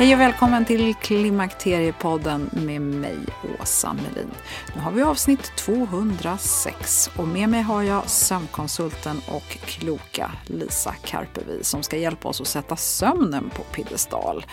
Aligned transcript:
Hej 0.00 0.14
och 0.14 0.20
välkommen 0.20 0.64
till 0.64 0.94
Klimakteriepodden 0.94 2.50
med 2.52 2.82
mig, 2.82 3.18
Åsa 3.60 3.92
Melin. 3.92 4.30
Nu 4.74 4.80
har 4.80 4.92
vi 4.92 5.02
avsnitt 5.02 5.52
206 5.56 7.10
och 7.16 7.28
med 7.28 7.48
mig 7.48 7.62
har 7.62 7.82
jag 7.82 8.08
sömnkonsulten 8.08 9.20
och 9.28 9.58
kloka 9.64 10.30
Lisa 10.44 10.94
Karpevi 11.04 11.64
som 11.64 11.82
ska 11.82 11.96
hjälpa 11.96 12.28
oss 12.28 12.40
att 12.40 12.46
sätta 12.46 12.76
sömnen 12.76 13.50
på 13.56 13.62
piedestal. 13.62 14.46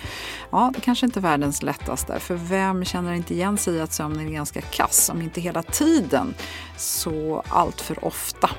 Ja, 0.52 0.72
det 0.76 0.82
kanske 0.82 1.06
inte 1.06 1.20
är 1.20 1.22
världens 1.22 1.64
lättaste, 1.64 2.20
för 2.20 2.36
vem 2.36 2.86
känner 2.86 3.14
inte 3.14 3.34
igen 3.34 3.58
sig 3.58 3.76
i 3.76 3.82
att 3.82 3.94
sömnen 3.94 4.28
är 4.28 4.32
ganska 4.32 4.62
kass, 4.62 5.10
om 5.10 5.22
inte 5.22 5.42
hela 5.42 5.64
tiden, 5.64 6.34
så 6.78 7.44
allt 7.50 7.82
för 7.82 8.06
ofta. 8.06 8.50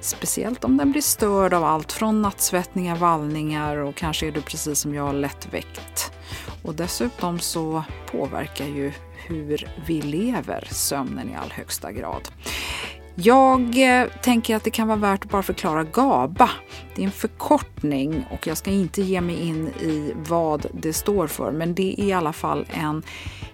Speciellt 0.00 0.64
om 0.64 0.76
den 0.76 0.92
blir 0.92 1.02
störd 1.02 1.54
av 1.54 1.64
allt 1.64 1.92
från 1.92 2.22
nattsvettningar, 2.22 2.96
vallningar 2.96 3.76
och 3.76 3.94
kanske 3.94 4.26
är 4.26 4.32
du 4.32 4.40
precis 4.40 4.80
som 4.80 4.94
jag 4.94 5.14
lättväckt. 5.14 6.12
Och 6.62 6.74
dessutom 6.74 7.38
så 7.38 7.84
påverkar 8.10 8.66
ju 8.66 8.92
hur 9.26 9.70
vi 9.86 10.02
lever 10.02 10.68
sömnen 10.70 11.30
i 11.30 11.36
all 11.36 11.50
högsta 11.50 11.92
grad. 11.92 12.28
Jag 13.20 14.00
eh, 14.00 14.08
tänker 14.22 14.56
att 14.56 14.64
det 14.64 14.70
kan 14.70 14.88
vara 14.88 14.98
värt 14.98 15.24
att 15.24 15.30
bara 15.30 15.42
förklara 15.42 15.84
GABA. 15.84 16.50
Det 16.94 17.02
är 17.02 17.06
en 17.06 17.12
förkortning 17.12 18.26
och 18.30 18.46
jag 18.46 18.56
ska 18.56 18.70
inte 18.70 19.02
ge 19.02 19.20
mig 19.20 19.36
in 19.48 19.68
i 19.68 20.12
vad 20.16 20.66
det 20.72 20.92
står 20.92 21.26
för 21.26 21.52
men 21.52 21.74
det 21.74 22.00
är 22.00 22.04
i 22.04 22.12
alla 22.12 22.32
fall 22.32 22.66
en 22.70 23.02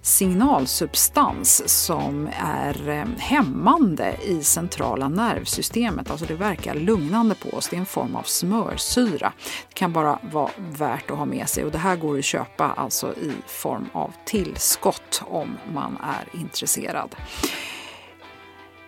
signalsubstans 0.02 1.68
som 1.84 2.28
är 2.38 2.88
eh, 2.88 3.04
hämmande 3.18 4.16
i 4.24 4.42
centrala 4.42 5.08
nervsystemet. 5.08 6.10
Alltså 6.10 6.26
det 6.26 6.34
verkar 6.34 6.74
lugnande 6.74 7.34
på 7.34 7.56
oss. 7.56 7.68
Det 7.68 7.76
är 7.76 7.80
en 7.80 7.86
form 7.86 8.16
av 8.16 8.22
smörsyra. 8.22 9.32
Det 9.68 9.74
kan 9.74 9.92
bara 9.92 10.18
vara 10.32 10.50
värt 10.58 11.10
att 11.10 11.18
ha 11.18 11.24
med 11.24 11.48
sig 11.48 11.64
och 11.64 11.72
det 11.72 11.78
här 11.78 11.96
går 11.96 12.18
att 12.18 12.24
köpa 12.24 12.72
alltså 12.76 13.14
i 13.14 13.32
form 13.46 13.86
av 13.92 14.12
tillskott 14.24 15.22
om 15.26 15.58
man 15.72 15.98
är 16.02 16.40
intresserad. 16.40 17.16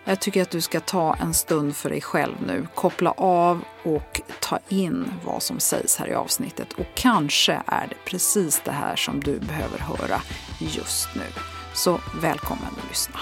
Jag 0.09 0.19
tycker 0.19 0.41
att 0.41 0.49
du 0.49 0.61
ska 0.61 0.79
ta 0.79 1.15
en 1.15 1.33
stund 1.33 1.75
för 1.75 1.89
dig 1.89 2.01
själv 2.01 2.35
nu, 2.47 2.67
koppla 2.75 3.11
av 3.11 3.63
och 3.83 4.21
ta 4.39 4.59
in 4.69 5.11
vad 5.25 5.43
som 5.43 5.59
sägs 5.59 5.97
här 5.97 6.07
i 6.07 6.13
avsnittet. 6.13 6.73
Och 6.73 6.85
kanske 6.95 7.61
är 7.65 7.87
det 7.87 7.95
precis 8.05 8.61
det 8.65 8.71
här 8.71 8.95
som 8.95 9.19
du 9.19 9.39
behöver 9.39 9.79
höra 9.79 10.21
just 10.59 11.15
nu. 11.15 11.21
Så 11.73 11.99
välkommen 12.21 12.65
att 12.77 12.89
lyssna. 12.89 13.19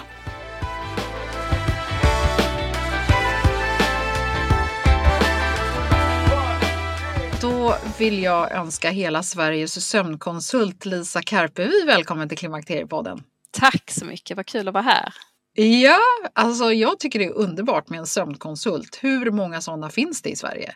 Då 7.42 7.76
vill 7.98 8.24
jag 8.24 8.52
önska 8.52 8.90
hela 8.90 9.24
Sveriges 9.24 9.90
sömnkonsult 9.90 10.86
Lisa 10.86 11.22
Karpevi 11.22 11.86
välkommen 11.86 12.30
till 12.30 12.38
Klimakteriepodden. 12.38 13.24
Tack 13.52 13.92
så 13.92 14.06
mycket, 14.06 14.38
vad 14.38 14.46
kul 14.46 14.68
att 14.68 14.74
vara 14.74 14.84
här. 14.84 15.14
Ja, 15.58 16.00
alltså 16.34 16.72
jag 16.72 17.00
tycker 17.00 17.20
det 17.20 17.26
är 17.26 17.34
underbart 17.34 17.90
med 17.90 18.00
en 18.00 18.06
sömnkonsult. 18.06 19.00
Hur 19.02 19.32
många 19.32 19.62
sådana 19.62 19.90
finns 19.90 20.22
det 20.22 20.30
i 20.30 20.36
Sverige? 20.36 20.76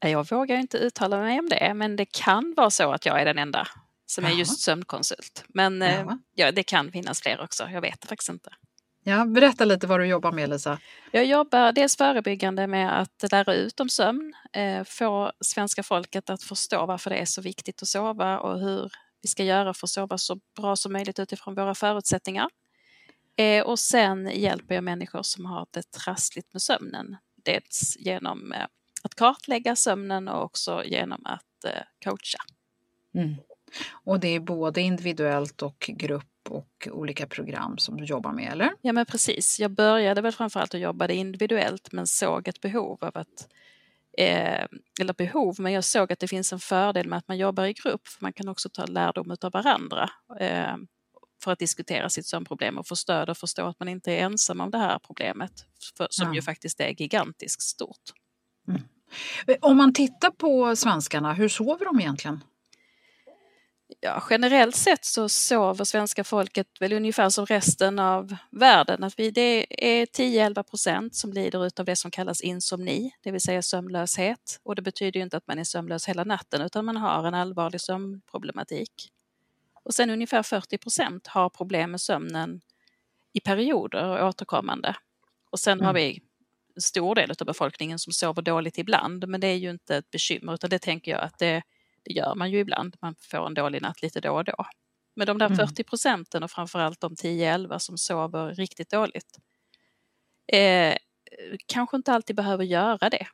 Jag 0.00 0.30
vågar 0.30 0.56
inte 0.56 0.78
uttala 0.78 1.18
mig 1.18 1.38
om 1.38 1.48
det, 1.48 1.74
men 1.74 1.96
det 1.96 2.04
kan 2.04 2.54
vara 2.56 2.70
så 2.70 2.92
att 2.92 3.06
jag 3.06 3.20
är 3.20 3.24
den 3.24 3.38
enda 3.38 3.68
som 4.06 4.24
är 4.24 4.30
just 4.30 4.60
sömnkonsult. 4.60 5.44
Men 5.48 5.82
eh, 5.82 6.06
ja, 6.34 6.52
det 6.52 6.62
kan 6.62 6.92
finnas 6.92 7.20
fler 7.20 7.40
också, 7.40 7.68
jag 7.72 7.80
vet 7.80 8.04
faktiskt 8.04 8.28
inte. 8.28 8.50
Ja, 9.04 9.24
berätta 9.24 9.64
lite 9.64 9.86
vad 9.86 10.00
du 10.00 10.06
jobbar 10.06 10.32
med 10.32 10.50
Lisa. 10.50 10.78
Jag 11.10 11.24
jobbar 11.24 11.72
dels 11.72 11.96
förebyggande 11.96 12.66
med 12.66 13.00
att 13.00 13.32
lära 13.32 13.54
ut 13.54 13.80
om 13.80 13.88
sömn, 13.88 14.34
eh, 14.52 14.84
få 14.84 15.32
svenska 15.40 15.82
folket 15.82 16.30
att 16.30 16.42
förstå 16.42 16.86
varför 16.86 17.10
det 17.10 17.16
är 17.16 17.24
så 17.24 17.42
viktigt 17.42 17.82
att 17.82 17.88
sova 17.88 18.38
och 18.38 18.60
hur 18.60 18.92
vi 19.22 19.28
ska 19.28 19.44
göra 19.44 19.74
för 19.74 19.86
att 19.86 19.90
sova 19.90 20.18
så 20.18 20.38
bra 20.56 20.76
som 20.76 20.92
möjligt 20.92 21.18
utifrån 21.18 21.54
våra 21.54 21.74
förutsättningar. 21.74 22.48
Eh, 23.36 23.66
och 23.66 23.78
sen 23.78 24.30
hjälper 24.34 24.74
jag 24.74 24.84
människor 24.84 25.22
som 25.22 25.46
har 25.46 25.66
det 25.70 25.90
trassligt 25.90 26.52
med 26.52 26.62
sömnen. 26.62 27.16
Dels 27.44 27.96
genom 27.98 28.52
eh, 28.52 28.66
att 29.02 29.14
kartlägga 29.14 29.76
sömnen 29.76 30.28
och 30.28 30.44
också 30.44 30.84
genom 30.84 31.26
att 31.26 31.64
eh, 31.64 31.82
coacha. 32.04 32.38
Mm. 33.14 33.34
Och 34.04 34.20
det 34.20 34.28
är 34.28 34.40
både 34.40 34.80
individuellt 34.80 35.62
och 35.62 35.90
grupp 35.96 36.24
och 36.48 36.88
olika 36.90 37.26
program 37.26 37.78
som 37.78 37.96
du 37.96 38.04
jobbar 38.04 38.32
med, 38.32 38.52
eller? 38.52 38.72
Ja, 38.80 38.92
men 38.92 39.06
precis. 39.06 39.60
Jag 39.60 39.70
började 39.70 40.20
väl 40.20 40.32
framförallt 40.32 40.74
att 40.74 40.80
jobba 40.80 41.08
individuellt 41.08 41.92
men 41.92 42.06
såg 42.06 42.48
ett 42.48 42.60
behov 42.60 43.04
av 43.04 43.18
att 43.18 43.48
eh, 44.18 44.66
eller 45.00 45.14
behov, 45.14 45.56
men 45.58 45.72
jag 45.72 45.84
såg 45.84 46.12
att 46.12 46.18
det 46.18 46.28
finns 46.28 46.52
en 46.52 46.60
fördel 46.60 47.08
med 47.08 47.18
att 47.18 47.28
man 47.28 47.38
jobbar 47.38 47.64
i 47.64 47.72
grupp 47.72 48.08
för 48.08 48.22
man 48.22 48.32
kan 48.32 48.48
också 48.48 48.68
ta 48.68 48.86
lärdom 48.86 49.36
av 49.42 49.52
varandra. 49.52 50.10
Eh, 50.40 50.76
för 51.44 51.52
att 51.52 51.58
diskutera 51.58 52.10
sitt 52.10 52.26
sömnproblem 52.26 52.78
och 52.78 52.86
få 52.86 52.96
stöd 52.96 53.30
och 53.30 53.36
förstå 53.36 53.66
att 53.66 53.78
man 53.78 53.88
inte 53.88 54.12
är 54.12 54.18
ensam 54.18 54.60
om 54.60 54.70
det 54.70 54.78
här 54.78 54.98
problemet 54.98 55.52
för, 55.96 56.06
som 56.10 56.28
ja. 56.28 56.34
ju 56.34 56.42
faktiskt 56.42 56.80
är 56.80 57.00
gigantiskt 57.00 57.62
stort. 57.62 58.12
Mm. 58.68 58.82
Om 59.60 59.76
man 59.76 59.92
tittar 59.92 60.30
på 60.30 60.76
svenskarna, 60.76 61.32
hur 61.32 61.48
sover 61.48 61.84
de 61.84 62.00
egentligen? 62.00 62.44
Ja, 64.00 64.22
generellt 64.30 64.76
sett 64.76 65.04
så 65.04 65.28
sover 65.28 65.84
svenska 65.84 66.24
folket 66.24 66.66
väl 66.80 66.92
ungefär 66.92 67.28
som 67.28 67.46
resten 67.46 67.98
av 67.98 68.36
världen. 68.50 69.04
Att 69.04 69.18
vi, 69.18 69.30
det 69.30 69.66
är 69.86 70.06
10-11 70.06 70.62
procent 70.62 71.14
som 71.14 71.32
lider 71.32 71.80
av 71.80 71.84
det 71.84 71.96
som 71.96 72.10
kallas 72.10 72.40
insomni, 72.40 73.10
det 73.22 73.30
vill 73.30 73.40
säga 73.40 73.62
sömnlöshet. 73.62 74.60
Och 74.62 74.74
det 74.74 74.82
betyder 74.82 75.20
inte 75.20 75.36
att 75.36 75.46
man 75.46 75.58
är 75.58 75.64
sömnlös 75.64 76.08
hela 76.08 76.24
natten 76.24 76.62
utan 76.62 76.84
man 76.84 76.96
har 76.96 77.24
en 77.24 77.34
allvarlig 77.34 77.80
sömnproblematik. 77.80 79.13
Och 79.84 79.94
sen 79.94 80.10
ungefär 80.10 80.42
40 80.42 80.78
procent 80.78 81.26
har 81.26 81.48
problem 81.48 81.90
med 81.90 82.00
sömnen 82.00 82.60
i 83.32 83.40
perioder 83.40 84.08
och 84.08 84.28
återkommande. 84.28 84.96
Och 85.50 85.60
sen 85.60 85.78
mm. 85.78 85.86
har 85.86 85.94
vi 85.94 86.20
en 86.74 86.82
stor 86.82 87.14
del 87.14 87.30
av 87.40 87.46
befolkningen 87.46 87.98
som 87.98 88.12
sover 88.12 88.42
dåligt 88.42 88.78
ibland, 88.78 89.28
men 89.28 89.40
det 89.40 89.46
är 89.46 89.56
ju 89.56 89.70
inte 89.70 89.96
ett 89.96 90.10
bekymmer 90.10 90.54
utan 90.54 90.70
det 90.70 90.78
tänker 90.78 91.10
jag 91.10 91.20
att 91.20 91.38
det, 91.38 91.62
det 92.02 92.12
gör 92.12 92.34
man 92.34 92.50
ju 92.50 92.58
ibland. 92.58 92.96
Man 93.00 93.14
får 93.18 93.46
en 93.46 93.54
dålig 93.54 93.82
natt 93.82 94.02
lite 94.02 94.20
då 94.20 94.32
och 94.32 94.44
då. 94.44 94.66
Men 95.16 95.26
de 95.26 95.38
där 95.38 95.48
40 95.48 95.60
mm. 95.62 95.84
procenten 95.88 96.42
och 96.42 96.50
framförallt 96.50 97.00
de 97.00 97.14
10-11 97.14 97.78
som 97.78 97.98
sover 97.98 98.54
riktigt 98.54 98.90
dåligt 98.90 99.38
eh, 100.46 100.96
kanske 101.66 101.96
inte 101.96 102.12
alltid 102.12 102.36
behöver 102.36 102.64
göra 102.64 103.10
det. 103.10 103.26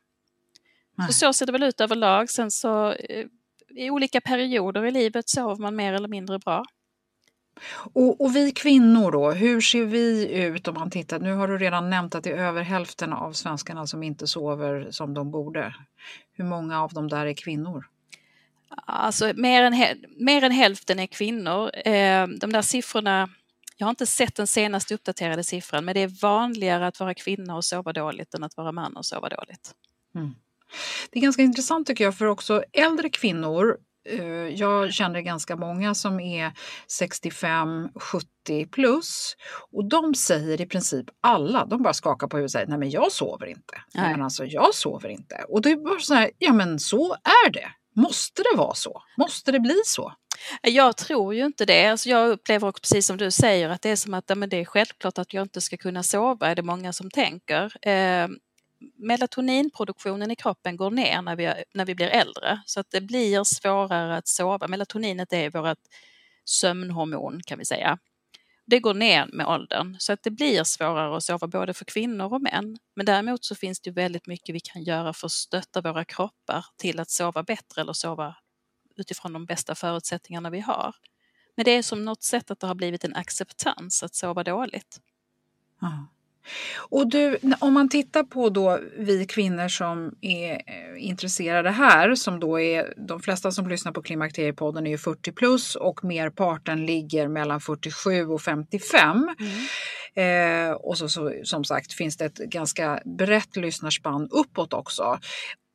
Så, 1.07 1.13
så 1.13 1.33
ser 1.33 1.45
det 1.45 1.51
väl 1.51 1.63
ut 1.63 1.81
överlag. 1.81 2.29
Sen 2.29 2.51
så 2.51 2.91
eh, 2.91 3.27
i 3.75 3.89
olika 3.89 4.21
perioder 4.21 4.85
i 4.85 4.91
livet 4.91 5.29
sover 5.29 5.55
man 5.55 5.75
mer 5.75 5.93
eller 5.93 6.07
mindre 6.07 6.39
bra. 6.39 6.65
Och, 7.93 8.21
och, 8.21 8.35
vi 8.35 8.51
kvinnor 8.51 9.11
då, 9.11 9.31
hur 9.31 9.61
ser 9.61 9.85
vi 9.85 10.33
ut 10.33 10.67
om 10.67 10.73
man 10.73 10.89
tittar? 10.89 11.19
Nu 11.19 11.33
har 11.33 11.47
du 11.47 11.57
redan 11.57 11.89
nämnt 11.89 12.15
att 12.15 12.23
det 12.23 12.31
är 12.31 12.37
över 12.37 12.61
hälften 12.61 13.13
av 13.13 13.33
svenskarna 13.33 13.87
som 13.87 14.03
inte 14.03 14.27
sover 14.27 14.87
som 14.91 15.13
de 15.13 15.31
borde. 15.31 15.75
Hur 16.33 16.43
många 16.43 16.81
av 16.83 16.93
dem 16.93 17.07
där 17.07 17.25
är 17.25 17.33
kvinnor? 17.33 17.85
Alltså 18.85 19.33
mer 19.35 19.63
än, 19.63 19.97
mer 20.17 20.43
än 20.43 20.51
hälften 20.51 20.99
är 20.99 21.07
kvinnor. 21.07 21.71
Eh, 21.85 22.27
de 22.27 22.51
där 22.51 22.61
siffrorna, 22.61 23.29
jag 23.77 23.85
har 23.85 23.89
inte 23.89 24.05
sett 24.05 24.35
den 24.35 24.47
senaste 24.47 24.93
uppdaterade 24.93 25.43
siffran, 25.43 25.85
men 25.85 25.93
det 25.93 25.99
är 25.99 26.21
vanligare 26.21 26.87
att 26.87 26.99
vara 26.99 27.13
kvinna 27.13 27.55
och 27.55 27.65
sova 27.65 27.93
dåligt 27.93 28.33
än 28.33 28.43
att 28.43 28.57
vara 28.57 28.71
man 28.71 28.97
och 28.97 29.05
sova 29.05 29.29
dåligt. 29.29 29.75
Mm. 30.15 30.35
Det 31.11 31.19
är 31.19 31.21
ganska 31.21 31.41
intressant 31.41 31.87
tycker 31.87 32.03
jag, 32.03 32.17
för 32.17 32.25
också 32.25 32.63
äldre 32.73 33.09
kvinnor 33.09 33.77
eh, 34.09 34.23
jag 34.47 34.93
känner 34.93 35.21
ganska 35.21 35.55
många 35.55 35.95
som 35.95 36.19
är 36.19 36.51
65-70 37.01 38.69
plus 38.71 39.35
och 39.71 39.89
de 39.89 40.15
säger 40.15 40.61
i 40.61 40.65
princip 40.65 41.05
alla, 41.21 41.65
de 41.65 41.83
bara 41.83 41.93
skakar 41.93 42.27
på 42.27 42.37
huvudet 42.37 42.47
och 42.47 42.51
säger 42.51 42.67
nej 42.67 42.77
men 42.77 42.89
jag 42.89 43.11
sover 43.11 43.45
inte. 43.45 43.81
Nej. 43.93 44.11
Men 44.11 44.21
alltså 44.21 44.45
jag 44.45 44.75
sover 44.75 45.09
inte. 45.09 45.45
Och 45.47 45.61
det 45.61 45.71
är 45.71 45.75
bara 45.75 45.99
så 45.99 46.13
här, 46.13 46.31
ja 46.37 46.53
men 46.53 46.79
så 46.79 47.13
är 47.13 47.51
det. 47.51 47.71
Måste 47.95 48.41
det 48.41 48.57
vara 48.57 48.73
så? 48.73 49.01
Måste 49.17 49.51
det 49.51 49.59
bli 49.59 49.81
så? 49.85 50.13
Jag 50.61 50.97
tror 50.97 51.35
ju 51.35 51.45
inte 51.45 51.65
det. 51.65 51.87
Alltså 51.87 52.09
jag 52.09 52.29
upplever 52.29 52.67
också 52.67 52.81
precis 52.81 53.07
som 53.07 53.17
du 53.17 53.31
säger 53.31 53.69
att 53.69 53.81
det 53.81 53.89
är 53.89 53.95
som 53.95 54.13
att 54.13 54.37
men 54.37 54.49
det 54.49 54.57
är 54.57 54.65
självklart 54.65 55.17
att 55.17 55.33
jag 55.33 55.41
inte 55.41 55.61
ska 55.61 55.77
kunna 55.77 56.03
sova, 56.03 56.47
är 56.47 56.55
det 56.55 56.61
många 56.61 56.93
som 56.93 57.11
tänker. 57.11 57.87
Melatoninproduktionen 58.95 60.31
i 60.31 60.35
kroppen 60.35 60.77
går 60.77 60.91
ner 60.91 61.21
när 61.21 61.35
vi, 61.35 61.53
när 61.73 61.85
vi 61.85 61.95
blir 61.95 62.07
äldre 62.07 62.61
så 62.65 62.79
att 62.79 62.91
det 62.91 63.01
blir 63.01 63.43
svårare 63.43 64.17
att 64.17 64.27
sova. 64.27 64.67
Melatoninet 64.67 65.33
är 65.33 65.49
vårt 65.49 65.77
sömnhormon 66.45 67.41
kan 67.45 67.59
vi 67.59 67.65
säga. 67.65 67.99
Det 68.65 68.79
går 68.79 68.93
ner 68.93 69.25
med 69.33 69.47
åldern 69.47 69.95
så 69.99 70.13
att 70.13 70.23
det 70.23 70.31
blir 70.31 70.63
svårare 70.63 71.17
att 71.17 71.23
sova 71.23 71.47
både 71.47 71.73
för 71.73 71.85
kvinnor 71.85 72.33
och 72.33 72.41
män. 72.41 72.77
Men 72.95 73.05
däremot 73.05 73.45
så 73.45 73.55
finns 73.55 73.79
det 73.81 73.91
väldigt 73.91 74.27
mycket 74.27 74.55
vi 74.55 74.59
kan 74.59 74.83
göra 74.83 75.13
för 75.13 75.27
att 75.27 75.31
stötta 75.31 75.81
våra 75.81 76.05
kroppar 76.05 76.65
till 76.77 76.99
att 76.99 77.09
sova 77.09 77.43
bättre 77.43 77.81
eller 77.81 77.93
sova 77.93 78.35
utifrån 78.95 79.33
de 79.33 79.45
bästa 79.45 79.75
förutsättningarna 79.75 80.49
vi 80.49 80.59
har. 80.59 80.95
Men 81.55 81.65
det 81.65 81.71
är 81.71 81.83
som 81.83 82.05
något 82.05 82.23
sätt 82.23 82.51
att 82.51 82.59
det 82.59 82.67
har 82.67 82.75
blivit 82.75 83.03
en 83.03 83.15
acceptans 83.15 84.03
att 84.03 84.15
sova 84.15 84.43
dåligt. 84.43 85.01
Mm. 85.81 86.07
Och 86.77 87.09
du, 87.09 87.37
om 87.59 87.73
man 87.73 87.89
tittar 87.89 88.23
på 88.23 88.49
då 88.49 88.79
vi 88.97 89.25
kvinnor 89.25 89.67
som 89.67 90.15
är 90.21 90.51
eh, 90.53 91.07
intresserade 91.07 91.69
här, 91.69 92.15
som 92.15 92.39
då 92.39 92.59
är 92.59 92.93
de 93.07 93.19
flesta 93.19 93.51
som 93.51 93.67
lyssnar 93.67 93.91
på 93.91 94.01
Klimakteriepodden 94.01 94.87
är 94.87 94.91
ju 94.91 94.97
40 94.97 95.31
plus 95.31 95.75
och 95.75 96.03
merparten 96.03 96.85
ligger 96.85 97.27
mellan 97.27 97.61
47 97.61 98.27
och 98.27 98.41
55. 98.41 99.29
Mm. 99.39 100.69
Eh, 100.69 100.71
och 100.71 100.97
så, 100.97 101.09
så, 101.09 101.33
som 101.43 101.63
sagt 101.63 101.93
finns 101.93 102.17
det 102.17 102.25
ett 102.25 102.37
ganska 102.37 103.01
brett 103.17 103.55
lyssnarspann 103.55 104.29
uppåt 104.31 104.73
också. 104.73 105.19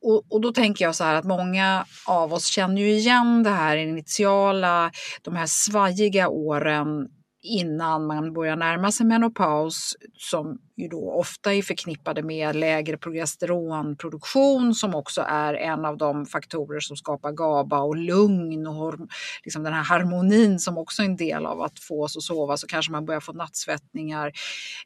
Och, 0.01 0.23
och, 0.29 0.41
då 0.41 0.53
tänker 0.53 0.85
jag 0.85 0.95
så 0.95 1.03
här 1.03 1.15
att 1.15 1.25
många 1.25 1.85
av 2.05 2.33
oss 2.33 2.45
känner 2.45 2.81
ju 2.81 2.91
igen 2.91 3.43
det 3.43 3.49
här 3.49 3.77
initiala, 3.77 4.91
de 5.21 5.35
här 5.35 5.45
svajiga 5.45 6.29
åren 6.29 7.07
innan 7.47 8.07
man 8.07 8.33
börjar 8.33 8.55
närma 8.55 8.91
sig 8.91 9.05
menopaus 9.05 9.95
som 10.17 10.59
ju 10.77 10.87
då 10.87 11.11
ofta 11.11 11.53
är 11.53 11.61
förknippade 11.61 12.23
med 12.23 12.55
lägre 12.55 12.97
progesteronproduktion 12.97 14.73
som 14.73 14.95
också 14.95 15.25
är 15.27 15.53
en 15.53 15.85
av 15.85 15.97
de 15.97 16.25
faktorer 16.25 16.79
som 16.79 16.97
skapar 16.97 17.31
GABA 17.31 17.79
och 17.79 17.95
lugn 17.95 18.67
och 18.67 18.93
liksom 19.43 19.63
den 19.63 19.73
här 19.73 19.83
harmonin 19.83 20.59
som 20.59 20.77
också 20.77 21.01
är 21.01 21.05
en 21.05 21.15
del 21.15 21.45
av 21.45 21.61
att 21.61 21.79
få 21.79 22.03
oss 22.03 22.17
att 22.17 22.23
sova. 22.23 22.57
Så 22.57 22.67
kanske 22.67 22.91
man 22.91 23.05
börjar 23.05 23.19
få 23.19 23.33
nattsvettningar 23.33 24.31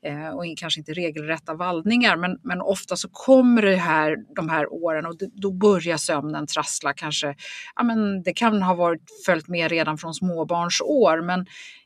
eh, 0.02 0.30
och 0.30 0.44
kanske 0.58 0.80
inte 0.80 0.94
regelrätta 0.94 1.54
vallningar. 1.54 2.18
Men, 2.18 2.40
men 2.44 2.62
ofta 2.62 2.96
så 2.96 3.10
kommer 3.10 3.62
det 3.62 3.76
här, 3.76 4.18
de 4.36 4.50
här 4.50 4.74
åren 4.74 5.06
och 5.06 5.16
då 5.34 5.52
börjar 5.52 5.98
sömnen 5.98 6.48
trassla 6.48 6.94
kanske, 6.94 7.36
ja 7.76 7.84
men 7.84 8.24
det 8.24 8.34
kan 8.34 8.62
ha 8.62 8.76
varit 8.76 9.02
följt 9.26 9.48
med 9.48 9.70
redan 9.70 9.98
från 9.98 10.14
småbarnsår 10.14 11.22
men 11.22 11.46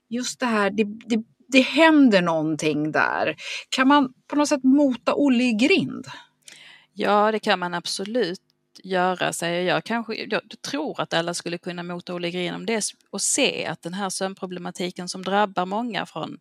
just 0.10 0.40
det 0.40 0.46
här, 0.46 0.70
det, 0.70 0.84
det, 0.84 1.24
det 1.48 1.62
händer 1.62 2.22
någonting 2.22 2.92
där. 2.92 3.36
Kan 3.70 3.88
man 3.88 4.14
på 4.28 4.36
något 4.36 4.50
sätt 4.50 4.64
mota 4.64 5.14
Olle 5.16 5.44
i 5.44 5.54
grind? 5.54 6.08
Ja, 6.94 7.32
det 7.32 7.40
kan 7.40 7.60
man 7.60 7.74
absolut 7.74 8.42
göra, 8.84 9.34
säger 9.34 9.62
jag. 9.74 9.84
Kanske, 9.84 10.16
jag 10.16 10.42
tror 10.70 11.02
att 11.02 11.14
alla 11.14 11.34
skulle 11.34 11.58
kunna 11.58 11.84
mota 11.84 12.14
Olle 12.14 12.28
i 12.28 12.32
grind 12.32 12.56
om 12.56 12.66
det 12.66 12.84
och 13.10 13.22
se 13.22 13.66
att 13.66 13.82
den 13.82 13.94
här 13.94 14.10
sömnproblematiken 14.10 15.10
som 15.10 15.24
drabbar 15.24 15.66
många 15.66 16.06
från 16.06 16.38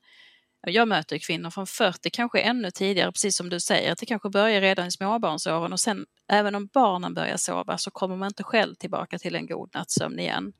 jag 0.66 0.88
möter 0.88 1.18
kvinnor 1.18 1.50
från 1.50 1.66
40, 1.66 2.10
kanske 2.10 2.40
ännu 2.40 2.70
tidigare, 2.70 3.12
precis 3.12 3.36
som 3.36 3.48
du 3.48 3.60
säger, 3.60 3.92
att 3.92 3.98
det 3.98 4.06
kanske 4.06 4.28
börjar 4.28 4.60
redan 4.60 4.86
i 4.86 4.90
småbarnsåren 4.90 5.72
och 5.72 5.80
sen 5.80 6.06
även 6.28 6.54
om 6.54 6.66
barnen 6.66 7.14
börjar 7.14 7.36
sova 7.36 7.78
så 7.78 7.90
kommer 7.90 8.16
man 8.16 8.26
inte 8.26 8.42
själv 8.42 8.74
tillbaka 8.74 9.18
till 9.18 9.34
en 9.34 9.46
god 9.46 9.70
nattsömn 9.74 10.18
igen. 10.18 10.52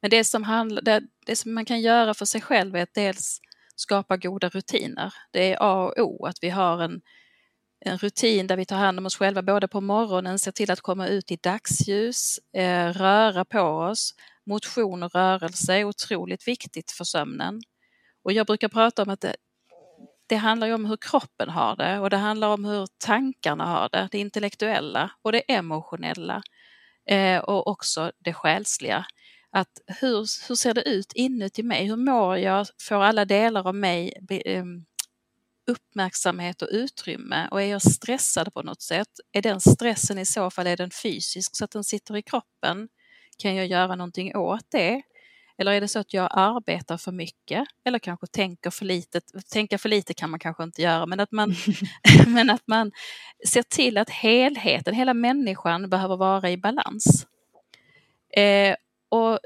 Men 0.00 0.10
det 0.10 0.24
som, 0.24 0.42
handlar, 0.42 0.82
det, 0.82 1.02
det 1.26 1.36
som 1.36 1.54
man 1.54 1.64
kan 1.64 1.80
göra 1.80 2.14
för 2.14 2.24
sig 2.24 2.40
själv 2.40 2.76
är 2.76 2.82
att 2.82 2.94
dels 2.94 3.40
skapa 3.76 4.16
goda 4.16 4.48
rutiner. 4.48 5.14
Det 5.30 5.52
är 5.52 5.56
A 5.60 5.84
och 5.84 5.98
O 5.98 6.26
att 6.26 6.38
vi 6.42 6.50
har 6.50 6.82
en, 6.82 7.00
en 7.80 7.98
rutin 7.98 8.46
där 8.46 8.56
vi 8.56 8.64
tar 8.64 8.76
hand 8.76 8.98
om 8.98 9.06
oss 9.06 9.16
själva 9.16 9.42
både 9.42 9.68
på 9.68 9.80
morgonen, 9.80 10.38
ser 10.38 10.52
till 10.52 10.70
att 10.70 10.80
komma 10.80 11.06
ut 11.08 11.30
i 11.30 11.36
dagsljus, 11.36 12.38
eh, 12.52 12.92
röra 12.92 13.44
på 13.44 13.60
oss. 13.60 14.14
Motion 14.46 15.02
och 15.02 15.14
rörelse 15.14 15.74
är 15.74 15.84
otroligt 15.84 16.48
viktigt 16.48 16.90
för 16.90 17.04
sömnen. 17.04 17.62
Och 18.22 18.32
jag 18.32 18.46
brukar 18.46 18.68
prata 18.68 19.02
om 19.02 19.08
att 19.08 19.20
det, 19.20 19.36
det 20.26 20.36
handlar 20.36 20.72
om 20.72 20.84
hur 20.84 20.96
kroppen 20.96 21.48
har 21.48 21.76
det 21.76 21.98
och 21.98 22.10
det 22.10 22.16
handlar 22.16 22.48
om 22.48 22.64
hur 22.64 22.86
tankarna 22.98 23.66
har 23.66 23.88
det, 23.92 24.08
det 24.12 24.18
intellektuella 24.18 25.10
och 25.22 25.32
det 25.32 25.40
emotionella 25.40 26.42
eh, 27.06 27.38
och 27.38 27.66
också 27.66 28.12
det 28.18 28.34
själsliga 28.34 29.06
att 29.58 29.80
hur, 30.00 30.48
hur 30.48 30.54
ser 30.54 30.74
det 30.74 30.88
ut 30.88 31.12
inuti 31.14 31.62
mig? 31.62 31.86
Hur 31.86 31.96
mår 31.96 32.36
jag? 32.38 32.66
Får 32.88 33.02
alla 33.02 33.24
delar 33.24 33.68
av 33.68 33.74
mig 33.74 34.12
ehm, 34.44 34.84
uppmärksamhet 35.66 36.62
och 36.62 36.68
utrymme? 36.70 37.48
Och 37.50 37.62
är 37.62 37.66
jag 37.66 37.82
stressad 37.82 38.54
på 38.54 38.62
något 38.62 38.82
sätt? 38.82 39.08
Är 39.32 39.42
den 39.42 39.60
stressen 39.60 40.18
i 40.18 40.26
så 40.26 40.50
fall 40.50 40.66
är 40.66 40.76
den 40.76 40.90
fysisk 40.90 41.56
så 41.56 41.64
att 41.64 41.70
den 41.70 41.84
sitter 41.84 42.16
i 42.16 42.22
kroppen? 42.22 42.88
Kan 43.38 43.54
jag 43.54 43.66
göra 43.66 43.96
någonting 43.96 44.36
åt 44.36 44.66
det? 44.70 45.02
Eller 45.58 45.72
är 45.72 45.80
det 45.80 45.88
så 45.88 45.98
att 45.98 46.14
jag 46.14 46.28
arbetar 46.30 46.96
för 46.96 47.12
mycket 47.12 47.68
eller 47.84 47.98
kanske 47.98 48.26
tänker 48.26 48.70
för 48.70 48.84
lite? 48.84 49.20
Tänka 49.52 49.78
för 49.78 49.88
lite 49.88 50.14
kan 50.14 50.30
man 50.30 50.40
kanske 50.40 50.62
inte 50.62 50.82
göra, 50.82 51.06
men 51.06 51.20
att 51.20 51.32
man, 51.32 51.54
men 52.26 52.50
att 52.50 52.66
man 52.66 52.92
ser 53.48 53.62
till 53.62 53.98
att 53.98 54.10
helheten, 54.10 54.94
hela 54.94 55.14
människan 55.14 55.90
behöver 55.90 56.16
vara 56.16 56.50
i 56.50 56.56
balans. 56.56 57.26
Eh, 58.36 58.76
och 59.08 59.38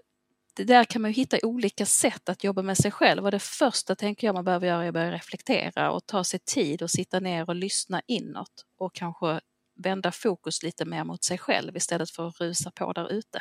där 0.57 0.85
kan 0.85 1.02
man 1.02 1.12
hitta 1.12 1.38
olika 1.42 1.87
sätt 1.87 2.28
att 2.28 2.45
jobba 2.45 2.62
med 2.62 2.76
sig 2.76 2.90
själv 2.90 3.25
och 3.25 3.31
det 3.31 3.38
första 3.38 3.95
tänker 3.95 4.26
jag 4.26 4.35
man 4.35 4.45
behöver 4.45 4.66
göra 4.66 4.85
är 4.85 4.88
att 4.88 4.95
börja 4.95 5.12
reflektera 5.12 5.90
och 5.90 6.07
ta 6.07 6.25
sig 6.25 6.40
tid 6.40 6.83
och 6.83 6.90
sitta 6.90 7.21
ner 7.21 7.49
och 7.49 7.54
lyssna 7.54 8.02
inåt 8.07 8.66
och 8.78 8.95
kanske 8.95 9.40
vända 9.75 10.12
fokus 10.12 10.62
lite 10.62 10.85
mer 10.85 11.04
mot 11.04 11.25
sig 11.25 11.38
själv 11.38 11.76
istället 11.76 12.11
för 12.11 12.28
att 12.28 12.40
rusa 12.40 12.71
på 12.71 12.92
där 12.92 13.12
ute. 13.12 13.38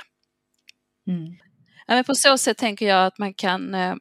Mm. 1.08 1.38
Ja, 1.88 2.04
på 2.04 2.16
så 2.16 2.38
sätt 2.38 2.58
tänker 2.58 2.88
jag 2.88 3.06
att 3.06 3.18
man 3.18 3.34
kan 3.34 3.76
eh, 3.76 3.96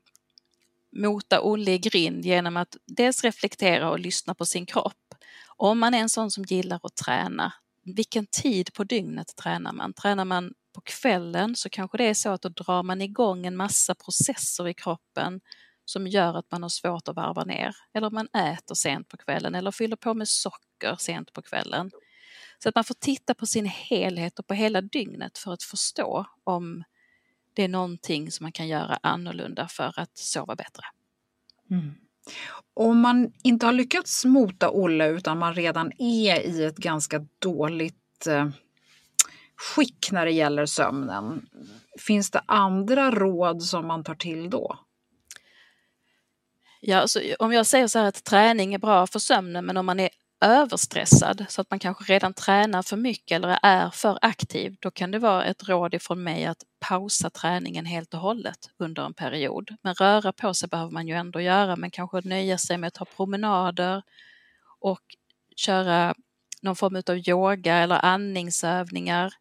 mota 0.96 1.40
Olle 1.40 1.70
i 1.70 1.78
grind 1.78 2.24
genom 2.24 2.56
att 2.56 2.76
dels 2.86 3.24
reflektera 3.24 3.90
och 3.90 3.98
lyssna 3.98 4.34
på 4.34 4.46
sin 4.46 4.66
kropp. 4.66 5.14
Om 5.56 5.78
man 5.78 5.94
är 5.94 5.98
en 5.98 6.08
sån 6.08 6.30
som 6.30 6.44
gillar 6.44 6.80
att 6.82 6.96
träna, 6.96 7.52
vilken 7.84 8.26
tid 8.26 8.72
på 8.74 8.84
dygnet 8.84 9.36
tränar 9.36 9.72
man? 9.72 9.92
Tränar 9.92 10.24
man 10.24 10.52
på 10.72 10.80
kvällen 10.80 11.56
så 11.56 11.68
kanske 11.68 11.98
det 11.98 12.04
är 12.04 12.14
så 12.14 12.30
att 12.30 12.42
då 12.42 12.48
drar 12.48 12.82
man 12.82 13.02
igång 13.02 13.46
en 13.46 13.56
massa 13.56 13.94
processer 13.94 14.68
i 14.68 14.74
kroppen 14.74 15.40
som 15.84 16.06
gör 16.06 16.34
att 16.34 16.50
man 16.50 16.62
har 16.62 16.68
svårt 16.68 17.08
att 17.08 17.16
varva 17.16 17.44
ner. 17.44 17.76
Eller 17.94 18.10
man 18.10 18.28
äter 18.28 18.74
sent 18.74 19.08
på 19.08 19.16
kvällen 19.16 19.54
eller 19.54 19.70
fyller 19.70 19.96
på 19.96 20.14
med 20.14 20.28
socker 20.28 20.96
sent 20.98 21.32
på 21.32 21.42
kvällen. 21.42 21.90
Så 22.62 22.68
att 22.68 22.74
man 22.74 22.84
får 22.84 22.94
titta 22.94 23.34
på 23.34 23.46
sin 23.46 23.66
helhet 23.66 24.38
och 24.38 24.46
på 24.46 24.54
hela 24.54 24.80
dygnet 24.80 25.38
för 25.38 25.52
att 25.52 25.62
förstå 25.62 26.26
om 26.44 26.84
det 27.54 27.62
är 27.62 27.68
någonting 27.68 28.30
som 28.30 28.44
man 28.44 28.52
kan 28.52 28.68
göra 28.68 28.98
annorlunda 29.02 29.68
för 29.68 29.92
att 29.96 30.18
sova 30.18 30.56
bättre. 30.56 30.82
Mm. 31.70 31.94
Om 32.74 33.00
man 33.00 33.32
inte 33.42 33.66
har 33.66 33.72
lyckats 33.72 34.24
mota 34.24 34.70
Olle 34.70 35.08
utan 35.08 35.38
man 35.38 35.54
redan 35.54 35.92
är 35.98 36.40
i 36.40 36.64
ett 36.64 36.76
ganska 36.76 37.26
dåligt 37.38 38.26
eh, 38.26 38.48
skick 39.60 40.12
när 40.12 40.24
det 40.24 40.32
gäller 40.32 40.66
sömnen. 40.66 41.46
Finns 41.98 42.30
det 42.30 42.42
andra 42.46 43.10
råd 43.10 43.62
som 43.62 43.86
man 43.86 44.04
tar 44.04 44.14
till 44.14 44.50
då? 44.50 44.78
Ja, 46.80 47.00
alltså, 47.00 47.20
om 47.38 47.52
jag 47.52 47.66
säger 47.66 47.86
så 47.86 47.98
här 47.98 48.06
att 48.06 48.24
träning 48.24 48.74
är 48.74 48.78
bra 48.78 49.06
för 49.06 49.18
sömnen 49.18 49.66
men 49.66 49.76
om 49.76 49.86
man 49.86 50.00
är 50.00 50.10
överstressad 50.40 51.46
så 51.48 51.60
att 51.60 51.70
man 51.70 51.78
kanske 51.78 52.12
redan 52.12 52.34
tränar 52.34 52.82
för 52.82 52.96
mycket 52.96 53.36
eller 53.36 53.58
är 53.62 53.90
för 53.90 54.18
aktiv, 54.22 54.76
då 54.80 54.90
kan 54.90 55.10
det 55.10 55.18
vara 55.18 55.44
ett 55.44 55.68
råd 55.68 55.94
ifrån 55.94 56.22
mig 56.22 56.46
att 56.46 56.62
pausa 56.80 57.30
träningen 57.30 57.86
helt 57.86 58.14
och 58.14 58.20
hållet 58.20 58.58
under 58.78 59.04
en 59.04 59.14
period. 59.14 59.76
Men 59.82 59.94
röra 59.94 60.32
på 60.32 60.54
sig 60.54 60.68
behöver 60.68 60.92
man 60.92 61.08
ju 61.08 61.14
ändå 61.14 61.40
göra, 61.40 61.76
men 61.76 61.90
kanske 61.90 62.20
nöja 62.24 62.58
sig 62.58 62.78
med 62.78 62.88
att 62.88 62.94
ta 62.94 63.04
promenader 63.04 64.02
och 64.80 65.00
köra 65.56 66.14
någon 66.62 66.76
form 66.76 67.02
av 67.06 67.28
yoga 67.28 67.76
eller 67.76 68.04
andningsövningar 68.04 69.34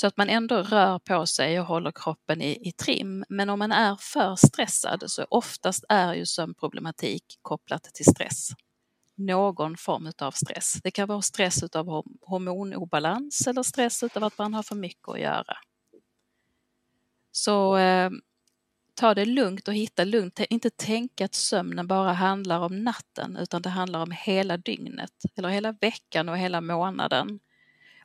så 0.00 0.06
att 0.06 0.16
man 0.16 0.28
ändå 0.28 0.62
rör 0.62 0.98
på 0.98 1.26
sig 1.26 1.60
och 1.60 1.66
håller 1.66 1.92
kroppen 1.92 2.42
i, 2.42 2.68
i 2.68 2.72
trim. 2.72 3.24
Men 3.28 3.50
om 3.50 3.58
man 3.58 3.72
är 3.72 3.96
för 3.96 4.36
stressad 4.36 5.02
så 5.06 5.26
oftast 5.30 5.84
är 5.88 6.14
ju 6.14 6.26
sömnproblematik 6.26 7.24
kopplat 7.42 7.82
till 7.82 8.04
stress. 8.04 8.48
Någon 9.14 9.76
form 9.76 10.12
av 10.18 10.30
stress. 10.30 10.72
Det 10.82 10.90
kan 10.90 11.08
vara 11.08 11.22
stress 11.22 11.62
av 11.62 11.86
hormonobalans 12.20 13.46
eller 13.46 13.62
stress 13.62 14.02
av 14.02 14.24
att 14.24 14.38
man 14.38 14.54
har 14.54 14.62
för 14.62 14.74
mycket 14.74 15.08
att 15.08 15.20
göra. 15.20 15.56
Så 17.32 17.76
eh, 17.76 18.10
ta 18.94 19.14
det 19.14 19.24
lugnt 19.24 19.68
och 19.68 19.74
hitta 19.74 20.04
lugnt. 20.04 20.40
Inte 20.50 20.70
tänka 20.70 21.24
att 21.24 21.34
sömnen 21.34 21.86
bara 21.86 22.12
handlar 22.12 22.60
om 22.60 22.84
natten 22.84 23.36
utan 23.36 23.62
det 23.62 23.70
handlar 23.70 24.02
om 24.02 24.10
hela 24.10 24.56
dygnet 24.56 25.14
eller 25.36 25.48
hela 25.48 25.72
veckan 25.72 26.28
och 26.28 26.38
hela 26.38 26.60
månaden. 26.60 27.40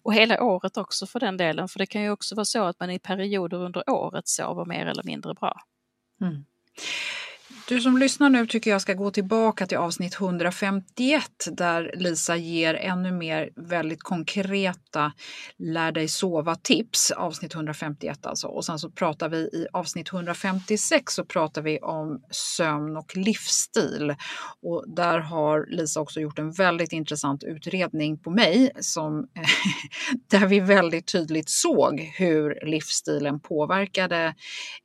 Och 0.06 0.14
hela 0.14 0.44
året 0.44 0.78
också 0.78 1.06
för 1.06 1.20
den 1.20 1.38
delen, 1.38 1.68
för 1.68 1.80
det 1.80 1.86
kan 1.86 2.02
ju 2.02 2.10
också 2.10 2.36
vara 2.36 2.46
så 2.46 2.64
att 2.64 2.80
man 2.80 2.92
i 2.92 3.00
perioder 3.00 3.58
under 3.58 3.90
året 3.90 4.28
sover 4.28 4.66
mer 4.66 4.86
eller 4.86 5.04
mindre 5.04 5.34
bra. 5.34 5.62
Mm. 6.22 6.46
Du 7.68 7.82
som 7.82 7.98
lyssnar 7.98 8.30
nu 8.30 8.48
tycker 8.48 8.72
jag 8.72 8.82
ska 8.82 8.94
gå 8.94 9.12
tillbaka 9.12 9.68
till 9.68 9.78
avsnitt 9.78 10.16
151 10.22 11.24
där 11.52 11.94
Lisa 11.96 12.36
ger 12.36 12.74
ännu 12.74 13.12
mer 13.12 13.50
väldigt 13.56 14.04
konkreta 14.04 15.12
lär 15.58 15.92
dig 15.92 16.08
sova-tips. 16.08 17.12
Avsnitt 17.12 17.56
151 17.56 18.26
alltså. 18.26 18.48
Och 18.48 18.66
sen 18.66 18.80
så 18.80 18.90
pratar 18.90 19.30
vi 19.30 19.38
i 19.38 19.68
avsnitt 19.74 20.14
156 20.14 21.14
så 21.14 21.26
pratar 21.26 21.62
vi 21.62 21.80
om 21.80 22.22
sömn 22.32 22.98
och 22.98 23.18
livsstil. 23.18 24.16
Och 24.62 24.86
där 24.88 25.20
har 25.20 25.66
Lisa 25.70 26.02
också 26.02 26.20
gjort 26.20 26.40
en 26.40 26.52
väldigt 26.52 26.92
intressant 26.92 27.44
utredning 27.44 28.18
på 28.18 28.30
mig 28.30 28.72
som, 28.80 29.28
där 30.32 30.48
vi 30.48 30.60
väldigt 30.60 31.08
tydligt 31.12 31.50
såg 31.50 32.00
hur 32.00 32.66
livsstilen 32.66 33.40
påverkade 33.40 34.36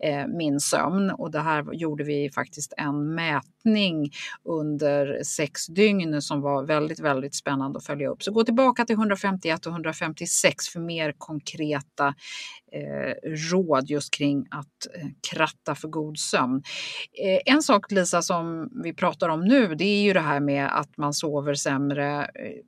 eh, 0.04 0.26
min 0.26 0.60
sömn. 0.60 1.10
Och 1.10 1.30
det 1.30 1.40
här 1.40 1.72
gjorde 1.72 2.04
vi 2.04 2.30
faktiskt 2.30 2.69
faktiskt 2.70 2.74
en 2.76 3.14
mätning 3.14 4.10
under 4.44 5.22
sex 5.24 5.66
dygn 5.66 6.22
som 6.22 6.40
var 6.40 6.66
väldigt, 6.66 7.00
väldigt 7.00 7.34
spännande 7.34 7.78
att 7.78 7.86
följa 7.86 8.08
upp. 8.08 8.22
Så 8.22 8.32
gå 8.32 8.44
tillbaka 8.44 8.84
till 8.84 8.96
151 8.96 9.66
och 9.66 9.72
156 9.72 10.68
för 10.68 10.80
mer 10.80 11.14
konkreta 11.18 12.14
eh, 12.72 13.30
råd 13.52 13.90
just 13.90 14.14
kring 14.14 14.46
att 14.50 14.86
eh, 14.94 15.08
kratta 15.30 15.74
för 15.74 15.88
god 15.88 16.18
sömn. 16.18 16.62
Eh, 17.24 17.54
en 17.54 17.62
sak 17.62 17.90
Lisa 17.90 18.22
som 18.22 18.70
vi 18.82 18.94
pratar 18.94 19.28
om 19.28 19.44
nu 19.44 19.74
det 19.74 19.84
är 19.84 20.02
ju 20.02 20.12
det 20.12 20.20
här 20.20 20.40
med 20.40 20.78
att 20.78 20.96
man 20.96 21.12
sover 21.12 21.54
sämre 21.54 22.22
eh, 22.22 22.62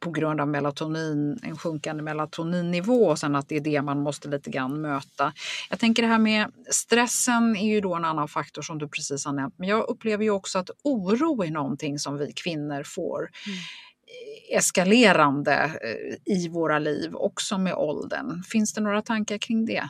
på 0.00 0.10
grund 0.10 0.40
av 0.40 0.48
melatonin, 0.48 1.38
en 1.42 1.58
sjunkande 1.58 2.02
melatoninnivå 2.02 3.06
och 3.06 3.18
sen 3.18 3.36
att 3.36 3.48
det 3.48 3.56
är 3.56 3.60
det 3.60 3.82
man 3.82 4.02
måste 4.02 4.28
lite 4.28 4.50
grann 4.50 4.80
möta. 4.80 5.32
Jag 5.70 5.78
tänker 5.78 6.02
det 6.02 6.08
här 6.08 6.18
med 6.18 6.52
stressen 6.70 7.56
är 7.56 7.68
ju 7.68 7.80
då 7.80 7.94
en 7.94 8.04
annan 8.04 8.28
faktor 8.28 8.62
som 8.62 8.78
du 8.78 8.88
precis 8.88 9.24
har 9.24 9.32
nämnt, 9.32 9.54
men 9.58 9.68
jag 9.68 9.88
upplever 9.88 10.24
ju 10.24 10.30
också 10.30 10.58
att 10.58 10.70
oro 10.84 11.42
är 11.42 11.50
någonting 11.50 11.98
som 11.98 12.18
vi 12.18 12.32
kvinnor 12.32 12.82
får 12.82 13.18
mm. 13.18 13.58
eskalerande 14.58 15.54
eh, 15.54 16.34
i 16.36 16.48
våra 16.48 16.78
liv, 16.78 17.14
också 17.14 17.58
med 17.58 17.74
åldern. 17.74 18.42
Finns 18.42 18.72
det 18.72 18.80
några 18.80 19.02
tankar 19.02 19.38
kring 19.38 19.66
det? 19.66 19.88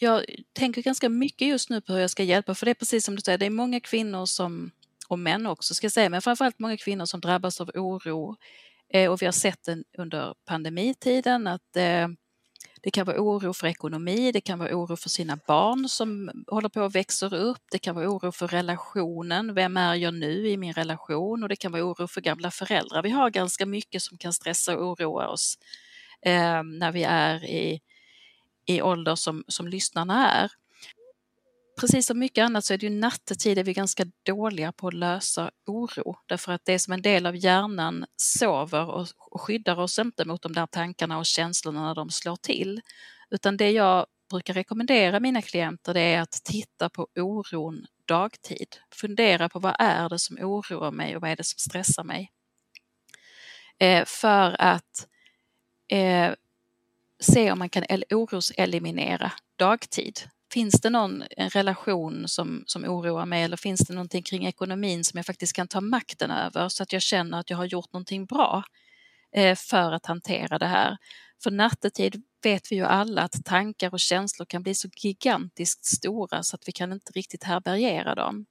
Jag 0.00 0.24
tänker 0.52 0.82
ganska 0.82 1.08
mycket 1.08 1.48
just 1.48 1.70
nu 1.70 1.80
på 1.80 1.92
hur 1.92 2.00
jag 2.00 2.10
ska 2.10 2.22
hjälpa, 2.22 2.54
för 2.54 2.66
det 2.66 2.72
är 2.72 2.74
precis 2.74 3.04
som 3.04 3.16
du 3.16 3.22
säger, 3.22 3.38
det 3.38 3.46
är 3.46 3.50
många 3.50 3.80
kvinnor 3.80 4.26
som 4.26 4.70
och 5.08 5.18
män 5.18 5.46
också 5.46 5.74
ska 5.74 5.84
jag 5.84 5.92
säga, 5.92 6.08
men 6.08 6.22
framförallt 6.22 6.58
många 6.58 6.76
kvinnor 6.76 7.04
som 7.04 7.20
drabbas 7.20 7.60
av 7.60 7.70
oro. 7.74 8.36
Eh, 8.92 9.10
och 9.10 9.22
vi 9.22 9.26
har 9.26 9.32
sett 9.32 9.62
den 9.64 9.84
under 9.98 10.34
pandemitiden 10.44 11.46
att 11.46 11.76
eh, 11.76 12.08
det 12.82 12.90
kan 12.90 13.06
vara 13.06 13.20
oro 13.20 13.52
för 13.52 13.66
ekonomi, 13.66 14.32
det 14.32 14.40
kan 14.40 14.58
vara 14.58 14.76
oro 14.76 14.96
för 14.96 15.08
sina 15.08 15.38
barn 15.46 15.88
som 15.88 16.30
håller 16.46 16.68
på 16.68 16.82
att 16.82 16.94
växer 16.94 17.34
upp, 17.34 17.62
det 17.70 17.78
kan 17.78 17.94
vara 17.94 18.08
oro 18.08 18.32
för 18.32 18.48
relationen, 18.48 19.54
vem 19.54 19.76
är 19.76 19.94
jag 19.94 20.14
nu 20.14 20.48
i 20.48 20.56
min 20.56 20.72
relation 20.72 21.42
och 21.42 21.48
det 21.48 21.56
kan 21.56 21.72
vara 21.72 21.84
oro 21.84 22.06
för 22.08 22.20
gamla 22.20 22.50
föräldrar. 22.50 23.02
Vi 23.02 23.10
har 23.10 23.30
ganska 23.30 23.66
mycket 23.66 24.02
som 24.02 24.18
kan 24.18 24.32
stressa 24.32 24.76
och 24.76 24.86
oroa 24.86 25.28
oss 25.28 25.58
eh, 26.22 26.62
när 26.62 26.92
vi 26.92 27.02
är 27.02 27.44
i, 27.44 27.80
i 28.66 28.82
ålder 28.82 29.14
som, 29.14 29.44
som 29.48 29.68
lyssnarna 29.68 30.32
är 30.32 30.50
precis 31.80 32.06
som 32.06 32.18
mycket 32.18 32.44
annat 32.44 32.64
så 32.64 32.74
är 32.74 32.78
det 32.78 32.86
ju 32.86 33.00
nattetid 33.00 33.58
är 33.58 33.64
vi 33.64 33.72
ganska 33.72 34.06
dåliga 34.22 34.72
på 34.72 34.88
att 34.88 34.94
lösa 34.94 35.50
oro 35.66 36.16
därför 36.26 36.52
att 36.52 36.64
det 36.64 36.72
är 36.72 36.78
som 36.78 36.92
en 36.92 37.02
del 37.02 37.26
av 37.26 37.36
hjärnan 37.36 38.04
sover 38.16 38.86
och, 38.86 39.06
och 39.18 39.40
skyddar 39.40 39.80
oss 39.80 39.98
inte 39.98 40.24
mot 40.24 40.42
de 40.42 40.52
där 40.52 40.66
tankarna 40.66 41.18
och 41.18 41.26
känslorna 41.26 41.86
när 41.86 41.94
de 41.94 42.10
slår 42.10 42.36
till. 42.36 42.80
Utan 43.30 43.56
det 43.56 43.70
jag 43.70 44.06
brukar 44.30 44.54
rekommendera 44.54 45.20
mina 45.20 45.42
klienter 45.42 45.94
det 45.94 46.00
är 46.00 46.20
att 46.20 46.40
titta 46.44 46.88
på 46.88 47.08
oron 47.16 47.86
dagtid. 48.04 48.76
Fundera 48.94 49.48
på 49.48 49.58
vad 49.58 49.76
är 49.78 50.08
det 50.08 50.18
som 50.18 50.38
oroar 50.38 50.90
mig 50.90 51.16
och 51.16 51.22
vad 51.22 51.30
är 51.30 51.36
det 51.36 51.44
som 51.44 51.58
stressar 51.58 52.04
mig. 52.04 52.32
Eh, 53.78 54.04
för 54.04 54.56
att 54.60 55.08
eh, 55.88 56.32
se 57.20 57.52
om 57.52 57.58
man 57.58 57.68
kan 57.68 57.84
oroseliminera 58.10 59.32
dagtid. 59.56 60.20
Finns 60.52 60.80
det 60.80 60.90
någon 60.90 61.24
en 61.36 61.50
relation 61.50 62.28
som, 62.28 62.64
som 62.66 62.84
oroar 62.84 63.26
mig 63.26 63.42
eller 63.42 63.56
finns 63.56 63.80
det 63.80 63.94
någonting 63.94 64.22
kring 64.22 64.46
ekonomin 64.46 65.04
som 65.04 65.16
jag 65.18 65.26
faktiskt 65.26 65.52
kan 65.52 65.68
ta 65.68 65.80
makten 65.80 66.30
över 66.30 66.68
så 66.68 66.82
att 66.82 66.92
jag 66.92 67.02
känner 67.02 67.40
att 67.40 67.50
jag 67.50 67.56
har 67.56 67.64
gjort 67.64 67.92
någonting 67.92 68.26
bra 68.26 68.64
eh, 69.32 69.56
för 69.56 69.92
att 69.92 70.06
hantera 70.06 70.58
det 70.58 70.66
här. 70.66 70.96
För 71.42 71.50
nattetid 71.50 72.22
vet 72.42 72.72
vi 72.72 72.76
ju 72.76 72.84
alla 72.84 73.22
att 73.22 73.44
tankar 73.44 73.92
och 73.92 74.00
känslor 74.00 74.46
kan 74.46 74.62
bli 74.62 74.74
så 74.74 74.88
gigantiskt 74.96 75.84
stora 75.84 76.42
så 76.42 76.56
att 76.56 76.68
vi 76.68 76.72
kan 76.72 76.92
inte 76.92 77.12
riktigt 77.12 77.44
härbärgera 77.44 78.14
dem. 78.14 78.46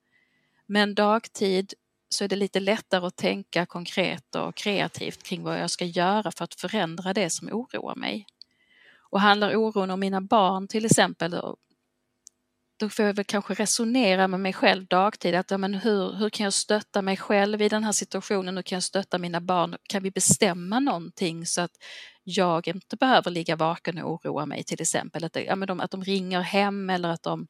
Men 0.66 0.96
dagtid 0.96 1.74
så 2.10 2.24
är 2.24 2.27
det 2.27 2.36
lite 2.36 2.60
lättare 2.60 3.06
att 3.06 3.16
tänka 3.16 3.66
konkret 3.66 4.36
och 4.36 4.56
kreativt 4.56 5.24
kring 5.24 5.44
vad 5.44 5.60
jag 5.60 5.70
ska 5.72 5.86
göra 5.86 6.32
för 6.32 6.44
att 6.44 6.56
förändra 6.56 7.13
det 7.13 7.30
som 7.30 7.50
oroar 7.51 7.96
mig. 7.96 8.25
Och 9.10 9.22
handlar 9.22 9.56
oron 9.56 9.92
om 9.92 10.00
mina 10.00 10.22
barn 10.22 10.68
till 10.68 10.86
exempel, 10.86 11.42
då 12.80 12.90
får 12.90 13.06
jag 13.06 13.14
väl 13.14 13.26
kanske 13.26 13.54
resonera 13.54 14.28
med 14.28 14.40
mig 14.40 14.54
själv 14.54 14.86
dagtid. 14.86 15.36
Att, 15.36 15.52
ja, 15.52 15.58
men 15.58 15.74
hur, 15.74 16.14
hur 16.14 16.30
kan 16.30 16.44
jag 16.44 16.54
stötta 16.54 17.02
mig 17.02 17.18
själv 17.18 17.62
i 17.62 17.70
den 17.70 17.84
här 17.84 17.92
situationen? 17.92 18.58
Hur 18.58 18.64
kan 18.64 18.76
jag 18.76 18.84
stötta 18.84 19.18
mina 19.18 19.42
barn? 19.42 19.76
Kan 19.90 20.04
vi 20.04 20.12
bestämma 20.12 20.80
någonting 20.80 21.46
så 21.46 21.62
att 21.62 21.72
jag 22.24 22.68
inte 22.68 22.96
behöver 22.96 23.32
ligga 23.32 23.56
vaken 23.56 23.98
och 23.98 24.12
oroa 24.12 24.46
mig 24.46 24.64
till 24.64 24.82
exempel? 24.82 25.24
Att, 25.24 25.38
ja, 25.46 25.56
men 25.56 25.68
de, 25.68 25.80
att 25.80 25.92
de 25.92 26.04
ringer 26.04 26.42
hem 26.42 26.90
eller 26.90 27.10
att 27.10 27.24
de 27.24 27.48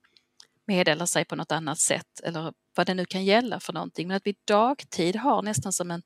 meddelar 0.67 1.05
sig 1.05 1.25
på 1.25 1.35
något 1.35 1.51
annat 1.51 1.79
sätt 1.79 2.19
eller 2.23 2.53
vad 2.75 2.87
det 2.87 2.93
nu 2.93 3.05
kan 3.05 3.25
gälla 3.25 3.59
för 3.59 3.73
någonting. 3.73 4.07
Men 4.07 4.17
att 4.17 4.27
vi 4.27 4.35
dagtid 4.47 5.15
har 5.15 5.41
nästan 5.41 5.73
som 5.73 5.91
en 5.91 6.01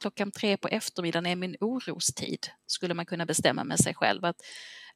klockan 0.00 0.30
tre 0.30 0.56
på 0.56 0.68
eftermiddagen 0.68 1.26
är 1.26 1.36
min 1.36 1.56
orostid, 1.60 2.46
skulle 2.66 2.94
man 2.94 3.06
kunna 3.06 3.26
bestämma 3.26 3.64
med 3.64 3.78
sig 3.78 3.94
själv. 3.94 4.24
Att, 4.24 4.36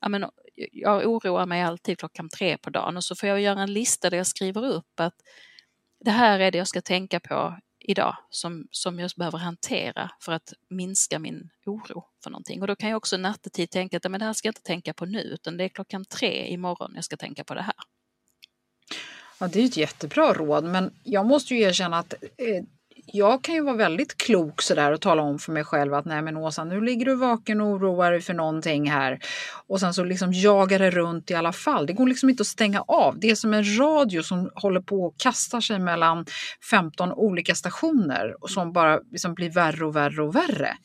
ja, 0.00 0.08
men, 0.08 0.25
jag 0.73 1.06
oroar 1.06 1.46
mig 1.46 1.62
alltid 1.62 1.99
klockan 1.99 2.28
tre 2.28 2.58
på 2.58 2.70
dagen 2.70 2.96
och 2.96 3.04
så 3.04 3.16
får 3.16 3.28
jag 3.28 3.40
göra 3.40 3.62
en 3.62 3.73
lista 3.73 4.11
där 4.11 4.16
jag 4.16 4.26
skriver 4.26 4.64
upp 4.64 5.00
att 5.00 5.14
det 6.00 6.11
här 6.11 6.40
är 6.40 6.50
det 6.50 6.58
jag 6.58 6.68
ska 6.68 6.80
tänka 6.80 7.20
på 7.20 7.56
idag 7.84 8.16
som, 8.30 8.68
som 8.70 8.99
jag 8.99 9.11
behöver 9.16 9.38
hantera 9.38 10.11
för 10.20 10.32
att 10.32 10.52
minska 10.70 11.18
min 11.18 11.50
oro 11.66 12.04
för 12.23 12.30
någonting. 12.30 12.61
Och 12.61 12.66
då 12.66 12.76
kan 12.76 12.88
jag 12.88 12.96
också 12.96 13.16
nattetid 13.16 13.70
tänka 13.70 13.96
att 13.96 14.11
men 14.11 14.20
det 14.20 14.26
här 14.26 14.32
ska 14.32 14.49
jag 14.49 14.50
inte 14.50 14.62
tänka 14.62 14.94
på 14.94 15.06
nu 15.06 15.20
utan 15.20 15.56
det 15.56 15.64
är 15.64 15.68
klockan 15.68 16.04
tre 16.04 16.46
imorgon 16.46 16.92
jag 16.94 17.04
ska 17.04 17.16
tänka 17.16 17.44
på 17.44 17.54
det 17.54 17.62
här. 17.62 17.75
Ja, 19.38 19.49
det 19.49 19.61
är 19.61 19.64
ett 19.64 19.76
jättebra 19.76 20.32
råd 20.32 20.64
men 20.64 20.94
jag 21.02 21.26
måste 21.26 21.54
ju 21.54 21.61
erkänna 21.61 21.99
att 21.99 22.12
eh, 22.12 22.64
jag 23.06 23.44
kan 23.44 23.54
ju 23.54 23.61
vara 23.61 23.76
väldigt 23.76 24.16
klok 24.16 24.62
sådär 24.62 24.92
och 24.92 25.00
tala 25.00 25.23
om 25.23 25.38
för 25.38 25.52
mig 25.52 25.64
själv 25.64 25.94
att 25.94 26.04
nej 26.04 26.23
men 26.23 26.37
Åsa 26.37 26.64
nu 26.64 26.80
ligger 26.80 27.06
du 27.06 27.14
vaken 27.14 27.61
och 27.61 27.66
oroar 27.66 28.11
dig 28.11 28.20
för 28.20 28.34
någonting 28.34 28.90
här. 28.90 29.18
Och 29.66 29.80
sen 29.80 29.94
så 29.94 30.04
liksom 30.04 30.32
jagar 30.32 30.78
det 30.78 30.90
runt 30.90 31.30
i 31.30 31.34
alla 31.34 31.52
fall. 31.52 31.87
Det 31.87 31.92
går 31.92 32.06
liksom 32.06 32.30
inte 32.30 32.40
att 32.40 32.46
stänga 32.46 32.80
av. 32.80 33.18
Det 33.18 33.30
är 33.30 33.34
som 33.34 33.54
en 33.54 33.78
radio 33.78 34.23
som 34.23 34.50
håller 34.54 34.80
på 34.80 35.04
och 35.04 35.14
kastar 35.18 35.61
sig 35.61 35.78
mellan 35.78 36.26
15 36.70 37.12
olika 37.12 37.54
stationer 37.54 38.37
och 38.40 38.50
som 38.50 38.73
bara 38.73 39.00
liksom 39.11 39.34
blir 39.34 39.50
värre 39.50 39.87
och 39.87 39.96
värre 39.96 40.23
och 40.23 40.37
värre. 40.37 40.76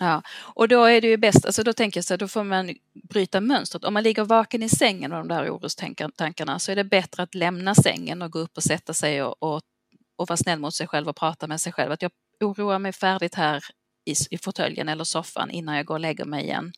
Ja, 0.00 0.22
och 0.40 0.68
då 0.68 0.84
är 0.84 1.00
det 1.00 1.08
ju 1.08 1.16
bäst, 1.16 1.46
alltså 1.46 1.62
då 1.62 1.72
tänker 1.72 1.98
jag 1.98 2.04
så 2.04 2.16
då 2.16 2.28
får 2.28 2.44
man 2.44 2.74
bryta 3.08 3.40
mönstret. 3.40 3.84
Om 3.84 3.94
man 3.94 4.02
ligger 4.02 4.24
vaken 4.24 4.62
i 4.62 4.68
sängen 4.68 5.10
med 5.10 5.20
de 5.20 5.28
där 5.28 5.50
orostankarna 5.50 6.58
så 6.58 6.72
är 6.72 6.76
det 6.76 6.84
bättre 6.84 7.22
att 7.22 7.34
lämna 7.34 7.74
sängen 7.74 8.22
och 8.22 8.32
gå 8.32 8.38
upp 8.38 8.56
och 8.56 8.62
sätta 8.62 8.94
sig 8.94 9.22
och, 9.22 9.42
och 9.42 9.62
och 10.18 10.28
vara 10.28 10.36
snäll 10.36 10.58
mot 10.58 10.74
sig 10.74 10.86
själv 10.86 11.08
och 11.08 11.16
prata 11.16 11.46
med 11.46 11.60
sig 11.60 11.72
själv. 11.72 11.92
Att 11.92 12.02
jag 12.02 12.10
oroar 12.40 12.78
mig 12.78 12.92
färdigt 12.92 13.34
här 13.34 13.64
i, 14.04 14.14
i 14.30 14.38
fåtöljen 14.38 14.88
eller 14.88 15.04
soffan 15.04 15.50
innan 15.50 15.76
jag 15.76 15.86
går 15.86 15.94
och 15.94 16.00
lägger 16.00 16.24
mig 16.24 16.44
igen. 16.44 16.72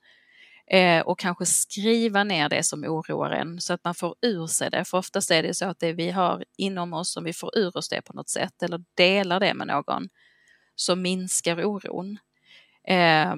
Eh, 0.67 1.01
och 1.01 1.19
kanske 1.19 1.47
skriva 1.47 2.25
ner 2.25 2.49
det 2.49 2.63
som 2.63 2.85
oroar 2.85 3.31
en 3.31 3.61
så 3.61 3.73
att 3.73 3.85
man 3.85 3.95
får 3.95 4.15
ur 4.23 4.47
sig 4.47 4.71
det. 4.71 4.85
För 4.85 4.99
oftast 4.99 5.31
är 5.31 5.43
det 5.43 5.55
så 5.55 5.65
att 5.65 5.81
det 5.81 5.93
vi 5.93 6.11
har 6.11 6.45
inom 6.57 6.93
oss, 6.93 7.17
om 7.17 7.25
vi 7.25 7.33
får 7.33 7.59
ur 7.59 7.77
oss 7.77 7.89
det 7.89 8.03
på 8.03 8.13
något 8.13 8.29
sätt 8.29 8.63
eller 8.63 8.85
delar 8.95 9.41
det 9.41 9.55
med 9.55 9.67
någon, 9.67 10.09
så 10.77 10.97
minskar 10.97 11.65
oron. 11.65 12.19
Eh, 12.89 13.35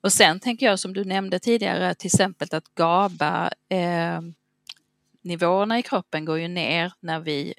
Och 0.00 0.12
sen 0.12 0.40
tänker 0.40 0.66
jag 0.66 0.78
som 0.78 0.92
du 0.92 1.04
nämnde 1.04 1.38
tidigare, 1.38 1.94
till 1.94 2.06
exempel 2.06 2.48
att 2.50 2.74
GABA 2.74 3.50
eh, 3.68 4.20
nivåerna 5.22 5.78
i 5.78 5.82
kroppen 5.82 6.24
går 6.24 6.38
ju 6.38 6.48
ner 6.48 6.92
när, 7.00 7.20
vi, 7.20 7.54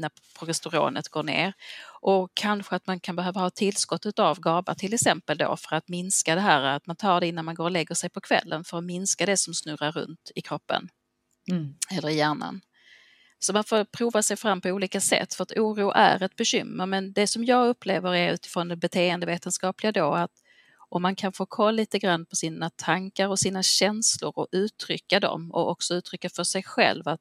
när 0.00 0.10
progesteronet 0.38 1.08
går 1.08 1.22
ner. 1.22 1.52
Och 2.00 2.30
kanske 2.34 2.76
att 2.76 2.86
man 2.86 3.00
kan 3.00 3.16
behöva 3.16 3.40
ha 3.40 3.50
tillskott 3.50 4.18
av 4.18 4.40
GABA 4.40 4.74
till 4.74 4.94
exempel 4.94 5.38
då 5.38 5.56
för 5.56 5.76
att 5.76 5.88
minska 5.88 6.34
det 6.34 6.40
här 6.40 6.62
att 6.62 6.86
man 6.86 6.96
tar 6.96 7.20
det 7.20 7.26
innan 7.26 7.44
man 7.44 7.54
går 7.54 7.64
och 7.64 7.70
lägger 7.70 7.94
sig 7.94 8.10
på 8.10 8.20
kvällen 8.20 8.64
för 8.64 8.78
att 8.78 8.84
minska 8.84 9.26
det 9.26 9.36
som 9.36 9.54
snurrar 9.54 9.92
runt 9.92 10.30
i 10.34 10.42
kroppen 10.42 10.88
mm. 11.50 11.74
eller 11.90 12.08
i 12.08 12.16
hjärnan. 12.16 12.60
Så 13.38 13.52
man 13.52 13.64
får 13.64 13.84
prova 13.84 14.22
sig 14.22 14.36
fram 14.36 14.60
på 14.60 14.68
olika 14.68 15.00
sätt 15.00 15.34
för 15.34 15.42
att 15.42 15.52
oro 15.52 15.92
är 15.94 16.22
ett 16.22 16.36
bekymmer 16.36 16.86
men 16.86 17.12
det 17.12 17.26
som 17.26 17.44
jag 17.44 17.68
upplever 17.68 18.14
är 18.14 18.32
utifrån 18.32 18.68
det 18.68 18.76
beteendevetenskapliga 18.76 19.92
då 19.92 20.12
att 20.12 20.32
om 20.88 21.02
man 21.02 21.16
kan 21.16 21.32
få 21.32 21.46
koll 21.46 21.74
lite 21.74 21.98
grann 21.98 22.26
på 22.26 22.36
sina 22.36 22.70
tankar 22.70 23.28
och 23.28 23.38
sina 23.38 23.62
känslor 23.62 24.32
och 24.36 24.48
uttrycka 24.52 25.20
dem 25.20 25.50
och 25.52 25.70
också 25.70 25.94
uttrycka 25.94 26.30
för 26.30 26.44
sig 26.44 26.62
själv 26.62 27.08
att 27.08 27.20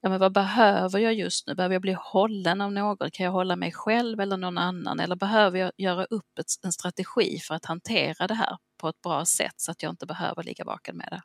ja, 0.00 0.08
men 0.08 0.20
vad 0.20 0.32
behöver 0.32 0.98
jag 0.98 1.14
just 1.14 1.46
nu? 1.46 1.54
Behöver 1.54 1.74
jag 1.74 1.82
bli 1.82 1.96
hållen 1.98 2.60
av 2.60 2.72
någon? 2.72 3.10
Kan 3.10 3.24
jag 3.24 3.32
hålla 3.32 3.56
mig 3.56 3.72
själv 3.72 4.20
eller 4.20 4.36
någon 4.36 4.58
annan? 4.58 5.00
Eller 5.00 5.16
behöver 5.16 5.58
jag 5.58 5.72
göra 5.76 6.04
upp 6.04 6.38
ett, 6.38 6.46
en 6.64 6.72
strategi 6.72 7.38
för 7.38 7.54
att 7.54 7.64
hantera 7.64 8.26
det 8.26 8.34
här 8.34 8.56
på 8.80 8.88
ett 8.88 9.00
bra 9.02 9.24
sätt 9.24 9.54
så 9.56 9.70
att 9.70 9.82
jag 9.82 9.92
inte 9.92 10.06
behöver 10.06 10.42
ligga 10.42 10.64
vaken 10.64 10.96
med 10.96 11.08
det? 11.10 11.22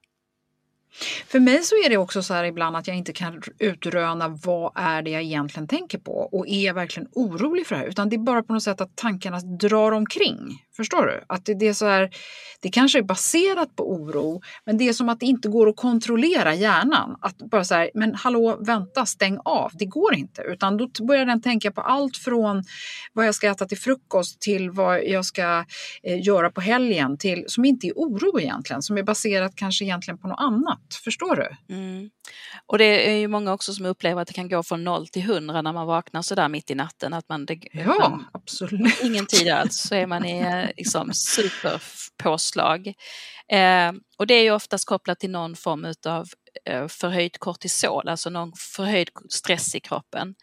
För 1.28 1.40
mig 1.40 1.64
så 1.64 1.76
är 1.76 1.90
det 1.90 1.98
också 1.98 2.24
så 2.24 2.34
här 2.34 2.44
ibland 2.44 2.76
att 2.76 2.88
jag 2.88 2.98
inte 2.98 3.14
kan 3.14 3.42
utröna 3.60 4.28
vad 4.28 4.72
är 4.76 5.02
det 5.02 5.10
jag 5.12 5.22
egentligen 5.22 5.68
tänker 5.68 5.98
på 5.98 6.12
och 6.12 6.48
är 6.48 6.66
jag 6.66 6.74
verkligen 6.74 7.10
orolig 7.12 7.68
för 7.68 7.76
det 7.76 7.82
här? 7.82 7.88
Utan 7.88 8.10
det 8.10 8.16
är 8.16 8.18
bara 8.18 8.44
på 8.44 8.54
något 8.54 8.64
sätt 8.64 8.82
att 8.82 8.96
tankarna 8.96 9.40
drar 9.40 9.92
omkring. 9.92 10.66
Förstår 10.82 11.06
du? 11.06 11.24
Att 11.28 11.46
det, 11.46 11.54
det 11.54 11.68
är 11.68 11.74
så 11.74 11.86
här, 11.86 12.10
det 12.62 12.70
kanske 12.70 13.00
är 13.00 13.04
baserat 13.04 13.76
på 13.76 13.92
oro, 13.92 14.42
men 14.66 14.78
det 14.78 14.90
är 14.90 14.94
som 14.94 15.10
att 15.10 15.20
det 15.20 15.26
inte 15.26 15.50
går 15.50 15.70
att 15.70 15.76
kontrollera 15.76 16.56
hjärnan. 16.56 17.18
Att 17.22 17.38
bara 17.38 17.64
så 17.64 17.76
här, 17.76 17.92
men 17.94 18.16
hallå, 18.16 18.58
vänta, 18.60 19.06
stäng 19.06 19.38
av. 19.46 19.72
Det 19.74 19.86
går 19.86 20.14
inte, 20.14 20.42
utan 20.42 20.78
då 20.78 20.90
börjar 21.08 21.26
den 21.26 21.42
tänka 21.42 21.72
på 21.72 21.82
allt 21.82 22.18
från 22.18 22.64
vad 23.14 23.28
jag 23.28 23.36
ska 23.36 23.48
äta 23.48 23.66
till 23.66 23.78
frukost 23.78 24.42
till 24.42 24.72
vad 24.72 25.04
jag 25.04 25.26
ska 25.26 25.66
eh, 26.04 26.26
göra 26.26 26.52
på 26.52 26.62
helgen 26.62 27.18
till 27.18 27.44
som 27.48 27.66
inte 27.66 27.88
är 27.88 27.94
oro 27.96 28.40
egentligen, 28.40 28.82
som 28.82 28.98
är 28.98 29.04
baserat 29.04 29.52
kanske 29.56 29.86
egentligen 29.86 30.18
på 30.18 30.28
något 30.28 30.40
annat. 30.40 30.82
Förstår 31.04 31.36
du? 31.36 31.76
Mm. 31.76 32.10
Och 32.66 32.78
det 32.78 33.10
är 33.12 33.18
ju 33.18 33.28
många 33.28 33.54
också 33.54 33.74
som 33.74 33.86
upplever 33.86 34.22
att 34.22 34.28
det 34.28 34.34
kan 34.34 34.50
gå 34.50 34.64
från 34.64 34.84
noll 34.84 35.08
till 35.08 35.24
hundra 35.24 35.62
när 35.62 35.74
man 35.74 35.88
vaknar 35.88 36.22
så 36.22 36.36
där 36.36 36.50
mitt 36.50 36.72
i 36.72 36.76
natten. 36.76 37.14
Att 37.14 37.30
man, 37.30 37.46
det, 37.46 37.60
ja, 37.72 38.10
man, 38.10 38.26
absolut. 38.32 39.02
Ingen 39.04 39.26
tid 39.26 39.50
alls 39.50 39.78
så 39.78 39.96
är 39.96 40.08
man 40.08 40.26
i 40.26 40.71
liksom, 40.78 41.14
superpåslag. 41.14 42.88
Eh, 43.48 43.92
och 44.18 44.28
det 44.28 44.34
är 44.34 44.44
ju 44.44 44.52
oftast 44.52 44.86
kopplat 44.86 45.20
till 45.20 45.32
någon 45.32 45.56
form 45.56 45.94
av 46.06 46.28
eh, 46.66 46.88
förhöjt 46.88 47.38
kortisol, 47.38 48.10
alltså 48.10 48.30
någon 48.30 48.54
förhöjd 48.56 49.10
stress 49.30 49.76
i 49.76 49.80
kroppen. 49.80 50.36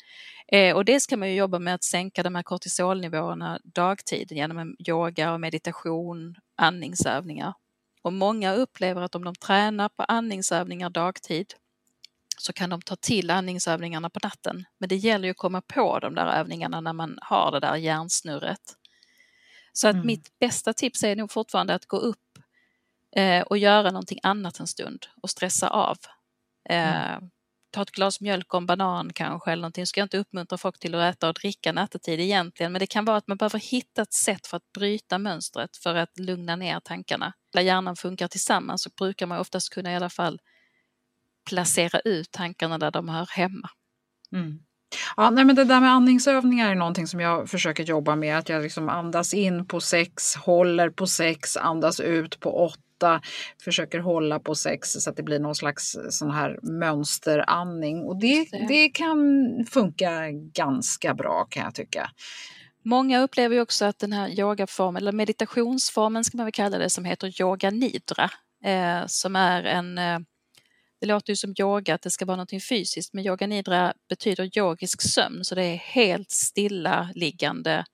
Eh, 0.53 0.77
och 0.77 0.85
det 0.85 1.01
ska 1.01 1.17
man 1.17 1.29
ju 1.29 1.35
jobba 1.35 1.59
med 1.59 1.75
att 1.75 1.85
sänka 1.85 2.23
de 2.23 2.35
här 2.35 2.43
kortisolnivåerna 2.43 3.59
dagtid 3.65 4.33
genom 4.33 4.77
yoga 4.89 5.33
och 5.33 5.41
meditation, 5.41 6.35
andningsövningar. 6.57 7.55
Och 8.03 8.13
många 8.13 8.55
upplever 8.55 9.03
att 9.03 9.15
om 9.15 9.25
de 9.25 9.35
tränar 9.35 9.89
på 9.89 10.03
andningsövningar 10.03 10.91
dagtid 10.91 11.55
så 12.39 12.53
kan 12.53 12.71
de 12.71 12.83
ta 12.83 12.97
till 12.97 13.31
andningsövningarna 13.31 14.11
på 14.11 14.21
natten. 14.23 14.65
Men 14.79 14.89
det 14.89 14.97
gäller 14.97 15.25
ju 15.25 15.31
att 15.31 15.37
komma 15.37 15.61
på 15.61 15.99
de 15.99 16.15
där 16.15 16.27
övningarna 16.27 16.81
när 16.81 16.93
man 16.93 17.19
har 17.23 17.53
det 17.53 17.61
där 17.61 17.77
hjärnsnurret. 17.77 18.61
Så 19.73 19.89
att 19.89 19.95
mm. 19.95 20.07
mitt 20.07 20.39
bästa 20.39 20.73
tips 20.73 21.05
är 21.05 21.17
nog 21.17 21.31
fortfarande 21.31 21.75
att 21.75 21.87
gå 21.87 21.97
upp 21.97 22.39
eh, 23.17 23.43
och 23.43 23.59
göra 23.59 23.91
någonting 23.91 24.19
annat 24.23 24.61
en 24.61 24.67
stund 24.67 25.07
och 25.23 25.31
stressa 25.31 25.69
av. 25.69 25.97
Eh, 26.69 27.15
mm. 27.15 27.31
Ta 27.71 27.83
ett 27.83 27.91
glas 27.91 28.21
mjölk 28.21 28.55
och 28.55 28.59
en 28.59 28.67
banan 28.67 29.13
kanske 29.13 29.53
eller 29.53 29.61
någonting. 29.61 29.87
Ska 29.87 30.01
jag 30.01 30.05
inte 30.05 30.19
uppmuntra 30.19 30.59
folk 30.59 30.79
till 30.79 30.95
att 30.95 31.15
äta 31.15 31.29
och 31.29 31.35
dricka 31.35 31.73
nattetid 31.73 32.21
egentligen, 32.21 32.73
men 32.73 32.81
det 32.81 32.87
kan 32.87 33.05
vara 33.05 33.17
att 33.17 33.27
man 33.29 33.37
behöver 33.37 33.59
hitta 33.59 34.03
ett 34.03 34.13
sätt 34.13 34.47
för 34.47 34.57
att 34.57 34.73
bryta 34.73 35.19
mönstret 35.19 35.77
för 35.77 35.95
att 35.95 36.19
lugna 36.19 36.57
ner 36.57 36.81
tankarna. 36.81 37.33
När 37.55 37.63
hjärnan 37.63 37.97
funkar 37.97 38.29
tillsammans 38.29 38.83
så 38.83 38.91
brukar 38.99 39.27
man 39.27 39.39
oftast 39.39 39.71
kunna 39.71 39.93
i 39.93 39.97
alla 39.97 40.11
fall 40.11 40.41
placera 41.49 42.01
ut 42.01 42.31
tankarna 42.31 42.79
där 42.79 42.91
de 42.91 43.09
hör 43.09 43.27
hemma. 43.27 43.71
Mm. 44.33 44.59
Ja, 45.17 45.31
nej, 45.31 45.45
men 45.45 45.57
det 45.57 45.65
där 45.65 45.81
med 45.81 45.91
andningsövningar 45.91 46.71
är 46.71 46.75
någonting 46.75 47.07
som 47.07 47.21
jag 47.21 47.49
försöker 47.49 47.85
jobba 47.85 48.17
med. 48.17 48.39
Att 48.39 48.49
jag 48.49 48.63
liksom 48.63 48.89
andas 48.89 49.35
in 49.35 49.67
på 49.67 49.81
sex, 49.81 50.37
håller 50.37 50.91
på 50.91 51.07
sex, 51.07 51.57
andas 51.57 52.01
ut 52.01 52.41
på 52.41 52.65
åtta, 52.65 53.21
försöker 53.65 53.99
hålla 53.99 54.39
på 54.39 54.55
sex 54.55 54.93
så 54.93 55.11
att 55.11 55.17
det 55.17 55.23
blir 55.23 55.39
någon 55.39 55.55
slags 55.55 55.97
sån 56.11 56.31
här 56.31 56.59
mönsterandning. 56.63 58.03
Och 58.03 58.21
det, 58.21 58.49
det 58.69 58.89
kan 58.89 59.19
funka 59.71 60.31
ganska 60.55 61.15
bra 61.15 61.47
kan 61.51 61.65
jag 61.65 61.75
tycka. 61.75 62.11
Många 62.85 63.21
upplever 63.21 63.55
ju 63.55 63.63
också 63.63 63.85
att 63.85 63.99
den 63.99 64.13
här 64.13 64.41
yogaformen, 64.41 65.03
eller 65.03 65.13
meditationsformen 65.13 66.25
ska 66.25 66.37
man 66.37 66.47
väl 66.47 66.53
kalla 66.53 66.79
det, 66.79 66.91
som 66.91 67.05
heter 67.05 67.43
yoga 67.43 67.71
nidra, 67.71 68.31
eh, 68.65 69.07
som 69.07 69.37
är 69.37 69.63
en 69.65 69.99
eh, 69.99 70.19
det 71.01 71.07
låter 71.07 71.33
ju 71.33 71.37
som 71.37 71.55
yoga, 71.59 71.95
att 71.95 72.03
det 72.03 72.11
ska 72.11 72.25
vara 72.25 72.37
något 72.37 72.65
fysiskt, 72.69 73.15
men 73.15 73.27
yoga 73.27 73.47
nidra 73.47 73.95
betyder 74.09 74.59
yogisk 74.59 75.03
sömn, 75.03 75.45
så 75.45 75.55
det 75.55 75.65
är 75.65 75.77
helt 75.77 76.31
stilla 76.31 77.11
liggande 77.15 77.85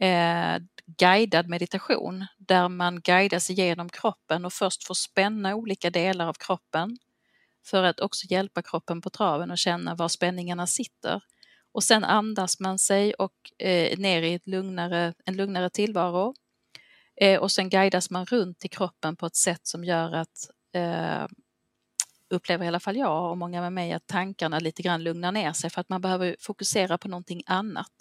eh, 0.00 0.58
guidad 0.98 1.48
meditation 1.48 2.26
där 2.38 2.68
man 2.68 3.00
guidas 3.00 3.50
igenom 3.50 3.88
kroppen 3.88 4.44
och 4.44 4.52
först 4.52 4.86
får 4.86 4.94
spänna 4.94 5.54
olika 5.54 5.90
delar 5.90 6.26
av 6.26 6.34
kroppen 6.34 6.98
för 7.66 7.82
att 7.82 8.00
också 8.00 8.26
hjälpa 8.30 8.62
kroppen 8.62 9.00
på 9.00 9.10
traven 9.10 9.50
och 9.50 9.58
känna 9.58 9.94
var 9.94 10.08
spänningarna 10.08 10.66
sitter. 10.66 11.22
Och 11.72 11.84
sen 11.84 12.04
andas 12.04 12.60
man 12.60 12.78
sig 12.78 13.14
och 13.14 13.62
eh, 13.62 13.98
ner 13.98 14.22
i 14.22 14.34
ett 14.34 14.46
lugnare, 14.46 15.14
en 15.24 15.36
lugnare 15.36 15.70
tillvaro. 15.70 16.34
Eh, 17.20 17.40
och 17.40 17.52
sen 17.52 17.68
guidas 17.70 18.10
man 18.10 18.26
runt 18.26 18.64
i 18.64 18.68
kroppen 18.68 19.16
på 19.16 19.26
ett 19.26 19.36
sätt 19.36 19.66
som 19.66 19.84
gör 19.84 20.12
att 20.12 20.50
eh, 20.74 21.26
upplever 22.30 22.64
i 22.64 22.68
alla 22.68 22.80
fall 22.80 22.96
jag 22.96 23.30
och 23.30 23.38
många 23.38 23.60
med 23.60 23.72
mig 23.72 23.92
att 23.92 24.06
tankarna 24.06 24.58
lite 24.58 24.82
grann 24.82 25.02
lugnar 25.02 25.32
ner 25.32 25.52
sig 25.52 25.70
för 25.70 25.80
att 25.80 25.88
man 25.88 26.00
behöver 26.00 26.36
fokusera 26.40 26.98
på 26.98 27.08
någonting 27.08 27.42
annat. 27.46 27.92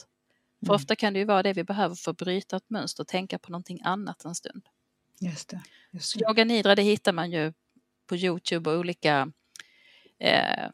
För 0.60 0.66
mm. 0.66 0.76
ofta 0.76 0.96
kan 0.96 1.14
det 1.14 1.20
ju 1.20 1.26
vara 1.26 1.44
det 1.44 1.54
vi 1.54 1.64
behöver 1.64 1.96
för 1.96 2.12
att 2.12 2.18
bryta 2.18 2.58
ett 2.58 2.70
mönster, 2.70 3.04
tänka 3.04 3.40
på 3.40 3.52
någonting 3.52 3.82
annat 3.84 4.26
en 4.26 4.36
stund. 4.36 4.62
Just 5.20 5.50
det. 5.50 5.62
Just 5.92 6.20
det. 6.20 6.26
Yoga 6.26 6.46
Nidra 6.46 6.76
det 6.76 6.82
hittar 6.82 7.14
man 7.14 7.32
ju 7.32 7.54
på 8.08 8.16
Youtube 8.16 8.72
och 8.72 8.80
olika 8.80 9.32
eh, 10.20 10.70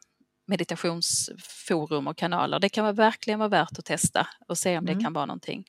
meditationsforum 0.46 2.06
och 2.06 2.16
kanaler. 2.16 2.60
Det 2.60 2.68
kan 2.68 2.84
vara, 2.84 2.92
verkligen 2.92 3.38
vara 3.38 3.48
värt 3.48 3.78
att 3.78 3.84
testa 3.84 4.26
och 4.48 4.58
se 4.58 4.78
om 4.78 4.84
mm. 4.84 4.98
det 4.98 5.04
kan 5.04 5.12
vara 5.12 5.26
någonting. 5.26 5.64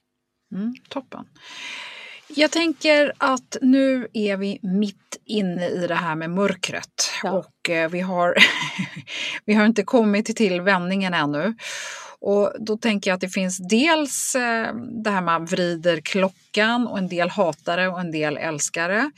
Mm, 0.52 0.76
toppen. 0.90 1.30
Jag 2.30 2.52
tänker 2.52 3.14
att 3.18 3.58
nu 3.62 4.08
är 4.14 4.38
vi 4.38 4.60
mitt 4.64 5.18
inne 5.26 5.68
i 5.68 5.88
det 5.88 5.96
här 5.96 6.16
med 6.16 6.30
mörkret 6.30 7.12
ja. 7.24 7.32
och 7.32 7.70
eh, 7.70 7.90
vi, 7.90 8.00
har, 8.00 8.36
vi 9.46 9.54
har 9.54 9.66
inte 9.66 9.84
kommit 9.84 10.36
till 10.38 10.62
vändningen 10.62 11.14
ännu. 11.14 11.56
Och 12.20 12.54
då 12.60 12.78
tänker 12.78 13.10
jag 13.10 13.16
att 13.16 13.22
det 13.22 13.30
finns 13.30 13.58
dels 13.58 14.36
eh, 14.36 14.76
det 15.04 15.10
här 15.10 15.22
man 15.22 15.46
vrider 15.46 16.02
klockan 16.02 16.88
och 16.88 16.98
en 16.98 17.08
del 17.08 17.30
hatar 17.30 17.78
det 17.78 17.88
och 17.88 18.00
en 18.00 18.12
del 18.12 18.38
älskar 18.38 18.90
det. 18.90 19.12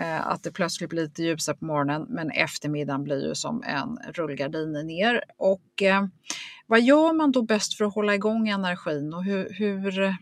Eh, 0.00 0.26
att 0.26 0.42
det 0.42 0.52
plötsligt 0.52 0.90
blir 0.90 1.02
lite 1.02 1.22
ljusare 1.22 1.56
på 1.56 1.64
morgonen 1.64 2.06
men 2.08 2.30
eftermiddagen 2.30 3.04
blir 3.04 3.28
ju 3.28 3.34
som 3.34 3.62
en 3.62 4.12
rullgardin 4.14 4.72
ner. 4.72 5.22
Och 5.38 5.82
vad 6.72 6.82
gör 6.82 7.12
man 7.12 7.32
då 7.32 7.42
bäst 7.42 7.74
för 7.74 7.84
att 7.84 7.94
hålla 7.94 8.14
igång 8.14 8.48
energin 8.48 9.14
och 9.14 9.24
hur, 9.24 9.54
hur 9.54 9.92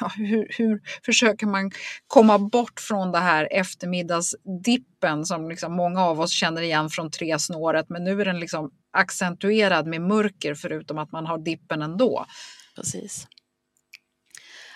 ja, 0.00 0.08
hur, 0.16 0.46
hur, 0.58 0.80
försöker 1.04 1.46
man 1.46 1.70
komma 2.06 2.38
bort 2.38 2.80
från 2.80 3.12
det 3.12 3.18
här 3.18 3.48
eftermiddagsdippen 3.50 5.26
som 5.26 5.48
liksom 5.48 5.72
många 5.72 6.04
av 6.04 6.20
oss 6.20 6.30
känner 6.30 6.62
igen 6.62 6.90
från 6.90 7.10
tresnåret 7.10 7.88
men 7.88 8.04
nu 8.04 8.20
är 8.20 8.24
den 8.24 8.40
liksom 8.40 8.70
accentuerad 8.90 9.86
med 9.86 10.02
mörker 10.02 10.54
förutom 10.54 10.98
att 10.98 11.12
man 11.12 11.26
har 11.26 11.38
dippen 11.38 11.82
ändå. 11.82 12.26
Precis. 12.76 13.26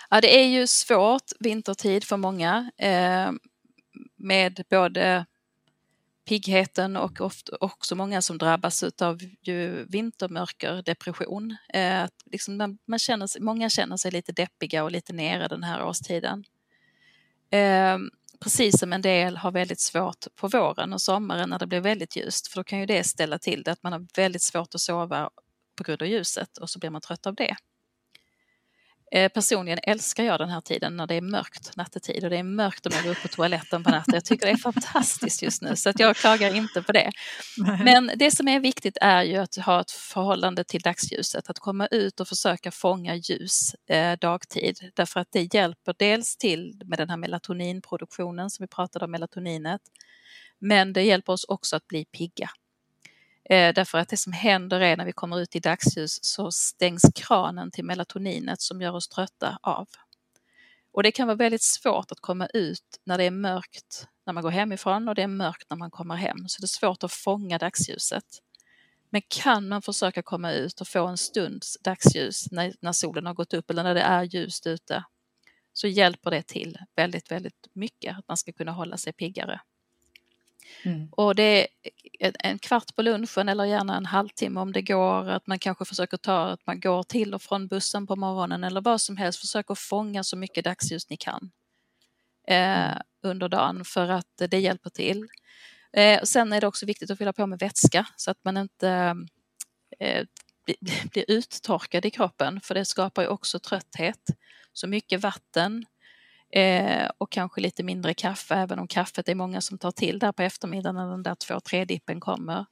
Ja, 0.09 0.21
det 0.21 0.39
är 0.39 0.47
ju 0.47 0.67
svårt 0.67 1.31
vintertid 1.39 2.03
för 2.03 2.17
många 2.17 2.71
eh, 2.77 3.31
med 4.17 4.63
både 4.69 5.25
piggheten 6.31 6.97
och 6.97 7.21
ofta 7.21 7.57
också 7.59 7.95
många 7.95 8.21
som 8.21 8.37
drabbas 8.37 8.83
av 8.83 9.19
ju 9.41 9.85
vintermörker, 9.85 10.81
depression. 10.85 11.57
Eh, 11.73 12.05
liksom 12.25 12.57
man, 12.57 12.77
man 12.87 12.99
känner, 12.99 13.39
många 13.39 13.69
känner 13.69 13.97
sig 13.97 14.11
lite 14.11 14.31
deppiga 14.31 14.83
och 14.83 14.91
lite 14.91 15.13
nere 15.13 15.47
den 15.47 15.63
här 15.63 15.83
årstiden. 15.83 16.43
Eh, 17.49 17.97
precis 18.39 18.79
som 18.79 18.93
en 18.93 19.01
del 19.01 19.37
har 19.37 19.51
väldigt 19.51 19.79
svårt 19.79 20.25
på 20.35 20.47
våren 20.47 20.93
och 20.93 21.01
sommaren 21.01 21.49
när 21.49 21.59
det 21.59 21.67
blir 21.67 21.81
väldigt 21.81 22.15
ljust, 22.15 22.47
för 22.47 22.59
då 22.59 22.63
kan 22.63 22.79
ju 22.79 22.85
det 22.85 23.03
ställa 23.03 23.39
till 23.39 23.63
det 23.63 23.71
att 23.71 23.83
man 23.83 23.93
har 23.93 24.07
väldigt 24.15 24.43
svårt 24.43 24.75
att 24.75 24.81
sova 24.81 25.29
på 25.75 25.83
grund 25.83 26.01
av 26.01 26.07
ljuset 26.07 26.57
och 26.57 26.69
så 26.69 26.79
blir 26.79 26.89
man 26.89 27.01
trött 27.01 27.27
av 27.27 27.35
det. 27.35 27.55
Eh, 29.13 29.29
personligen 29.29 29.79
älskar 29.83 30.23
jag 30.23 30.39
den 30.39 30.49
här 30.49 30.61
tiden 30.61 30.97
när 30.97 31.07
det 31.07 31.15
är 31.15 31.21
mörkt 31.21 31.75
nattetid 31.75 32.23
och 32.23 32.29
det 32.29 32.37
är 32.37 32.43
mörkt 32.43 32.85
om 32.85 32.91
jag 32.95 33.03
går 33.03 33.11
upp 33.11 33.21
på 33.21 33.27
toaletten 33.27 33.83
på 33.83 33.89
natten. 33.89 34.13
Jag 34.13 34.25
tycker 34.25 34.45
det 34.45 34.51
är 34.51 34.57
fantastiskt 34.57 35.41
just 35.41 35.61
nu 35.61 35.75
så 35.75 35.89
att 35.89 35.99
jag 35.99 36.15
klagar 36.15 36.55
inte 36.55 36.81
på 36.81 36.91
det. 36.91 37.11
Men 37.83 38.11
det 38.15 38.31
som 38.31 38.47
är 38.47 38.59
viktigt 38.59 38.97
är 39.01 39.23
ju 39.23 39.37
att 39.37 39.55
ha 39.55 39.81
ett 39.81 39.91
förhållande 39.91 40.63
till 40.63 40.81
dagsljuset, 40.81 41.49
att 41.49 41.59
komma 41.59 41.87
ut 41.87 42.19
och 42.19 42.27
försöka 42.27 42.71
fånga 42.71 43.15
ljus 43.15 43.75
eh, 43.89 44.17
dagtid 44.21 44.91
därför 44.95 45.19
att 45.19 45.27
det 45.31 45.53
hjälper 45.53 45.95
dels 45.99 46.37
till 46.37 46.81
med 46.85 46.99
den 46.99 47.09
här 47.09 47.17
melatoninproduktionen 47.17 48.49
som 48.49 48.63
vi 48.63 48.67
pratade 48.67 49.05
om, 49.05 49.11
melatoninet, 49.11 49.81
men 50.59 50.93
det 50.93 51.03
hjälper 51.03 51.33
oss 51.33 51.45
också 51.47 51.75
att 51.75 51.87
bli 51.87 52.05
pigga. 52.05 52.49
Eh, 53.51 53.73
därför 53.73 53.97
att 53.97 54.09
det 54.09 54.17
som 54.17 54.33
händer 54.33 54.79
är 54.79 54.97
när 54.97 55.05
vi 55.05 55.11
kommer 55.11 55.39
ut 55.39 55.55
i 55.55 55.59
dagsljus 55.59 56.19
så 56.23 56.51
stängs 56.51 57.01
kranen 57.15 57.71
till 57.71 57.85
melatoninet 57.85 58.61
som 58.61 58.81
gör 58.81 58.95
oss 58.95 59.07
trötta 59.07 59.57
av. 59.61 59.87
Och 60.91 61.03
det 61.03 61.11
kan 61.11 61.27
vara 61.27 61.37
väldigt 61.37 61.61
svårt 61.61 62.11
att 62.11 62.19
komma 62.19 62.47
ut 62.53 62.99
när 63.03 63.17
det 63.17 63.23
är 63.23 63.31
mörkt 63.31 64.07
när 64.25 64.33
man 64.33 64.43
går 64.43 64.49
hemifrån 64.49 65.07
och 65.07 65.15
det 65.15 65.21
är 65.21 65.27
mörkt 65.27 65.69
när 65.69 65.77
man 65.77 65.91
kommer 65.91 66.15
hem. 66.15 66.47
Så 66.47 66.61
det 66.61 66.65
är 66.65 66.67
svårt 66.67 67.03
att 67.03 67.11
fånga 67.11 67.57
dagsljuset. 67.57 68.23
Men 69.09 69.21
kan 69.27 69.67
man 69.67 69.81
försöka 69.81 70.21
komma 70.21 70.51
ut 70.51 70.81
och 70.81 70.87
få 70.87 71.07
en 71.07 71.17
stunds 71.17 71.77
dagsljus 71.83 72.51
när, 72.51 72.73
när 72.79 72.91
solen 72.91 73.25
har 73.25 73.33
gått 73.33 73.53
upp 73.53 73.69
eller 73.69 73.83
när 73.83 73.95
det 73.95 74.01
är 74.01 74.23
ljust 74.23 74.67
ute 74.67 75.03
så 75.73 75.87
hjälper 75.87 76.31
det 76.31 76.43
till 76.47 76.77
väldigt, 76.95 77.31
väldigt 77.31 77.67
mycket 77.73 78.17
att 78.17 78.27
man 78.27 78.37
ska 78.37 78.51
kunna 78.51 78.71
hålla 78.71 78.97
sig 78.97 79.13
piggare. 79.13 79.61
Mm. 80.83 81.07
Och 81.11 81.35
det 81.35 81.67
är 82.19 82.33
en 82.39 82.59
kvart 82.59 82.95
på 82.95 83.01
lunchen 83.01 83.49
eller 83.49 83.65
gärna 83.65 83.97
en 83.97 84.05
halvtimme 84.05 84.59
om 84.59 84.71
det 84.71 84.81
går, 84.81 85.29
att 85.29 85.47
man 85.47 85.59
kanske 85.59 85.85
försöker 85.85 86.17
ta, 86.17 86.45
att 86.45 86.65
man 86.65 86.79
går 86.79 87.03
till 87.03 87.33
och 87.33 87.41
från 87.41 87.67
bussen 87.67 88.07
på 88.07 88.15
morgonen 88.15 88.63
eller 88.63 88.81
vad 88.81 89.01
som 89.01 89.17
helst, 89.17 89.39
försöker 89.39 89.75
fånga 89.75 90.23
så 90.23 90.37
mycket 90.37 90.65
dagsljus 90.65 91.09
ni 91.09 91.17
kan 91.17 91.51
eh, 92.47 92.91
mm. 92.91 93.01
under 93.23 93.49
dagen 93.49 93.85
för 93.85 94.09
att 94.09 94.41
det 94.49 94.59
hjälper 94.59 94.89
till. 94.89 95.27
Eh, 95.93 96.21
sen 96.23 96.53
är 96.53 96.61
det 96.61 96.67
också 96.67 96.85
viktigt 96.85 97.11
att 97.11 97.17
fylla 97.17 97.33
på 97.33 97.47
med 97.47 97.59
vätska 97.59 98.07
så 98.15 98.31
att 98.31 98.43
man 98.43 98.57
inte 98.57 99.15
eh, 99.99 100.25
blir 101.11 101.25
uttorkad 101.27 102.05
i 102.05 102.09
kroppen 102.09 102.61
för 102.61 102.75
det 102.75 102.85
skapar 102.85 103.21
ju 103.21 103.27
också 103.27 103.59
trötthet. 103.59 104.21
Så 104.73 104.87
mycket 104.87 105.21
vatten, 105.21 105.85
Eh, 106.51 107.09
och 107.17 107.31
kanske 107.31 107.61
lite 107.61 107.83
mindre 107.83 108.13
kaffe, 108.13 108.55
även 108.55 108.79
om 108.79 108.87
kaffet 108.87 109.29
är 109.29 109.35
många 109.35 109.61
som 109.61 109.77
tar 109.77 109.91
till 109.91 110.19
där 110.19 110.31
på 110.31 110.41
eftermiddagen 110.41 110.95
när 110.95 111.07
den 111.07 111.23
där 111.23 111.35
två 111.35 111.59
tre 111.59 111.85
dippen 111.85 112.19
kommer. 112.19 112.65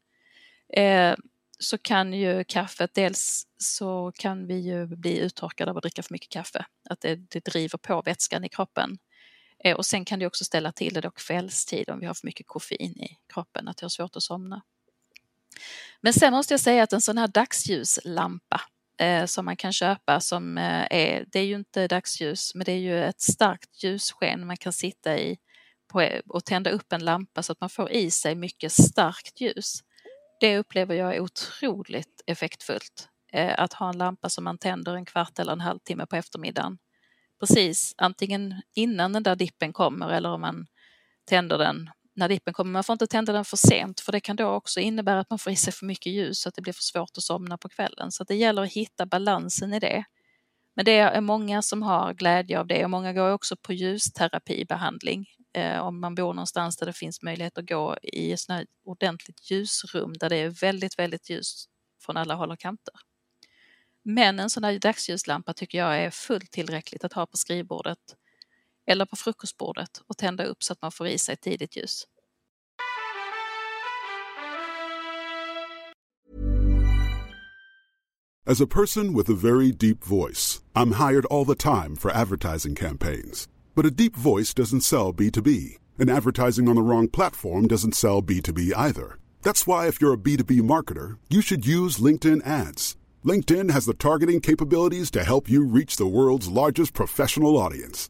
Eh, 0.73 1.15
så 1.59 1.77
kan 1.77 2.13
ju 2.13 2.43
kaffet, 2.43 2.93
dels 2.93 3.47
så 3.57 4.11
kan 4.15 4.47
vi 4.47 4.59
ju 4.59 4.85
bli 4.85 5.19
uttorkade 5.19 5.71
av 5.71 5.77
att 5.77 5.83
dricka 5.83 6.03
för 6.03 6.13
mycket 6.13 6.29
kaffe, 6.29 6.65
att 6.89 7.01
det, 7.01 7.15
det 7.15 7.45
driver 7.45 7.77
på 7.77 8.01
vätskan 8.01 8.43
i 8.43 8.49
kroppen. 8.49 8.97
Eh, 9.63 9.77
och 9.77 9.85
sen 9.85 10.05
kan 10.05 10.19
det 10.19 10.27
också 10.27 10.45
ställa 10.45 10.71
till 10.71 10.93
det 10.93 11.01
då 11.01 11.11
kvällstid 11.11 11.89
om 11.89 11.99
vi 11.99 12.05
har 12.05 12.13
för 12.13 12.27
mycket 12.27 12.47
koffein 12.47 12.99
i 12.99 13.17
kroppen, 13.33 13.67
att 13.67 13.77
det 13.77 13.83
har 13.83 13.89
svårt 13.89 14.15
att 14.15 14.23
somna. 14.23 14.61
Men 16.01 16.13
sen 16.13 16.33
måste 16.33 16.53
jag 16.53 16.61
säga 16.61 16.83
att 16.83 16.93
en 16.93 17.01
sån 17.01 17.17
här 17.17 17.27
dagsljuslampa 17.27 18.61
eh, 18.99 19.25
som 19.25 19.45
man 19.45 19.57
kan 19.57 19.73
köpa 19.73 20.19
som 20.19 20.57
eh, 20.57 20.87
är, 20.89 21.25
det 21.31 21.39
är 21.39 21.45
ju 21.45 21.55
inte 21.55 21.87
dagsljus, 21.87 22.55
men 22.55 22.65
det 22.65 22.71
är 22.71 22.79
ju 22.79 23.03
ett 23.03 23.21
starkt 23.21 23.83
ljussken 23.83 24.47
man 24.47 24.57
kan 24.57 24.73
sitta 24.73 25.17
i 25.17 25.37
på, 25.91 26.21
och 26.27 26.45
tända 26.45 26.69
upp 26.71 26.93
en 26.93 27.05
lampa 27.05 27.43
så 27.43 27.51
att 27.51 27.61
man 27.61 27.69
får 27.69 27.91
i 27.91 28.11
sig 28.11 28.35
mycket 28.35 28.71
starkt 28.71 29.41
ljus. 29.41 29.79
Det 30.39 30.57
upplever 30.57 30.95
jag 30.95 31.15
är 31.15 31.19
otroligt 31.19 32.21
effektfullt. 32.25 33.09
Eh, 33.33 33.59
att 33.59 33.73
ha 33.73 33.89
en 33.89 33.97
lampa 33.97 34.29
som 34.29 34.43
man 34.43 34.57
tänder 34.57 34.95
en 34.95 35.05
kvart 35.05 35.39
eller 35.39 35.53
en 35.53 35.61
halvtimme 35.61 36.05
på 36.05 36.15
eftermiddagen. 36.15 36.77
Precis, 37.39 37.93
antingen 37.97 38.61
innan 38.75 39.13
den 39.13 39.23
där 39.23 39.35
dippen 39.35 39.73
kommer 39.73 40.09
eller 40.09 40.29
om 40.29 40.41
man 40.41 40.67
tänder 41.25 41.57
den 41.57 41.89
när 42.19 42.29
dippen 42.29 42.53
kommer. 42.53 42.71
Man 42.71 42.83
får 42.83 42.93
inte 42.93 43.07
tända 43.07 43.33
den 43.33 43.45
för 43.45 43.57
sent 43.57 43.99
för 43.99 44.11
det 44.11 44.19
kan 44.19 44.35
då 44.35 44.47
också 44.47 44.79
innebära 44.79 45.19
att 45.19 45.29
man 45.29 45.39
får 45.39 45.51
i 45.51 45.55
sig 45.55 45.73
för 45.73 45.85
mycket 45.85 46.13
ljus 46.13 46.41
så 46.41 46.49
att 46.49 46.55
det 46.55 46.61
blir 46.61 46.73
för 46.73 46.81
svårt 46.81 47.17
att 47.17 47.23
somna 47.23 47.57
på 47.57 47.69
kvällen. 47.69 48.11
Så 48.11 48.23
det 48.23 48.35
gäller 48.35 48.61
att 48.61 48.71
hitta 48.71 49.05
balansen 49.05 49.73
i 49.73 49.79
det. 49.79 50.03
Men 50.75 50.85
det 50.85 50.97
är 50.97 51.21
många 51.21 51.61
som 51.61 51.81
har 51.81 52.13
glädje 52.13 52.59
av 52.59 52.67
det 52.67 52.83
och 52.83 52.89
många 52.89 53.13
går 53.13 53.31
också 53.31 53.55
på 53.55 53.73
ljusterapibehandling 53.73 55.25
eh, 55.53 55.79
om 55.79 55.99
man 55.99 56.15
bor 56.15 56.33
någonstans 56.33 56.77
där 56.77 56.85
det 56.85 56.93
finns 56.93 57.21
möjlighet 57.21 57.57
att 57.57 57.69
gå 57.69 57.97
i 58.03 58.31
ett 58.31 58.39
ordentligt 58.85 59.51
ljusrum 59.51 60.13
där 60.13 60.29
det 60.29 60.35
är 60.35 60.49
väldigt, 60.49 60.99
väldigt 60.99 61.29
ljust 61.29 61.69
från 62.05 62.17
alla 62.17 62.35
håll 62.35 62.51
och 62.51 62.59
kanter. 62.59 62.93
Men 64.03 64.39
en 64.39 64.49
sån 64.49 64.63
här 64.63 64.79
dagsljuslampa 64.79 65.53
tycker 65.53 65.77
jag 65.77 65.97
är 65.99 66.09
fullt 66.09 66.51
tillräckligt 66.51 67.03
att 67.03 67.13
ha 67.13 67.25
på 67.25 67.37
skrivbordet 67.37 67.99
eller 68.89 69.05
på 69.05 69.15
frukostbordet 69.15 70.01
och 70.07 70.17
tända 70.17 70.45
upp 70.45 70.63
så 70.63 70.73
att 70.73 70.81
man 70.81 70.91
får 70.91 71.07
i 71.07 71.17
sig 71.17 71.37
tidigt 71.37 71.77
ljus. 71.77 72.03
As 78.45 78.61
a 78.61 78.65
person 78.67 79.13
with 79.13 79.29
a 79.29 79.35
very 79.35 79.71
deep 79.71 80.03
voice, 80.03 80.59
I'm 80.75 80.93
hired 80.93 81.25
all 81.25 81.45
the 81.45 81.55
time 81.55 81.95
for 81.95 82.09
advertising 82.09 82.73
campaigns. 82.73 83.47
But 83.75 83.85
a 83.85 83.91
deep 83.91 84.15
voice 84.15 84.55
doesn't 84.55 84.81
sell 84.81 85.13
B2B, 85.13 85.77
and 85.99 86.09
advertising 86.09 86.67
on 86.67 86.75
the 86.75 86.81
wrong 86.81 87.07
platform 87.09 87.67
doesn't 87.67 87.93
sell 87.93 88.23
B2B 88.23 88.75
either. 88.75 89.19
That's 89.43 89.67
why 89.67 89.87
if 89.87 90.01
you're 90.01 90.15
a 90.15 90.17
B2B 90.17 90.61
marketer, 90.61 91.19
you 91.29 91.41
should 91.41 91.67
use 91.67 91.99
LinkedIn 91.99 92.41
ads. 92.43 92.97
LinkedIn 93.23 93.69
has 93.69 93.85
the 93.85 93.93
targeting 93.93 94.41
capabilities 94.41 95.11
to 95.11 95.23
help 95.23 95.47
you 95.47 95.63
reach 95.63 95.97
the 95.97 96.07
world's 96.07 96.47
largest 96.49 96.93
professional 96.93 97.55
audience. 97.55 98.09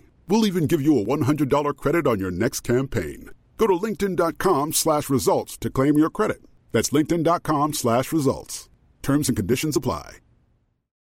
We'll 0.31 0.47
even 0.47 0.65
give 0.65 0.81
you 0.81 0.97
a 0.97 1.03
$100 1.03 1.75
credit 1.75 2.07
on 2.07 2.17
your 2.21 2.31
next 2.31 2.61
campaign. 2.61 3.31
Go 3.57 3.67
to 3.67 3.73
linkedin.com 3.73 4.71
slash 4.71 5.09
results 5.09 5.57
to 5.57 5.69
claim 5.69 5.97
your 5.97 6.09
credit. 6.09 6.41
That's 6.71 6.91
linkedin.com 6.91 7.73
slash 7.73 8.13
results. 8.13 8.69
Terms 9.03 9.27
and 9.27 9.35
conditions 9.35 9.75
apply. 9.75 10.19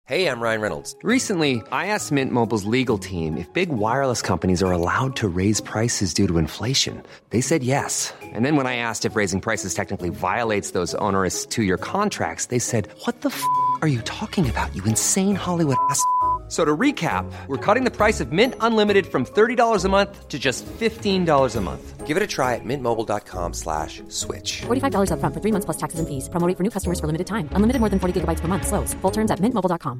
Hey, 0.05 0.29
I'm 0.29 0.39
Ryan 0.39 0.61
Reynolds. 0.61 0.95
Recently, 1.03 1.61
I 1.73 1.87
asked 1.87 2.13
Mint 2.13 2.31
Mobile's 2.31 2.63
legal 2.63 2.97
team 2.97 3.35
if 3.35 3.51
big 3.51 3.67
wireless 3.67 4.21
companies 4.21 4.63
are 4.63 4.71
allowed 4.71 5.17
to 5.17 5.27
raise 5.27 5.59
prices 5.59 6.13
due 6.13 6.27
to 6.27 6.37
inflation. 6.37 7.03
They 7.31 7.41
said 7.41 7.61
yes. 7.61 8.13
And 8.23 8.45
then 8.45 8.55
when 8.55 8.67
I 8.67 8.77
asked 8.77 9.03
if 9.03 9.17
raising 9.17 9.41
prices 9.41 9.73
technically 9.73 10.07
violates 10.07 10.71
those 10.71 10.95
onerous 10.95 11.45
two-year 11.45 11.77
contracts, 11.77 12.45
they 12.45 12.59
said, 12.59 12.87
what 13.03 13.19
the 13.19 13.27
f*** 13.27 13.43
are 13.81 13.89
you 13.89 14.01
talking 14.03 14.49
about, 14.49 14.73
you 14.73 14.83
insane 14.85 15.35
Hollywood 15.35 15.75
ass?" 15.89 16.01
So 16.47 16.63
to 16.63 16.75
recap, 16.77 17.29
we're 17.47 17.57
cutting 17.65 17.83
the 17.83 17.91
price 17.91 18.21
of 18.21 18.31
Mint 18.31 18.55
Unlimited 18.61 19.05
from 19.05 19.25
$30 19.25 19.85
a 19.85 19.89
month 19.89 20.27
to 20.29 20.39
just 20.39 20.65
$15 20.65 21.55
a 21.55 21.61
month. 21.61 22.07
Give 22.07 22.15
it 22.15 22.23
a 22.23 22.27
try 22.27 22.55
at 22.55 22.63
mintmobile.com 22.63 23.53
slash 23.53 24.01
switch. 24.07 24.61
$45 24.61 25.11
up 25.11 25.19
front 25.19 25.35
for 25.35 25.41
three 25.41 25.51
months 25.51 25.65
plus 25.65 25.77
taxes 25.77 25.99
and 25.99 26.07
fees. 26.07 26.29
Promo 26.29 26.55
for 26.55 26.63
new 26.63 26.71
customers 26.71 27.01
for 27.01 27.07
limited 27.07 27.27
time. 27.27 27.49
Unlimited 27.51 27.81
more 27.81 27.89
than 27.89 27.99
40 27.99 28.21
gigabytes 28.21 28.39
per 28.39 28.47
month. 28.47 28.65
Slows. 28.65 28.93
Full 29.01 29.11
terms 29.11 29.29
at 29.29 29.41
mintmobile.com. 29.41 29.99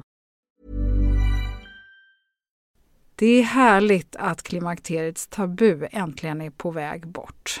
Det 3.18 3.26
är 3.26 3.42
härligt 3.42 4.16
att 4.16 4.42
klimakteriets 4.42 5.26
tabu 5.28 5.88
äntligen 5.90 6.40
är 6.40 6.50
på 6.50 6.70
väg 6.70 7.08
bort. 7.08 7.60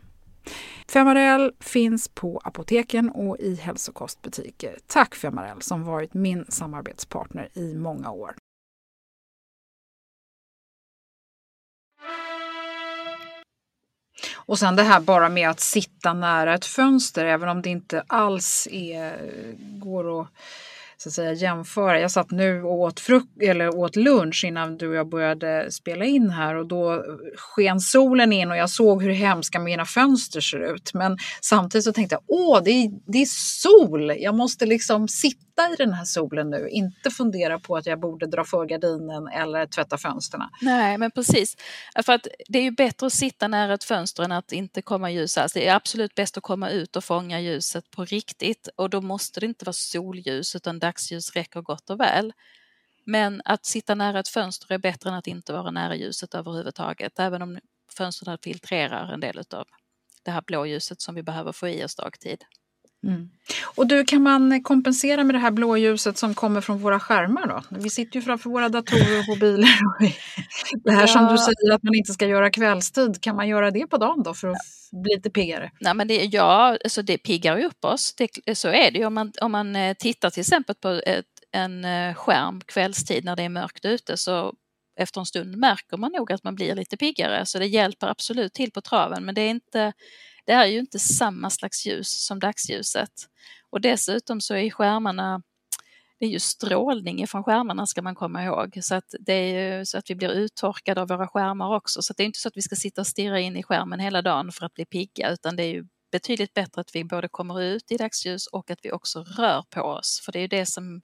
Femarel 0.87 1.53
finns 1.59 2.07
på 2.07 2.41
apoteken 2.43 3.09
och 3.09 3.37
i 3.39 3.55
hälsokostbutiker. 3.55 4.77
Tack 4.87 5.15
Femarel 5.15 5.61
som 5.61 5.83
varit 5.83 6.13
min 6.13 6.45
samarbetspartner 6.49 7.49
i 7.53 7.75
många 7.75 8.11
år. 8.11 8.35
Och 14.35 14.59
sen 14.59 14.75
det 14.75 14.83
här 14.83 14.99
bara 14.99 15.29
med 15.29 15.49
att 15.49 15.59
sitta 15.59 16.13
nära 16.13 16.53
ett 16.53 16.65
fönster, 16.65 17.25
även 17.25 17.49
om 17.49 17.61
det 17.61 17.69
inte 17.69 18.03
alls 18.07 18.67
är, 18.71 19.31
går 19.57 20.21
att 20.21 20.27
så 21.01 21.09
att 21.09 21.13
säga, 21.13 21.33
jämföra. 21.33 21.99
Jag 21.99 22.11
satt 22.11 22.31
nu 22.31 22.63
och 22.63 22.79
åt, 22.79 22.99
fruk- 22.99 23.41
eller 23.41 23.75
åt 23.75 23.95
lunch 23.95 24.43
innan 24.47 24.77
du 24.77 24.87
och 24.87 24.95
jag 24.95 25.09
började 25.09 25.71
spela 25.71 26.05
in 26.05 26.29
här 26.29 26.55
och 26.55 26.67
då 26.67 27.03
sken 27.37 27.79
solen 27.79 28.33
in 28.33 28.51
och 28.51 28.57
jag 28.57 28.69
såg 28.69 29.03
hur 29.03 29.11
hemska 29.11 29.59
mina 29.59 29.85
fönster 29.85 30.41
ser 30.41 30.73
ut. 30.73 30.93
Men 30.93 31.17
samtidigt 31.41 31.85
så 31.85 31.93
tänkte 31.93 32.15
jag, 32.15 32.23
åh, 32.27 32.61
det 32.63 32.71
är, 32.71 32.91
det 33.11 33.17
är 33.17 33.25
sol! 33.25 34.13
Jag 34.17 34.35
måste 34.35 34.65
liksom 34.65 35.07
sitta 35.07 35.50
i 35.67 35.75
den 35.75 35.93
här 35.93 36.05
solen 36.05 36.49
nu, 36.49 36.69
inte 36.69 37.11
fundera 37.11 37.59
på 37.59 37.77
att 37.77 37.85
jag 37.85 37.99
borde 37.99 38.25
dra 38.25 38.43
för 38.45 38.65
gardinen 38.65 39.27
eller 39.27 39.65
tvätta 39.65 39.97
fönstren. 39.97 40.41
Nej, 40.61 40.97
men 40.97 41.11
precis. 41.11 41.57
För 42.05 42.13
att 42.13 42.27
det 42.47 42.59
är 42.59 42.63
ju 42.63 42.71
bättre 42.71 43.07
att 43.07 43.13
sitta 43.13 43.47
nära 43.47 43.73
ett 43.73 43.83
fönster 43.83 44.23
än 44.23 44.31
att 44.31 44.51
inte 44.51 44.81
komma 44.81 45.11
ljus 45.11 45.37
alls. 45.37 45.53
Det 45.53 45.67
är 45.67 45.75
absolut 45.75 46.15
bäst 46.15 46.37
att 46.37 46.43
komma 46.43 46.69
ut 46.69 46.95
och 46.95 47.03
fånga 47.03 47.39
ljuset 47.39 47.91
på 47.91 48.05
riktigt 48.05 48.69
och 48.75 48.89
då 48.89 49.01
måste 49.01 49.39
det 49.39 49.45
inte 49.45 49.65
vara 49.65 49.73
solljus 49.73 50.55
utan 50.55 50.79
dagsljus 50.79 51.35
räcker 51.35 51.61
gott 51.61 51.89
och 51.89 51.99
väl. 51.99 52.33
Men 53.05 53.41
att 53.45 53.65
sitta 53.65 53.95
nära 53.95 54.19
ett 54.19 54.27
fönster 54.27 54.73
är 54.73 54.77
bättre 54.77 55.09
än 55.09 55.15
att 55.15 55.27
inte 55.27 55.53
vara 55.53 55.71
nära 55.71 55.95
ljuset 55.95 56.33
överhuvudtaget, 56.33 57.19
även 57.19 57.41
om 57.41 57.59
fönstren 57.97 58.37
filtrerar 58.43 59.13
en 59.13 59.19
del 59.19 59.37
av 59.37 59.67
det 60.23 60.31
här 60.31 60.41
blåljuset 60.41 61.01
som 61.01 61.15
vi 61.15 61.23
behöver 61.23 61.51
få 61.51 61.67
i 61.67 61.85
oss 61.85 61.95
dagtid. 61.95 62.43
Mm. 63.03 63.29
Och 63.75 63.87
du, 63.87 64.05
kan 64.05 64.21
man 64.23 64.63
kompensera 64.63 65.23
med 65.23 65.35
det 65.35 65.39
här 65.39 65.51
blåljuset 65.51 66.17
som 66.17 66.33
kommer 66.33 66.61
från 66.61 66.79
våra 66.79 66.99
skärmar 66.99 67.47
då? 67.47 67.61
Vi 67.69 67.89
sitter 67.89 68.15
ju 68.15 68.21
framför 68.21 68.49
våra 68.49 68.69
datorer 68.69 69.19
och 69.19 69.27
mobiler. 69.27 69.69
det 70.83 70.91
här 70.91 71.01
ja. 71.01 71.07
som 71.07 71.27
du 71.27 71.37
säger 71.37 71.73
att 71.73 71.83
man 71.83 71.95
inte 71.95 72.13
ska 72.13 72.27
göra 72.27 72.49
kvällstid, 72.49 73.21
kan 73.21 73.35
man 73.35 73.47
göra 73.47 73.71
det 73.71 73.87
på 73.87 73.97
dagen 73.97 74.23
då 74.23 74.33
för 74.33 74.47
att 74.47 74.57
bli 74.91 75.15
lite 75.15 75.29
piggare? 75.29 75.71
Nej, 75.79 75.93
men 75.93 76.07
det, 76.07 76.25
ja, 76.25 76.77
alltså 76.83 77.01
det 77.01 77.17
piggar 77.17 77.57
ju 77.57 77.65
upp 77.65 77.85
oss. 77.85 78.15
Det, 78.15 78.55
så 78.55 78.67
är 78.67 78.91
det 78.91 78.99
ju 78.99 79.05
om 79.05 79.13
man, 79.13 79.31
om 79.41 79.51
man 79.51 79.75
eh, 79.75 79.93
tittar 79.93 80.29
till 80.29 80.41
exempel 80.41 80.75
på 80.75 80.89
ett, 80.89 81.25
en 81.51 81.85
eh, 81.85 82.13
skärm 82.13 82.61
kvällstid 82.65 83.25
när 83.25 83.35
det 83.35 83.43
är 83.43 83.49
mörkt 83.49 83.85
ute 83.85 84.17
så 84.17 84.53
efter 84.99 85.19
en 85.19 85.25
stund 85.25 85.57
märker 85.57 85.97
man 85.97 86.11
nog 86.11 86.31
att 86.31 86.43
man 86.43 86.55
blir 86.55 86.75
lite 86.75 86.97
piggare. 86.97 87.45
Så 87.45 87.59
det 87.59 87.65
hjälper 87.65 88.07
absolut 88.07 88.53
till 88.53 88.71
på 88.71 88.81
traven 88.81 89.25
men 89.25 89.35
det 89.35 89.41
är 89.41 89.49
inte 89.49 89.93
det 90.45 90.51
är 90.51 90.65
ju 90.65 90.79
inte 90.79 90.99
samma 90.99 91.49
slags 91.49 91.85
ljus 91.85 92.25
som 92.25 92.39
dagsljuset. 92.39 93.11
Och 93.69 93.81
dessutom 93.81 94.41
så 94.41 94.55
är 94.55 94.69
skärmarna 94.69 95.41
det 96.21 96.25
är 96.25 96.29
ju 96.29 96.39
strålning 96.39 97.27
från 97.27 97.43
skärmarna 97.43 97.85
ska 97.85 98.01
man 98.01 98.15
komma 98.15 98.43
ihåg. 98.43 98.79
Så 98.81 98.95
att 98.95 99.15
det 99.19 99.33
är 99.33 99.77
ju 99.77 99.85
så 99.85 99.97
att 99.97 100.09
vi 100.09 100.15
blir 100.15 100.29
uttorkade 100.29 101.01
av 101.01 101.07
våra 101.07 101.27
skärmar 101.27 101.75
också. 101.75 102.01
Så 102.01 102.13
det 102.13 102.23
är 102.23 102.25
inte 102.25 102.39
så 102.39 102.47
att 102.47 102.57
vi 102.57 102.61
ska 102.61 102.75
sitta 102.75 103.01
och 103.01 103.07
stirra 103.07 103.39
in 103.39 103.57
i 103.57 103.63
skärmen 103.63 103.99
hela 103.99 104.21
dagen 104.21 104.51
för 104.51 104.65
att 104.65 104.73
bli 104.73 104.85
pigga 104.85 105.29
utan 105.29 105.55
det 105.55 105.63
är 105.63 105.67
ju 105.73 105.85
betydligt 106.11 106.53
bättre 106.53 106.81
att 106.81 106.95
vi 106.95 107.03
både 107.03 107.27
kommer 107.27 107.61
ut 107.61 107.91
i 107.91 107.97
dagsljus 107.97 108.47
och 108.47 108.71
att 108.71 108.79
vi 108.83 108.91
också 108.91 109.23
rör 109.23 109.63
på 109.69 109.81
oss. 109.81 110.21
För 110.25 110.31
det 110.31 110.39
är 110.39 110.41
ju 110.41 110.47
det 110.47 110.65
som 110.65 111.01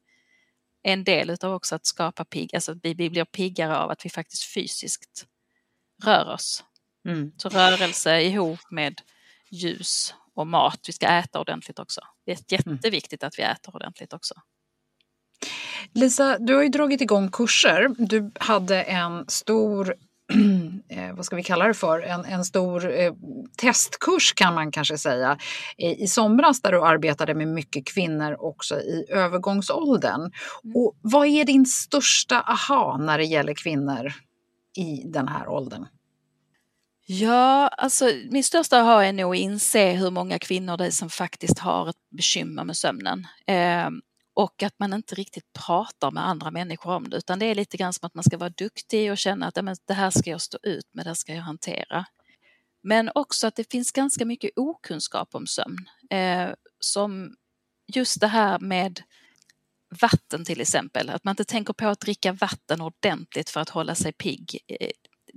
är 0.83 0.93
en 0.93 1.03
del 1.03 1.29
utav 1.29 1.53
också 1.53 1.75
att 1.75 1.85
skapa 1.85 2.25
pigg, 2.25 2.55
alltså 2.55 2.71
att 2.71 2.77
vi, 2.83 2.93
vi 2.93 3.09
blir 3.09 3.25
piggare 3.25 3.77
av 3.77 3.89
att 3.89 4.05
vi 4.05 4.09
faktiskt 4.09 4.43
fysiskt 4.43 5.25
rör 6.03 6.33
oss. 6.33 6.63
Mm. 7.07 7.31
Så 7.37 7.49
rörelse 7.49 8.21
ihop 8.21 8.59
med 8.71 9.01
ljus 9.51 10.13
och 10.35 10.47
mat. 10.47 10.79
Vi 10.87 10.93
ska 10.93 11.07
äta 11.07 11.39
ordentligt 11.39 11.79
också. 11.79 12.01
Det 12.25 12.31
är 12.31 12.65
mm. 12.65 12.75
jätteviktigt 12.75 13.23
att 13.23 13.39
vi 13.39 13.43
äter 13.43 13.75
ordentligt 13.75 14.13
också. 14.13 14.33
Lisa, 15.93 16.37
du 16.39 16.55
har 16.55 16.63
ju 16.63 16.69
dragit 16.69 17.01
igång 17.01 17.31
kurser. 17.31 17.89
Du 17.97 18.31
hade 18.39 18.83
en 18.83 19.25
stor 19.27 19.95
eh, 20.89 21.15
vad 21.15 21.25
ska 21.25 21.35
vi 21.35 21.43
kalla 21.43 21.67
det 21.67 21.73
för, 21.73 21.99
en, 21.99 22.25
en 22.25 22.45
stor 22.45 22.99
eh, 22.99 23.13
testkurs 23.57 24.33
kan 24.33 24.53
man 24.53 24.71
kanske 24.71 24.97
säga 24.97 25.37
i, 25.77 26.03
i 26.03 26.07
somras 26.07 26.61
där 26.61 26.71
du 26.71 26.81
arbetade 26.81 27.33
med 27.33 27.47
mycket 27.47 27.87
kvinnor 27.87 28.35
också 28.39 28.75
i 28.75 29.05
övergångsåldern. 29.09 30.21
Mm. 30.21 30.75
Och 30.75 30.97
vad 31.01 31.27
är 31.27 31.45
din 31.45 31.65
största 31.65 32.41
aha 32.41 32.97
när 32.97 33.17
det 33.17 33.25
gäller 33.25 33.53
kvinnor 33.53 34.13
i 34.77 35.03
den 35.05 35.27
här 35.27 35.47
åldern? 35.47 35.85
Ja, 37.09 37.67
alltså 37.67 38.11
min 38.29 38.43
största 38.43 38.79
aha 38.79 39.03
är 39.03 39.13
nog 39.13 39.35
att 39.35 39.39
inse 39.39 39.91
hur 39.91 40.11
många 40.11 40.39
kvinnor 40.39 40.77
det 40.77 40.85
är 40.85 40.91
som 40.91 41.09
faktiskt 41.09 41.59
har 41.59 41.89
ett 41.89 42.09
bekymmer 42.09 42.63
med 42.63 42.77
sömnen. 42.77 43.27
Eh, 43.47 43.89
och 44.33 44.63
att 44.63 44.79
man 44.79 44.93
inte 44.93 45.15
riktigt 45.15 45.53
pratar 45.67 46.11
med 46.11 46.27
andra 46.27 46.51
människor 46.51 46.95
om 46.95 47.09
det 47.09 47.17
utan 47.17 47.39
det 47.39 47.45
är 47.45 47.55
lite 47.55 47.77
grann 47.77 47.93
som 47.93 48.05
att 48.05 48.13
man 48.13 48.23
ska 48.23 48.37
vara 48.37 48.49
duktig 48.49 49.11
och 49.11 49.17
känna 49.17 49.47
att 49.47 49.59
det 49.87 49.93
här 49.93 50.09
ska 50.09 50.29
jag 50.29 50.41
stå 50.41 50.57
ut 50.63 50.85
med, 50.93 51.05
det 51.05 51.09
här 51.09 51.15
ska 51.15 51.33
jag 51.33 51.41
hantera. 51.41 52.05
Men 52.83 53.11
också 53.15 53.47
att 53.47 53.55
det 53.55 53.71
finns 53.71 53.91
ganska 53.91 54.25
mycket 54.25 54.51
okunskap 54.55 55.35
om 55.35 55.47
sömn. 55.47 55.89
Eh, 56.09 56.49
som 56.79 57.35
just 57.93 58.19
det 58.21 58.27
här 58.27 58.59
med 58.59 59.01
vatten 60.01 60.45
till 60.45 60.61
exempel, 60.61 61.09
att 61.09 61.23
man 61.23 61.31
inte 61.31 61.45
tänker 61.45 61.73
på 61.73 61.87
att 61.87 61.99
dricka 61.99 62.33
vatten 62.33 62.81
ordentligt 62.81 63.49
för 63.49 63.59
att 63.59 63.69
hålla 63.69 63.95
sig 63.95 64.13
pigg. 64.13 64.59
Eh, 64.67 64.89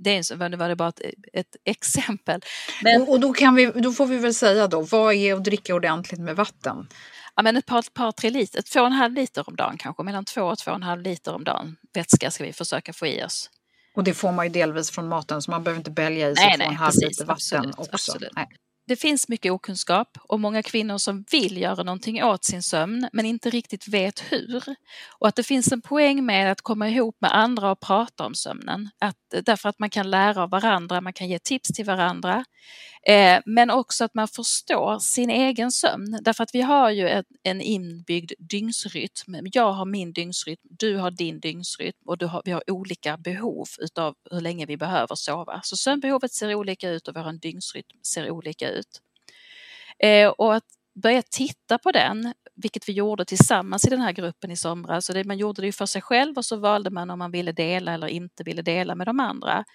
det 0.03 0.31
var 0.31 0.69
det 0.69 0.75
bara 0.75 0.89
ett, 0.89 1.01
ett 1.33 1.55
exempel. 1.65 2.41
Men, 2.83 3.01
och, 3.01 3.19
då, 3.19 3.33
kan 3.33 3.55
vi, 3.55 3.65
då 3.65 3.91
får 3.91 4.05
vi 4.05 4.17
väl 4.17 4.33
säga 4.33 4.67
då, 4.67 4.81
vad 4.81 5.13
är 5.13 5.33
att 5.33 5.43
dricka 5.43 5.75
ordentligt 5.75 6.19
med 6.19 6.35
vatten? 6.35 6.87
Ja, 7.35 7.41
men 7.41 7.57
ett 7.57 7.65
par, 7.65 7.83
par 7.93 8.11
tre 8.11 8.29
liter, 8.29 8.61
två 8.61 8.79
och 8.79 8.85
en 8.85 8.91
halv 8.91 9.13
liter 9.13 9.49
om 9.49 9.55
dagen 9.55 9.77
kanske, 9.77 10.03
mellan 10.03 10.25
två 10.25 10.41
och 10.41 10.57
två 10.57 10.71
och 10.71 10.77
en 10.77 10.83
halv 10.83 11.01
liter 11.01 11.33
om 11.33 11.43
dagen 11.43 11.77
vätska 11.93 12.31
ska 12.31 12.43
vi 12.43 12.53
försöka 12.53 12.93
få 12.93 13.07
i 13.07 13.23
oss. 13.23 13.49
Och 13.95 14.03
det 14.03 14.13
får 14.13 14.31
man 14.31 14.45
ju 14.45 14.51
delvis 14.51 14.91
från 14.91 15.07
maten 15.07 15.41
så 15.41 15.51
man 15.51 15.63
behöver 15.63 15.79
inte 15.79 15.91
bälja 15.91 16.29
i 16.29 16.35
sig 16.35 16.45
nej, 16.45 16.57
två 16.57 16.65
och 16.65 16.71
en 16.71 16.77
halv 16.77 16.93
liter 16.95 17.25
vatten 17.25 17.59
absolut, 17.59 17.79
också. 17.79 18.11
Absolut. 18.11 18.31
Nej 18.35 18.47
det 18.87 18.95
finns 18.95 19.27
mycket 19.27 19.51
okunskap 19.51 20.17
och 20.23 20.39
många 20.39 20.63
kvinnor 20.63 20.97
som 20.97 21.25
vill 21.31 21.57
göra 21.57 21.83
någonting 21.83 22.23
åt 22.23 22.43
sin 22.43 22.63
sömn 22.63 23.09
men 23.13 23.25
inte 23.25 23.49
riktigt 23.49 23.87
vet 23.87 24.19
hur. 24.31 24.63
Och 25.19 25.27
att 25.27 25.35
det 25.35 25.43
finns 25.43 25.71
en 25.71 25.81
poäng 25.81 26.25
med 26.25 26.51
att 26.51 26.61
komma 26.61 26.89
ihop 26.89 27.17
med 27.21 27.37
andra 27.37 27.71
och 27.71 27.79
prata 27.79 28.25
om 28.25 28.35
sömnen. 28.35 28.89
Att, 28.99 29.45
därför 29.45 29.69
att 29.69 29.79
man 29.79 29.89
kan 29.89 30.09
lära 30.09 30.43
av 30.43 30.49
varandra, 30.49 31.01
man 31.01 31.13
kan 31.13 31.29
ge 31.29 31.39
tips 31.39 31.69
till 31.69 31.85
varandra. 31.85 32.45
Eh, 33.07 33.41
men 33.45 33.69
också 33.69 34.03
att 34.03 34.13
man 34.13 34.27
förstår 34.27 34.99
sin 34.99 35.29
egen 35.29 35.71
sömn. 35.71 36.19
Därför 36.21 36.43
att 36.43 36.55
vi 36.55 36.61
har 36.61 36.89
ju 36.89 37.09
ett, 37.09 37.25
en 37.43 37.61
inbyggd 37.61 38.31
dygnsrytm. 38.39 39.35
Jag 39.53 39.71
har 39.71 39.85
min 39.85 40.13
dygnsrytm, 40.13 40.61
du 40.63 40.97
har 40.97 41.11
din 41.11 41.39
dygnsrytm 41.39 41.97
och 42.05 42.23
har, 42.23 42.41
vi 42.45 42.51
har 42.51 42.71
olika 42.71 43.17
behov 43.17 43.67
utav 43.79 44.15
hur 44.31 44.41
länge 44.41 44.65
vi 44.65 44.77
behöver 44.77 45.15
sova. 45.15 45.59
Så 45.63 45.77
sömnbehovet 45.77 46.33
ser 46.33 46.55
olika 46.55 46.89
ut 46.89 47.07
och 47.07 47.15
vår 47.15 47.39
dygnsrytm 47.39 47.97
ser 48.13 48.31
olika 48.31 48.69
ut. 48.69 49.01
Eh, 49.99 50.27
och 50.27 50.55
att 50.55 50.65
börja 50.95 51.21
titta 51.21 51.77
på 51.77 51.91
den, 51.91 52.33
vilket 52.55 52.89
vi 52.89 52.93
gjorde 52.93 53.25
tillsammans 53.25 53.85
i 53.85 53.89
den 53.89 54.01
här 54.01 54.11
gruppen 54.11 54.51
i 54.51 54.55
somras. 54.57 55.05
Så 55.05 55.13
det, 55.13 55.23
man 55.23 55.37
gjorde 55.37 55.61
det 55.61 55.71
för 55.71 55.85
sig 55.85 56.01
själv 56.01 56.37
och 56.37 56.45
så 56.45 56.55
valde 56.55 56.89
man 56.89 57.09
om 57.09 57.19
man 57.19 57.31
ville 57.31 57.51
dela 57.51 57.93
eller 57.93 58.07
inte 58.07 58.43
ville 58.43 58.61
dela 58.61 58.95
med 58.95 59.07
de 59.07 59.19
andra 59.19 59.65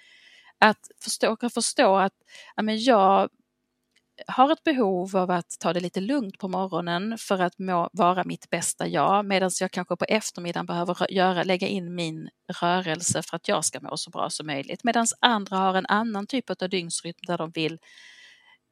att 0.59 0.91
förstå, 1.01 1.37
förstå 1.55 1.97
att 1.97 2.13
ja, 2.57 2.63
men 2.63 2.83
jag 2.83 3.29
har 4.27 4.53
ett 4.53 4.65
behov 4.65 5.17
av 5.17 5.31
att 5.31 5.57
ta 5.61 5.73
det 5.73 5.81
lite 5.81 6.01
lugnt 6.01 6.39
på 6.39 6.49
morgonen 6.49 7.19
för 7.19 7.39
att 7.39 7.59
må, 7.59 7.91
vara 7.93 8.25
mitt 8.25 8.51
bästa 8.51 8.87
jag 8.87 9.27
medan 9.27 9.51
jag 9.61 9.71
kanske 9.71 9.97
på 9.97 10.05
eftermiddagen 10.05 10.67
behöver 10.67 11.13
göra, 11.13 11.43
lägga 11.43 11.67
in 11.67 11.95
min 11.95 12.29
rörelse 12.61 13.23
för 13.23 13.37
att 13.37 13.49
jag 13.49 13.65
ska 13.65 13.81
må 13.81 13.97
så 13.97 14.11
bra 14.11 14.31
som 14.31 14.47
möjligt. 14.47 14.85
Medan 14.85 15.07
andra 15.21 15.57
har 15.57 15.75
en 15.75 15.87
annan 15.87 16.27
typ 16.27 16.63
av 16.63 16.69
dygnsrytm 16.69 17.19
där 17.27 17.39
de 17.39 17.51
vill 17.51 17.79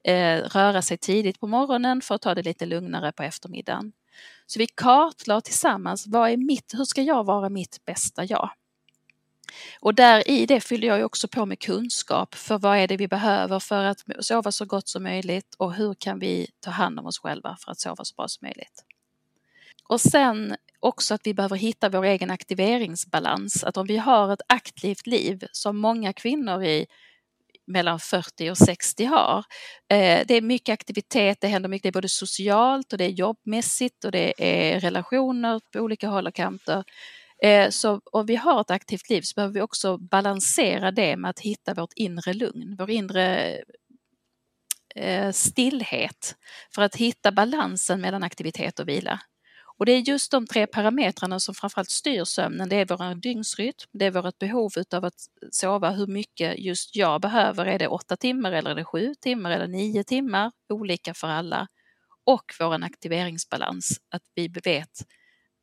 eh, 0.05 0.39
röra 0.39 0.83
sig 0.83 0.99
tidigt 0.99 1.41
på 1.41 1.47
morgonen 1.47 2.01
för 2.01 2.15
att 2.15 2.23
ta 2.23 2.35
det 2.35 2.43
lite 2.43 2.67
lugnare 2.67 3.13
på 3.13 3.23
eftermiddagen. 3.23 3.93
Så 4.47 4.59
vi 4.59 4.67
kartlade 4.67 5.41
tillsammans, 5.41 6.07
vad 6.07 6.31
är 6.31 6.37
mitt, 6.37 6.75
hur 6.75 6.85
ska 6.85 7.03
jag 7.03 7.25
vara 7.25 7.49
mitt 7.49 7.85
bästa 7.85 8.25
jag? 8.25 8.51
Och 9.81 9.95
där 9.95 10.29
i 10.31 10.47
det 10.47 10.61
fyllde 10.61 10.87
jag 10.87 11.05
också 11.05 11.29
på 11.29 11.47
med 11.47 11.61
kunskap 11.61 12.35
för 12.35 12.59
vad 12.59 12.79
är 12.79 12.89
det 12.89 12.97
vi 12.97 13.09
behöver 13.09 13.61
för 13.61 13.85
att 13.85 13.99
sova 14.21 14.53
så 14.53 14.65
gott 14.65 14.89
som 14.89 15.03
möjligt 15.03 15.55
och 15.59 15.75
hur 15.75 15.95
kan 15.95 16.19
vi 16.19 16.47
ta 16.61 16.71
hand 16.71 16.99
om 16.99 17.07
oss 17.07 17.19
själva 17.19 17.57
för 17.65 17.73
att 17.73 17.81
sova 17.81 18.05
så 18.05 18.15
bra 18.15 18.29
som 18.29 18.47
möjligt. 18.47 18.85
Och 19.89 20.01
sen 20.01 20.57
också 20.81 21.15
att 21.15 21.21
vi 21.25 21.35
behöver 21.35 21.57
hitta 21.57 21.89
vår 21.89 22.05
egen 22.05 22.31
aktiveringsbalans. 22.31 23.65
Att 23.65 23.77
om 23.77 23.87
vi 23.87 23.97
har 23.97 24.33
ett 24.33 24.43
aktivt 24.49 25.07
liv 25.07 25.45
som 25.53 25.79
många 25.79 26.13
kvinnor 26.13 26.65
i 26.65 26.87
mellan 27.67 28.01
40 28.01 28.51
och 28.51 28.59
60 28.59 29.05
har. 29.05 29.39
Eh, 29.89 30.27
det 30.27 30.35
är 30.35 30.41
mycket 30.41 30.73
aktivitet, 30.73 31.41
det 31.41 31.49
händer 31.49 31.69
mycket, 31.69 31.83
det 31.83 31.89
är 31.89 32.01
både 32.01 32.09
socialt 32.09 32.93
och 32.93 32.99
det 32.99 33.05
är 33.05 33.09
jobbmässigt 33.09 34.05
och 34.05 34.13
det 34.13 34.35
är 34.39 34.81
relationer 34.81 35.61
på 35.73 35.79
olika 35.79 36.09
håll 36.09 36.27
och 36.27 36.35
kanter. 36.35 36.85
Eh, 37.45 37.71
så 37.71 38.01
om 38.13 38.27
vi 38.27 38.37
har 38.37 38.61
ett 38.61 38.71
aktivt 38.71 39.11
liv 39.11 39.23
så 39.23 39.35
behöver 39.35 39.55
vi 39.55 39.61
också 39.61 39.99
balansera 39.99 40.91
det 40.91 41.17
med 41.17 41.31
att 41.31 41.41
hitta 41.41 41.75
vårt 41.75 41.93
inre 41.97 42.33
lugn, 42.33 42.77
vår 42.79 42.91
inre 42.91 43.59
eh, 44.95 45.33
stillhet 45.33 46.37
för 46.75 46.83
att 46.83 46.97
hitta 46.97 47.33
balansen 47.33 48.01
mellan 48.01 48.23
aktivitet 48.23 48.81
och 48.81 48.89
vila. 48.89 49.21
Och 49.79 49.87
det 49.87 49.93
är 49.93 49.99
just 50.09 50.31
de 50.31 50.47
tre 50.47 50.67
parametrarna 50.67 51.41
som 51.41 51.55
framförallt 51.55 51.91
styr 51.91 52.25
sömnen. 52.25 52.69
Det 52.69 52.77
är 52.77 52.87
vår 52.87 53.15
dygnsrytm, 53.15 53.89
det 53.93 54.05
är 54.05 54.11
vårt 54.11 54.39
behov 54.39 54.73
av 54.95 55.05
att 55.05 55.21
sova, 55.51 55.91
hur 55.91 56.07
mycket 56.07 56.59
just 56.59 56.97
jag 56.97 57.21
behöver. 57.21 57.67
Är 57.67 57.79
det 57.79 57.89
åtta 57.89 58.17
timmar 58.17 58.53
eller 58.53 58.71
är 58.71 58.75
det 58.75 58.85
sju 58.85 59.15
timmar 59.21 59.51
eller 59.51 59.69
nio 59.69 60.05
timmar? 60.05 60.53
Olika 60.69 61.15
för 61.15 61.29
alla. 61.29 61.69
Och 62.25 62.45
vår 62.61 62.85
aktiveringsbalans, 62.85 64.01
att 64.11 64.23
vi 64.35 64.49
vet 64.49 65.05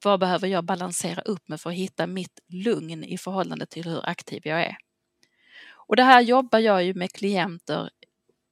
vad 0.04 0.20
behöver 0.20 0.48
jag 0.48 0.64
balansera 0.64 1.22
upp 1.22 1.48
med 1.48 1.62
för 1.62 1.70
att 1.70 1.76
hitta 1.76 2.08
mitt 2.08 2.40
lugn 2.48 3.04
i 3.04 3.18
förhållande 3.18 3.66
till 3.66 3.86
hur 3.86 4.10
aktiv 4.10 4.42
jag 4.44 4.62
är. 4.62 4.78
Och 5.88 5.96
det 5.96 6.04
här 6.04 6.22
jobbar 6.22 6.60
jag 6.60 6.84
ju 6.84 6.94
med 6.94 7.12
klienter 7.12 7.90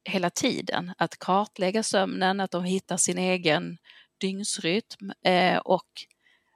hela 0.04 0.30
tiden, 0.30 0.92
att 0.98 1.18
kartlägga 1.18 1.82
sömnen, 1.82 2.40
att 2.40 2.50
de 2.50 2.64
hittar 2.64 2.96
sin 2.96 3.18
egen 3.18 3.78
dygnsrytm 4.20 5.12
eh, 5.24 5.58
och 5.58 5.88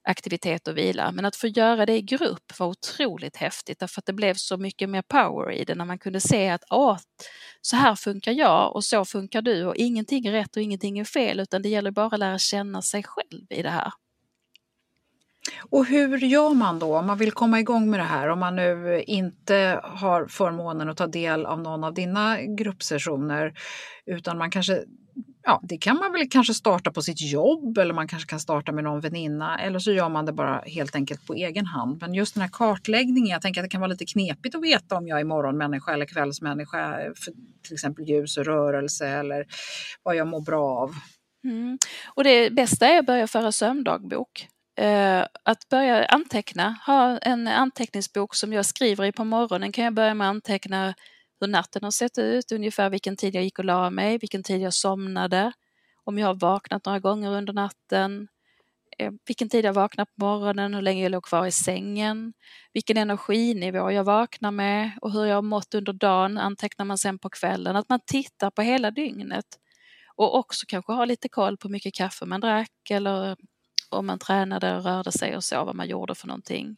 aktivitet 0.05 0.69
och 0.69 0.79
vila. 0.79 1.13
Men 1.13 1.25
att 1.25 1.37
få 1.37 1.47
göra 1.47 1.87
det 1.87 1.97
i 1.97 2.03
grupp 2.03 2.59
var 2.59 2.67
otroligt 2.67 3.37
häftigt 3.37 3.79
därför 3.79 4.01
att 4.01 4.07
det 4.07 4.13
blev 4.13 4.35
så 4.35 4.57
mycket 4.57 4.91
mer 4.91 5.03
power 5.03 5.53
i 5.53 5.65
det 5.65 5.75
när 5.75 5.85
man 5.85 5.99
kunde 5.99 6.21
se 6.21 6.49
att 6.49 6.65
Åh, 6.71 6.99
så 7.61 7.77
här 7.77 7.95
funkar 7.95 8.33
jag 8.33 8.75
och 8.75 8.85
så 8.85 9.05
funkar 9.05 9.43
du 9.43 9.65
och 9.65 9.77
ingenting 9.77 10.27
är 10.27 10.33
rätt 10.33 10.57
och 10.57 10.63
ingenting 10.63 10.99
är 10.99 11.05
fel 11.05 11.41
utan 11.41 11.63
det 11.63 11.69
gäller 11.69 11.91
bara 11.91 12.07
att 12.07 12.19
lära 12.19 12.39
känna 12.39 12.83
sig 12.83 13.03
själv 13.03 13.47
i 13.51 13.63
det 13.63 13.71
här. 13.71 13.93
Och 15.71 15.87
hur 15.87 16.19
gör 16.19 16.55
man 16.55 16.79
då 16.79 16.99
om 16.99 17.07
man 17.07 17.19
vill 17.19 17.33
komma 17.33 17.61
igång 17.61 17.91
med 17.91 18.01
det 18.01 18.05
här? 18.05 18.29
Om 18.29 18.39
man 18.39 18.57
nu 18.57 19.03
inte 19.07 19.81
har 19.83 20.27
förmånen 20.27 20.89
att 20.89 20.97
ta 20.97 21.07
del 21.07 21.47
av 21.47 21.61
någon 21.61 21.85
av 21.85 21.95
dina 21.95 22.43
gruppsessioner 22.43 23.55
utan 24.07 24.39
man 24.39 24.51
kanske 24.51 24.85
Ja, 25.47 25.61
det 25.63 25.79
kan 25.79 25.97
man 25.97 26.13
väl 26.13 26.29
kanske 26.31 26.55
starta 26.55 26.93
på 26.93 27.03
sitt 27.03 27.21
jobb 27.21 27.79
eller 27.79 27.95
man 27.95 28.09
kanske 28.09 28.29
kan 28.29 28.41
starta 28.41 28.73
med 28.73 28.85
någon 28.85 29.01
väninna 29.01 29.59
eller 29.59 29.79
så 29.79 29.93
gör 29.93 30.09
man 30.09 30.27
det 30.27 30.33
bara 30.33 30.63
helt 30.67 30.95
enkelt 30.95 31.27
på 31.27 31.35
egen 31.35 31.67
hand. 31.67 32.01
Men 32.01 32.15
just 32.15 32.35
den 32.35 32.41
här 32.41 32.51
kartläggningen, 32.53 33.33
jag 33.33 33.43
tänker 33.43 33.61
att 33.61 33.65
det 33.65 33.71
kan 33.71 33.81
vara 33.81 33.91
lite 33.91 34.05
knepigt 34.05 34.55
att 34.55 34.63
veta 34.63 34.97
om 34.97 35.09
jag 35.09 35.21
är 35.21 35.25
morgonmänniska 35.25 35.93
eller 35.93 36.07
kvällsmänniska 36.07 36.99
för 37.17 37.33
till 37.63 37.75
exempel 37.75 38.05
ljus 38.05 38.37
och 38.37 38.45
rörelse 38.45 39.09
eller 39.09 39.47
vad 40.03 40.17
jag 40.17 40.27
mår 40.27 40.41
bra 40.41 40.65
av. 40.65 40.95
Mm. 41.45 41.79
Och 42.15 42.25
det 42.25 42.51
bästa 42.51 42.87
är 42.87 42.99
att 42.99 43.07
börja 43.07 43.27
föra 43.27 43.53
sömndagbok. 43.53 44.49
Eh, 44.77 45.27
att 45.43 45.69
börja 45.69 46.07
anteckna, 46.07 46.79
ha 46.87 47.19
en 47.19 47.49
anteckningsbok 47.49 48.35
som 48.35 48.53
jag 48.53 48.67
skriver 48.67 49.05
i 49.05 49.13
på 49.13 49.25
morgonen 49.25 49.73
kan 49.73 49.85
jag 49.85 49.95
börja 49.95 50.15
med 50.15 50.27
att 50.27 50.35
anteckna 50.35 50.95
hur 51.41 51.49
natten 51.49 51.85
har 51.85 51.91
sett 51.91 52.19
ut, 52.19 52.53
ungefär 52.53 52.91
vilken 52.91 53.17
tid 53.17 53.35
jag 53.35 53.45
gick 53.45 53.59
och 53.59 53.65
la 53.65 53.91
mig, 53.91 54.19
vilken 54.19 54.43
tid 54.43 54.61
jag 54.61 54.75
somnade, 54.75 55.53
om 56.05 56.19
jag 56.19 56.27
har 56.27 56.35
vaknat 56.35 56.87
några 56.87 56.99
gånger 56.99 57.31
under 57.31 57.53
natten, 57.53 58.29
eh, 58.99 59.13
vilken 59.27 59.49
tid 59.49 59.65
jag 59.65 59.73
vaknar 59.73 60.05
på 60.05 60.13
morgonen, 60.17 60.75
hur 60.75 60.83
länge 60.83 61.03
jag 61.03 61.13
låg 61.13 61.25
kvar 61.25 61.47
i 61.47 61.53
sängen, 61.53 62.33
vilken 62.73 62.97
energinivå 62.97 63.91
jag 63.91 64.05
vaknar 64.05 64.51
med 64.51 64.91
och 65.01 65.13
hur 65.13 65.25
jag 65.25 65.35
har 65.35 65.43
mått 65.43 65.75
under 65.75 65.93
dagen 65.93 66.39
antecknar 66.39 66.85
man 66.85 66.99
sen 66.99 67.19
på 67.19 67.31
kvällen. 67.31 67.77
Att 67.77 67.89
man 67.89 68.01
tittar 68.07 68.51
på 68.51 68.63
hela 68.63 68.91
dygnet 68.91 69.47
och 70.17 70.39
också 70.39 70.67
kanske 70.69 70.93
har 70.93 71.07
lite 71.07 71.29
koll 71.29 71.57
på 71.57 71.69
hur 71.69 71.73
mycket 71.73 71.95
kaffe 71.95 72.27
man 72.27 72.41
drack 72.41 72.91
eller 72.91 73.37
om 73.91 74.07
man 74.07 74.19
tränade 74.19 74.77
och 74.77 74.85
rörde 74.85 75.13
sig 75.13 75.37
och 75.37 75.45
så, 75.45 75.65
vad 75.65 75.75
man 75.75 75.89
gjorde 75.89 76.15
för 76.15 76.27
någonting. 76.27 76.77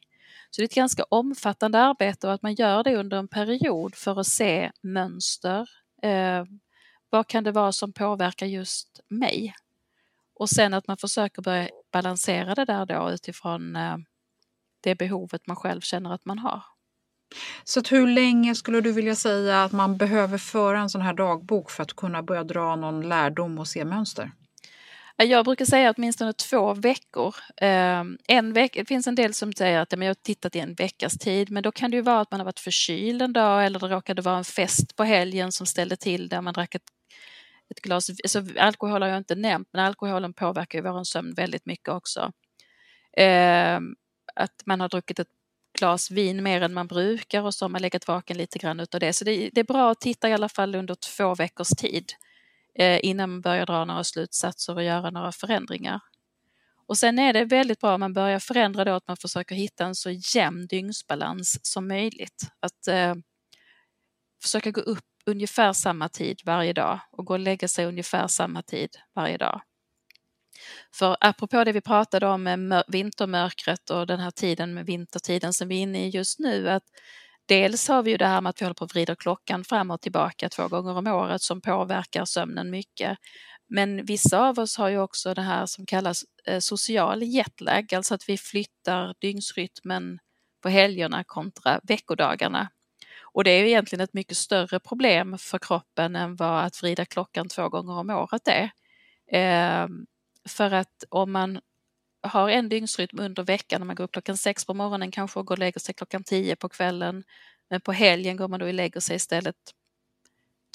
Så 0.50 0.60
det 0.60 0.64
är 0.64 0.68
ett 0.68 0.74
ganska 0.74 1.04
omfattande 1.08 1.78
arbete 1.78 2.26
och 2.26 2.32
att 2.32 2.42
man 2.42 2.54
gör 2.54 2.84
det 2.84 2.96
under 2.96 3.16
en 3.16 3.28
period 3.28 3.94
för 3.94 4.20
att 4.20 4.26
se 4.26 4.70
mönster. 4.82 5.68
Eh, 6.02 6.44
vad 7.10 7.26
kan 7.26 7.44
det 7.44 7.52
vara 7.52 7.72
som 7.72 7.92
påverkar 7.92 8.46
just 8.46 9.00
mig? 9.08 9.54
Och 10.34 10.48
sen 10.48 10.74
att 10.74 10.88
man 10.88 10.96
försöker 10.96 11.42
börja 11.42 11.68
balansera 11.92 12.54
det 12.54 12.64
där 12.64 12.86
då 12.86 13.10
utifrån 13.10 13.76
eh, 13.76 13.96
det 14.80 14.94
behovet 14.94 15.46
man 15.46 15.56
själv 15.56 15.80
känner 15.80 16.14
att 16.14 16.24
man 16.24 16.38
har. 16.38 16.62
Så 17.64 17.82
hur 17.90 18.06
länge 18.06 18.54
skulle 18.54 18.80
du 18.80 18.92
vilja 18.92 19.14
säga 19.14 19.64
att 19.64 19.72
man 19.72 19.96
behöver 19.96 20.38
föra 20.38 20.80
en 20.80 20.90
sån 20.90 21.00
här 21.00 21.14
dagbok 21.14 21.70
för 21.70 21.82
att 21.82 21.96
kunna 21.96 22.22
börja 22.22 22.44
dra 22.44 22.76
någon 22.76 23.08
lärdom 23.08 23.58
och 23.58 23.68
se 23.68 23.84
mönster? 23.84 24.32
Eh, 25.18 25.26
jag 25.26 25.44
brukar 25.44 25.64
säga 25.64 25.94
åtminstone 25.96 26.32
två 26.32 26.74
veckor. 26.74 27.34
Ehm, 27.56 28.18
en 28.28 28.52
veck, 28.52 28.74
det 28.74 28.84
finns 28.84 29.06
en 29.06 29.14
del 29.14 29.34
som 29.34 29.52
säger 29.52 29.80
att 29.80 29.92
jag 29.92 30.06
har 30.06 30.14
tittat 30.14 30.56
i 30.56 30.58
en 30.58 30.74
veckas 30.74 31.18
tid, 31.18 31.50
men 31.50 31.62
då 31.62 31.72
kan 31.72 31.90
det 31.90 31.96
ju 31.96 32.02
vara 32.02 32.20
att 32.20 32.30
man 32.30 32.40
har 32.40 32.44
varit 32.44 32.60
förkyld 32.60 33.22
en 33.22 33.32
dag 33.32 33.66
eller 33.66 33.78
det 33.80 33.88
råkade 33.88 34.22
vara 34.22 34.38
en 34.38 34.44
fest 34.44 34.96
på 34.96 35.04
helgen 35.04 35.52
som 35.52 35.66
ställde 35.66 35.96
till 35.96 36.28
där 36.28 36.40
man 36.40 36.54
drack 36.54 36.74
ett, 36.74 36.82
ett 37.70 37.80
glas. 37.80 38.10
Alltså, 38.10 38.44
alkohol 38.58 39.02
har 39.02 39.08
jag 39.08 39.18
inte 39.18 39.34
nämnt, 39.34 39.68
men 39.72 39.84
alkoholen 39.84 40.32
påverkar 40.32 40.78
ju 40.78 40.82
vår 40.82 41.04
sömn 41.04 41.34
väldigt 41.34 41.66
mycket 41.66 41.88
också. 41.88 42.32
Ehm, 43.16 43.94
att 44.36 44.62
man 44.66 44.80
har 44.80 44.88
druckit 44.88 45.18
ett 45.18 45.28
glas 45.78 46.10
vin 46.10 46.42
mer 46.42 46.60
än 46.62 46.74
man 46.74 46.86
brukar 46.86 47.42
och 47.42 47.54
så 47.54 47.64
har 47.64 47.70
man 47.70 47.82
legat 47.82 48.08
vaken 48.08 48.38
lite 48.38 48.58
grann 48.58 48.80
utav 48.80 49.00
det. 49.00 49.12
Så 49.12 49.24
det, 49.24 49.50
det 49.52 49.60
är 49.60 49.64
bra 49.64 49.90
att 49.90 50.00
titta 50.00 50.28
i 50.28 50.32
alla 50.32 50.48
fall 50.48 50.74
under 50.74 50.94
två 50.94 51.34
veckors 51.34 51.68
tid. 51.68 52.12
Eh, 52.78 53.00
innan 53.02 53.30
man 53.30 53.40
börjar 53.40 53.66
dra 53.66 53.84
några 53.84 54.04
slutsatser 54.04 54.74
och 54.74 54.82
göra 54.84 55.10
några 55.10 55.32
förändringar. 55.32 56.00
Och 56.86 56.98
sen 56.98 57.18
är 57.18 57.32
det 57.32 57.44
väldigt 57.44 57.80
bra 57.80 57.94
om 57.94 58.00
man 58.00 58.12
börjar 58.12 58.38
förändra 58.38 58.84
då 58.84 58.92
att 58.92 59.08
man 59.08 59.16
försöker 59.16 59.54
hitta 59.54 59.84
en 59.84 59.94
så 59.94 60.10
jämn 60.10 60.66
dygnsbalans 60.66 61.58
som 61.62 61.88
möjligt. 61.88 62.42
Att 62.60 62.88
eh, 62.88 63.14
försöka 64.42 64.70
gå 64.70 64.80
upp 64.80 65.04
ungefär 65.26 65.72
samma 65.72 66.08
tid 66.08 66.40
varje 66.44 66.72
dag 66.72 67.00
och 67.10 67.24
gå 67.24 67.32
och 67.34 67.40
lägga 67.40 67.68
sig 67.68 67.86
ungefär 67.86 68.26
samma 68.26 68.62
tid 68.62 68.90
varje 69.14 69.36
dag. 69.36 69.60
För 70.94 71.16
apropå 71.20 71.64
det 71.64 71.72
vi 71.72 71.80
pratade 71.80 72.26
om 72.26 72.42
med 72.42 72.84
vintermörkret 72.88 73.90
och 73.90 74.06
den 74.06 74.20
här 74.20 74.30
tiden 74.30 74.74
med 74.74 74.86
vintertiden 74.86 75.52
som 75.52 75.68
vi 75.68 75.76
är 75.76 75.82
inne 75.82 76.06
i 76.06 76.08
just 76.08 76.38
nu, 76.38 76.68
att 76.68 76.84
Dels 77.48 77.88
har 77.88 78.02
vi 78.02 78.10
ju 78.10 78.16
det 78.16 78.26
här 78.26 78.40
med 78.40 78.50
att 78.50 78.60
vi 78.60 78.64
håller 78.64 78.74
på 78.74 78.84
att 78.84 78.94
vrida 78.94 79.16
klockan 79.16 79.64
fram 79.64 79.90
och 79.90 80.00
tillbaka 80.00 80.48
två 80.48 80.68
gånger 80.68 80.96
om 80.96 81.06
året 81.06 81.42
som 81.42 81.60
påverkar 81.60 82.24
sömnen 82.24 82.70
mycket. 82.70 83.18
Men 83.68 84.04
vissa 84.04 84.48
av 84.48 84.58
oss 84.58 84.76
har 84.76 84.88
ju 84.88 84.98
också 84.98 85.34
det 85.34 85.42
här 85.42 85.66
som 85.66 85.86
kallas 85.86 86.24
eh, 86.46 86.58
social 86.58 87.22
jetlag, 87.22 87.94
alltså 87.94 88.14
att 88.14 88.28
vi 88.28 88.38
flyttar 88.38 89.14
dygnsrytmen 89.20 90.18
på 90.62 90.68
helgerna 90.68 91.24
kontra 91.24 91.80
veckodagarna. 91.82 92.68
Och 93.22 93.44
det 93.44 93.50
är 93.50 93.60
ju 93.60 93.68
egentligen 93.68 94.04
ett 94.04 94.14
mycket 94.14 94.36
större 94.36 94.80
problem 94.80 95.38
för 95.38 95.58
kroppen 95.58 96.16
än 96.16 96.36
vad 96.36 96.64
att 96.64 96.82
vrida 96.82 97.04
klockan 97.04 97.48
två 97.48 97.68
gånger 97.68 97.92
om 97.92 98.10
året 98.10 98.48
är. 98.48 98.70
Ehm, 99.32 100.06
för 100.48 100.70
att 100.70 101.04
om 101.08 101.32
man 101.32 101.60
har 102.28 102.48
en 102.48 102.68
dygnsrytm 102.68 103.18
under 103.20 103.42
veckan 103.42 103.80
när 103.80 103.86
man 103.86 103.96
går 103.96 104.04
upp 104.04 104.12
klockan 104.12 104.36
sex 104.36 104.64
på 104.64 104.74
morgonen 104.74 105.10
kanske 105.10 105.38
och 105.38 105.46
går 105.46 105.54
och 105.54 105.58
lägger 105.58 105.80
sig 105.80 105.94
klockan 105.94 106.24
tio 106.24 106.56
på 106.56 106.68
kvällen. 106.68 107.24
Men 107.70 107.80
på 107.80 107.92
helgen 107.92 108.36
går 108.36 108.48
man 108.48 108.60
då 108.60 108.66
och 108.66 108.74
lägger 108.74 109.00
sig 109.00 109.16
istället 109.16 109.56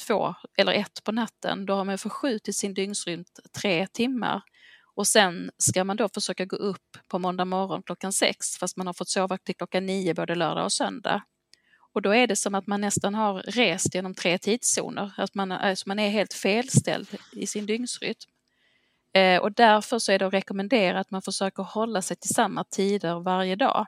två 0.08 0.36
eller 0.58 0.74
ett 0.74 1.04
på 1.04 1.12
natten. 1.12 1.66
Då 1.66 1.74
har 1.74 1.86
man 1.86 1.98
förskjutit 1.98 2.56
sin 2.56 2.74
dygnsrytm 2.74 3.24
tre 3.62 3.88
timmar. 3.88 4.42
Och 4.96 5.08
sen 5.08 5.52
ska 5.58 5.84
man 5.84 5.98
då 5.98 6.10
försöka 6.10 6.46
gå 6.46 6.56
upp 6.56 6.98
på 7.08 7.20
måndag 7.20 7.46
morgon 7.46 7.84
klockan 7.84 8.14
sex 8.14 8.58
fast 8.58 8.78
man 8.78 8.88
har 8.88 8.94
fått 8.94 9.10
sova 9.10 9.38
till 9.38 9.56
klockan 9.56 9.86
nio 9.86 10.14
både 10.14 10.36
lördag 10.36 10.66
och 10.66 10.72
söndag. 10.72 11.22
Och 11.94 12.02
då 12.02 12.16
är 12.16 12.28
det 12.28 12.36
som 12.36 12.56
att 12.56 12.68
man 12.68 12.82
nästan 12.82 13.16
har 13.16 13.34
rest 13.34 13.96
genom 13.96 14.14
tre 14.14 14.38
tidszoner, 14.38 15.14
att 15.18 15.36
man, 15.36 15.52
alltså 15.52 15.90
man 15.90 16.00
är 16.00 16.10
helt 16.10 16.34
felställd 16.34 17.08
i 17.32 17.48
sin 17.48 17.66
dygnsrytm. 17.66 18.31
Eh, 19.14 19.42
och 19.42 19.52
därför 19.52 20.00
så 20.00 20.12
är 20.12 20.20
det 20.20 20.28
att 20.28 20.34
rekommendera 20.34 21.00
att 21.00 21.12
man 21.12 21.22
försöker 21.22 21.64
hålla 21.64 22.02
sig 22.02 22.18
till 22.18 22.34
samma 22.34 22.64
tider 22.64 23.20
varje 23.20 23.56
dag. 23.56 23.88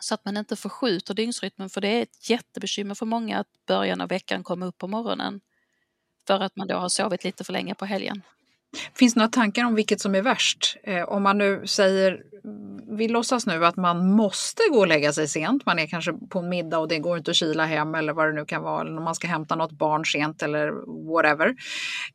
Så 0.00 0.14
att 0.14 0.24
man 0.24 0.36
inte 0.36 0.56
förskjuter 0.56 1.14
dygnsrytmen 1.14 1.70
för 1.70 1.80
det 1.80 1.88
är 1.88 2.02
ett 2.02 2.30
jättebekymmer 2.30 2.94
för 2.94 3.06
många 3.06 3.38
att 3.38 3.66
början 3.66 4.00
av 4.00 4.08
veckan 4.08 4.42
komma 4.42 4.66
upp 4.66 4.78
på 4.78 4.88
morgonen. 4.88 5.40
För 6.26 6.40
att 6.40 6.56
man 6.56 6.66
då 6.66 6.76
har 6.76 6.88
sovit 6.88 7.24
lite 7.24 7.44
för 7.44 7.52
länge 7.52 7.74
på 7.74 7.84
helgen. 7.84 8.22
Finns 8.94 9.14
det 9.14 9.20
några 9.20 9.30
tankar 9.30 9.64
om 9.64 9.74
vilket 9.74 10.00
som 10.00 10.14
är 10.14 10.22
värst? 10.22 10.76
Eh, 10.82 11.08
om 11.08 11.22
man 11.22 11.38
nu 11.38 11.66
säger, 11.66 12.22
vi 12.98 13.08
låtsas 13.08 13.46
nu 13.46 13.66
att 13.66 13.76
man 13.76 14.10
måste 14.10 14.62
gå 14.70 14.78
och 14.78 14.86
lägga 14.86 15.12
sig 15.12 15.28
sent, 15.28 15.66
man 15.66 15.78
är 15.78 15.86
kanske 15.86 16.12
på 16.12 16.38
en 16.38 16.48
middag 16.48 16.78
och 16.78 16.88
det 16.88 16.98
går 16.98 17.18
inte 17.18 17.30
att 17.30 17.36
kila 17.36 17.66
hem 17.66 17.94
eller 17.94 18.12
vad 18.12 18.26
det 18.26 18.32
nu 18.32 18.44
kan 18.44 18.62
vara, 18.62 18.80
eller 18.80 18.96
om 18.96 19.04
man 19.04 19.14
ska 19.14 19.26
hämta 19.26 19.56
något 19.56 19.72
barn 19.72 20.04
sent 20.04 20.42
eller 20.42 20.72
whatever. 21.12 21.54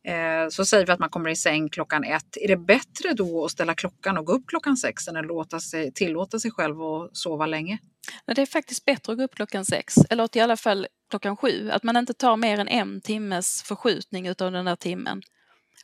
Eh, 0.04 0.48
så 0.50 0.64
säger 0.64 0.86
vi 0.86 0.92
att 0.92 0.98
man 0.98 1.08
kommer 1.08 1.30
i 1.30 1.36
säng 1.36 1.68
klockan 1.68 2.04
ett. 2.04 2.36
Är 2.40 2.48
det 2.48 2.56
bättre 2.56 3.12
då 3.14 3.44
att 3.44 3.50
ställa 3.50 3.74
klockan 3.74 4.18
och 4.18 4.26
gå 4.26 4.32
upp 4.32 4.46
klockan 4.46 4.76
sex 4.76 5.08
än 5.08 5.16
att 5.16 5.26
låta 5.26 5.60
sig, 5.60 5.92
tillåta 5.92 6.38
sig 6.38 6.50
själv 6.50 6.82
att 6.82 7.16
sova 7.16 7.46
länge? 7.46 7.78
Det 8.26 8.42
är 8.42 8.46
faktiskt 8.46 8.84
bättre 8.84 9.12
att 9.12 9.18
gå 9.18 9.24
upp 9.24 9.34
klockan 9.34 9.64
sex, 9.64 9.94
eller 10.10 10.36
i 10.36 10.40
alla 10.40 10.56
fall 10.56 10.86
klockan 11.10 11.36
sju. 11.36 11.70
Att 11.70 11.82
man 11.82 11.96
inte 11.96 12.14
tar 12.14 12.36
mer 12.36 12.58
än 12.58 12.68
en 12.68 13.00
timmes 13.00 13.62
förskjutning 13.62 14.26
utav 14.26 14.52
den 14.52 14.64
där 14.64 14.76
timmen. 14.76 15.22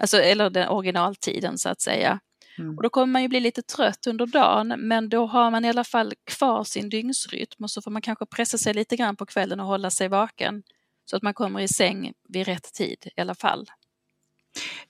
Alltså, 0.00 0.16
eller 0.16 0.50
den 0.50 0.68
originaltiden 0.68 1.58
så 1.58 1.68
att 1.68 1.80
säga. 1.80 2.20
Mm. 2.58 2.76
Och 2.76 2.82
då 2.82 2.88
kommer 2.88 3.06
man 3.06 3.22
ju 3.22 3.28
bli 3.28 3.40
lite 3.40 3.62
trött 3.62 4.06
under 4.06 4.26
dagen 4.26 4.74
men 4.78 5.08
då 5.08 5.26
har 5.26 5.50
man 5.50 5.64
i 5.64 5.68
alla 5.68 5.84
fall 5.84 6.12
kvar 6.24 6.64
sin 6.64 6.88
dygnsrytm 6.88 7.64
och 7.64 7.70
så 7.70 7.82
får 7.82 7.90
man 7.90 8.02
kanske 8.02 8.26
pressa 8.26 8.58
sig 8.58 8.74
lite 8.74 8.96
grann 8.96 9.16
på 9.16 9.26
kvällen 9.26 9.60
och 9.60 9.66
hålla 9.66 9.90
sig 9.90 10.08
vaken 10.08 10.62
så 11.04 11.16
att 11.16 11.22
man 11.22 11.34
kommer 11.34 11.60
i 11.60 11.68
säng 11.68 12.12
vid 12.28 12.46
rätt 12.46 12.72
tid 12.72 13.08
i 13.16 13.20
alla 13.20 13.34
fall. 13.34 13.66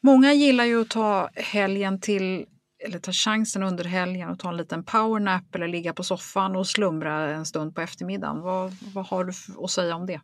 Många 0.01 0.33
gillar 0.33 0.65
ju 0.65 0.81
att 0.81 0.89
ta 0.89 1.31
helgen 1.35 2.01
till 2.01 2.47
eller 2.87 2.99
ta 2.99 3.13
chansen 3.13 3.63
under 3.63 3.85
helgen 3.85 4.31
och 4.31 4.39
ta 4.39 4.49
en 4.49 4.57
liten 4.57 4.85
powernap 4.85 5.55
eller 5.55 5.69
ligga 5.69 5.93
på 5.93 6.05
soffan 6.05 6.57
och 6.57 6.67
slumra 6.67 7.31
en 7.31 7.47
stund 7.47 7.75
på 7.75 7.81
eftermiddagen. 7.81 8.41
Vad, 8.41 8.73
vad 8.95 9.07
har 9.07 9.25
du 9.25 9.33
att 9.65 9.71
säga 9.71 9.95
om 9.97 10.07
det? 10.07 10.21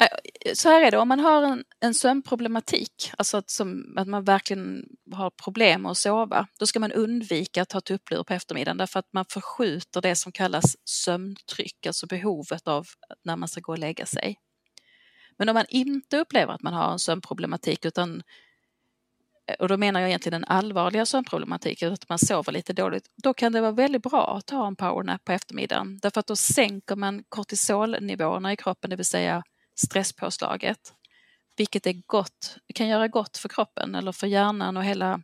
Äh, 0.00 0.08
så 0.54 0.68
här 0.68 0.82
är 0.82 0.90
det, 0.90 0.98
om 0.98 1.08
man 1.08 1.20
har 1.20 1.42
en, 1.42 1.64
en 1.80 1.94
sömnproblematik, 1.94 3.12
alltså 3.18 3.36
att, 3.36 3.50
som, 3.50 3.98
att 3.98 4.08
man 4.08 4.24
verkligen 4.24 4.84
har 5.12 5.30
problem 5.30 5.82
med 5.82 5.90
att 5.90 5.98
sova, 5.98 6.46
då 6.58 6.66
ska 6.66 6.80
man 6.80 6.92
undvika 6.92 7.62
att 7.62 7.68
ta 7.68 7.80
tupplur 7.80 8.22
på 8.22 8.34
eftermiddagen 8.34 8.76
därför 8.76 8.98
att 8.98 9.12
man 9.12 9.24
förskjuter 9.30 10.00
det 10.00 10.16
som 10.16 10.32
kallas 10.32 10.76
sömntryck, 10.84 11.86
alltså 11.86 12.06
behovet 12.06 12.68
av 12.68 12.86
när 13.24 13.36
man 13.36 13.48
ska 13.48 13.60
gå 13.60 13.72
och 13.72 13.78
lägga 13.78 14.06
sig. 14.06 14.38
Men 15.38 15.48
om 15.48 15.54
man 15.54 15.66
inte 15.68 16.18
upplever 16.18 16.52
att 16.52 16.62
man 16.62 16.74
har 16.74 16.92
en 16.92 16.98
sömnproblematik 16.98 17.84
utan 17.84 18.22
eh, 19.46 19.54
och 19.54 19.68
då 19.68 19.76
menar 19.76 20.00
jag 20.00 20.08
egentligen 20.08 20.40
den 20.40 20.50
allvarliga 20.50 21.06
sömnproblematiken, 21.06 21.92
att 21.92 22.08
man 22.08 22.18
sover 22.18 22.52
lite 22.52 22.72
dåligt, 22.72 23.10
då 23.22 23.34
kan 23.34 23.52
det 23.52 23.60
vara 23.60 23.72
väldigt 23.72 24.02
bra 24.02 24.36
att 24.36 24.46
ta 24.46 24.66
en 24.66 24.76
powernap 24.76 25.24
på 25.24 25.32
eftermiddagen. 25.32 25.98
Därför 26.02 26.20
att 26.20 26.26
då 26.26 26.36
sänker 26.36 26.96
man 26.96 27.24
kortisolnivåerna 27.28 28.52
i 28.52 28.56
kroppen, 28.56 28.90
det 28.90 28.96
vill 28.96 29.06
säga 29.06 29.42
stresspåslaget. 29.76 30.94
Vilket 31.56 31.86
är 31.86 32.02
gott, 32.06 32.56
kan 32.74 32.88
göra 32.88 33.08
gott 33.08 33.36
för 33.36 33.48
kroppen 33.48 33.94
eller 33.94 34.12
för 34.12 34.26
hjärnan 34.26 34.76
och 34.76 34.84
hela 34.84 35.20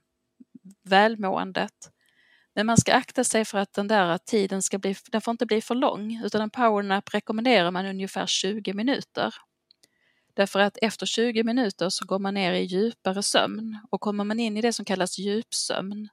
välmåendet. 0.82 1.90
Men 2.55 2.66
man 2.66 2.76
ska 2.76 2.94
akta 2.94 3.24
sig 3.24 3.44
för 3.44 3.59
att 3.59 3.72
den 3.72 3.88
där 3.88 4.18
tiden 4.18 4.62
ska 4.62 4.78
bli, 4.78 4.96
den 5.11 5.20
får 5.20 5.32
inte 5.32 5.46
bli 5.46 5.61
för 5.61 5.74
lång 5.74 6.22
utan 6.24 6.40
en 6.40 6.50
powernap 6.50 7.14
rekommenderar 7.14 7.70
man 7.70 7.86
ungefär 7.86 8.26
20 8.26 8.72
minuter. 8.72 9.34
Därför 10.34 10.61
att 10.61 10.78
efter 10.82 11.07
20 11.07 11.44
minuter 11.44 11.88
så 11.88 12.05
går 12.05 12.18
man 12.18 12.34
ner 12.34 12.53
i 12.53 12.62
djupare 12.62 13.22
sömn 13.22 13.78
och 13.90 14.00
kommer 14.00 14.24
man 14.24 14.40
in 14.40 14.57
i 14.57 14.61
det 14.61 14.72
som 14.72 14.84
kallas 14.84 15.18
djupsömn 15.18 16.09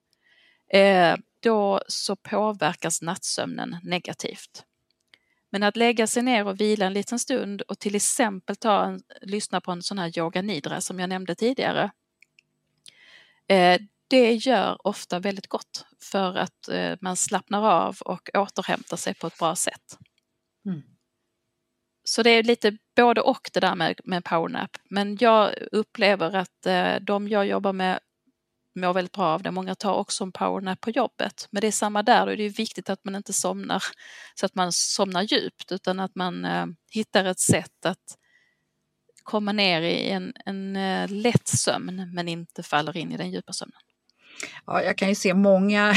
eh, 0.73 1.15
då 1.39 1.81
så 1.87 2.15
påverkas 2.15 3.01
nattsömnen 3.01 3.77
negativt. 3.83 4.65
Men 5.51 5.63
att 5.63 5.77
lägga 5.77 6.07
sig 6.07 6.23
ner 6.23 6.47
och 6.47 6.61
vila 6.61 6.85
en 6.85 6.93
liten 6.93 7.19
stund 7.19 7.61
och 7.61 7.79
till 7.79 7.95
exempel 7.95 8.55
ta 8.55 8.85
en, 8.85 9.01
lyssna 9.21 9.61
på 9.61 9.71
en 9.71 9.83
sån 9.83 9.99
här 9.99 10.19
yoga 10.19 10.41
nidra 10.41 10.81
som 10.81 10.99
jag 10.99 11.09
nämnde 11.09 11.35
tidigare. 11.35 11.91
Eh, 13.47 13.81
det 14.07 14.33
gör 14.33 14.87
ofta 14.87 15.19
väldigt 15.19 15.47
gott 15.47 15.85
för 16.01 16.35
att 16.37 16.69
eh, 16.71 16.97
man 17.01 17.15
slappnar 17.15 17.63
av 17.63 17.97
och 18.01 18.29
återhämtar 18.33 18.97
sig 18.97 19.13
på 19.13 19.27
ett 19.27 19.37
bra 19.37 19.55
sätt. 19.55 19.97
Mm. 20.65 20.81
Så 22.03 22.23
det 22.23 22.29
är 22.29 22.43
lite 22.43 22.77
både 22.95 23.21
och 23.21 23.49
det 23.53 23.59
där 23.59 23.75
med, 23.75 23.99
med 24.03 24.23
powernap. 24.23 24.77
Men 24.89 25.17
jag 25.19 25.53
upplever 25.71 26.35
att 26.35 26.65
eh, 26.65 26.95
de 27.01 27.27
jag 27.27 27.47
jobbar 27.47 27.73
med 27.73 27.99
mår 28.75 28.93
väldigt 28.93 29.13
bra 29.13 29.25
av 29.25 29.43
det. 29.43 29.51
Många 29.51 29.75
tar 29.75 29.93
också 29.93 30.23
en 30.23 30.31
powernap 30.31 30.81
på 30.81 30.89
jobbet. 30.89 31.47
Men 31.51 31.61
det 31.61 31.67
är 31.67 31.71
samma 31.71 32.03
där, 32.03 32.25
då 32.25 32.31
är 32.31 32.37
det 32.37 32.49
viktigt 32.49 32.89
att 32.89 33.05
man 33.05 33.15
inte 33.15 33.33
somnar 33.33 33.83
så 34.35 34.45
att 34.45 34.55
man 34.55 34.71
somnar 34.71 35.21
djupt 35.21 35.71
utan 35.71 35.99
att 35.99 36.15
man 36.15 36.45
eh, 36.45 36.65
hittar 36.91 37.25
ett 37.25 37.39
sätt 37.39 37.85
att 37.85 38.17
komma 39.23 39.51
ner 39.51 39.81
i 39.81 40.09
en, 40.09 40.33
en 40.45 40.75
eh, 40.75 41.09
lätt 41.09 41.47
sömn 41.47 42.11
men 42.13 42.27
inte 42.27 42.63
faller 42.63 42.97
in 42.97 43.11
i 43.11 43.17
den 43.17 43.31
djupa 43.31 43.53
sömnen. 43.53 43.79
Ja, 44.65 44.83
jag 44.83 44.97
kan 44.97 45.09
ju 45.09 45.15
se 45.15 45.33
många 45.33 45.93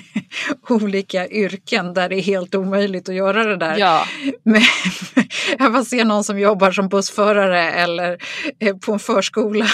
olika 0.68 1.28
yrken 1.28 1.94
där 1.94 2.08
det 2.08 2.16
är 2.16 2.22
helt 2.22 2.54
omöjligt 2.54 3.08
att 3.08 3.14
göra 3.14 3.44
det 3.44 3.56
där. 3.56 3.78
Ja. 3.78 4.06
Men 4.42 4.62
jag 5.58 5.72
får 5.72 5.84
se 5.84 6.04
någon 6.04 6.24
som 6.24 6.38
jobbar 6.38 6.70
som 6.70 6.88
bussförare 6.88 7.70
eller 7.70 8.18
eh, 8.60 8.76
på 8.76 8.92
en 8.92 8.98
förskola. 8.98 9.66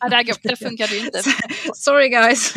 Ja, 0.00 0.08
där, 0.08 0.24
där 0.48 0.56
funkar 0.56 0.88
det 0.88 0.98
inte. 1.04 1.22
Sorry 1.74 2.08
guys. 2.08 2.54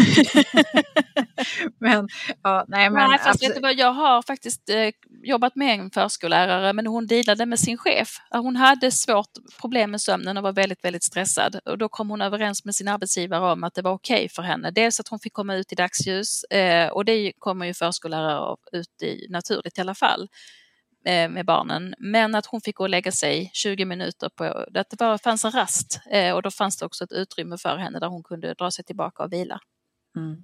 men, 1.79 2.07
ja, 2.43 2.65
nej, 2.67 2.89
men, 2.89 3.09
nej, 3.09 3.19
fast 3.23 3.39
du 3.39 3.59
vad, 3.61 3.75
jag 3.75 3.93
har 3.93 4.21
faktiskt 4.21 4.69
eh, 4.69 4.75
jobbat 5.23 5.55
med 5.55 5.79
en 5.79 5.91
förskollärare 5.91 6.73
men 6.73 6.87
hon 6.87 7.07
dealade 7.07 7.45
med 7.45 7.59
sin 7.59 7.77
chef. 7.77 8.17
Hon 8.29 8.55
hade 8.55 8.91
svårt 8.91 9.29
problem 9.61 9.91
med 9.91 10.01
sömnen 10.01 10.37
och 10.37 10.43
var 10.43 10.53
väldigt, 10.53 10.83
väldigt 10.83 11.03
stressad 11.03 11.59
och 11.65 11.77
då 11.77 11.89
kom 11.89 12.09
hon 12.09 12.21
överens 12.21 12.65
med 12.65 12.75
sin 12.75 12.87
arbetsgivare 12.87 13.51
om 13.51 13.63
att 13.63 13.73
det 13.73 13.81
var 13.81 13.91
okej 13.91 14.15
okay 14.15 14.29
för 14.29 14.41
henne. 14.41 14.71
Dels 14.71 14.99
att 14.99 15.07
hon 15.07 15.19
fick 15.19 15.33
komma 15.33 15.55
ut 15.55 15.71
i 15.71 15.75
dagsljus 15.75 16.43
eh, 16.43 16.89
och 16.89 17.05
det 17.05 17.33
kommer 17.39 17.65
ju 17.65 17.73
förskollärare 17.73 18.55
ut 18.71 19.01
i 19.01 19.27
naturligt 19.29 19.77
i 19.77 19.81
alla 19.81 19.95
fall 19.95 20.29
eh, 21.05 21.29
med 21.29 21.45
barnen. 21.45 21.95
Men 21.97 22.35
att 22.35 22.45
hon 22.45 22.61
fick 22.61 22.75
gå 22.75 22.83
och 22.83 22.89
lägga 22.89 23.11
sig 23.11 23.51
20 23.53 23.85
minuter 23.85 24.29
på, 24.29 24.43
att 24.75 24.89
det 24.89 24.97
bara 24.99 25.17
fanns 25.17 25.45
en 25.45 25.51
rast 25.51 25.99
eh, 26.11 26.33
och 26.33 26.41
då 26.41 26.51
fanns 26.51 26.77
det 26.77 26.85
också 26.85 27.03
ett 27.03 27.11
utrymme 27.11 27.57
för 27.57 27.77
henne 27.77 27.99
där 27.99 28.07
hon 28.07 28.23
kunde 28.23 28.53
dra 28.53 28.71
sig 28.71 28.85
tillbaka 28.85 29.23
och 29.23 29.33
vila. 29.33 29.59
Mm. 30.17 30.37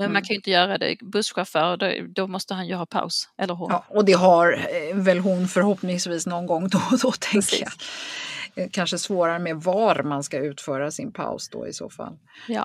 Men 0.00 0.06
mm. 0.06 0.12
man 0.12 0.22
kan 0.22 0.34
ju 0.34 0.36
inte 0.36 0.50
göra 0.50 0.78
det. 0.78 0.96
Busschaufför, 1.00 1.76
då, 1.76 1.92
då, 2.08 2.26
måste 2.26 2.54
han 2.54 2.68
ju 2.68 2.74
ha 2.74 2.86
paus. 2.86 3.28
Eller 3.38 3.54
hon. 3.54 3.70
Ja, 3.70 3.84
och 3.88 4.04
det 4.04 4.12
har 4.12 4.52
eh, 4.52 4.96
väl 4.96 5.18
hon 5.18 5.48
förhoppningsvis 5.48 6.26
någon 6.26 6.46
gång 6.46 6.68
då 6.68 6.78
och 6.90 6.98
då, 6.98 7.12
tänker 7.18 7.56
jag. 7.60 8.72
Kanske 8.72 8.98
svårare 8.98 9.38
med 9.38 9.56
var 9.56 10.02
man 10.02 10.22
ska 10.22 10.38
utföra 10.38 10.90
sin 10.90 11.12
paus 11.12 11.48
då 11.48 11.66
i 11.66 11.72
så 11.72 11.90
fall. 11.90 12.18
Ja. 12.48 12.64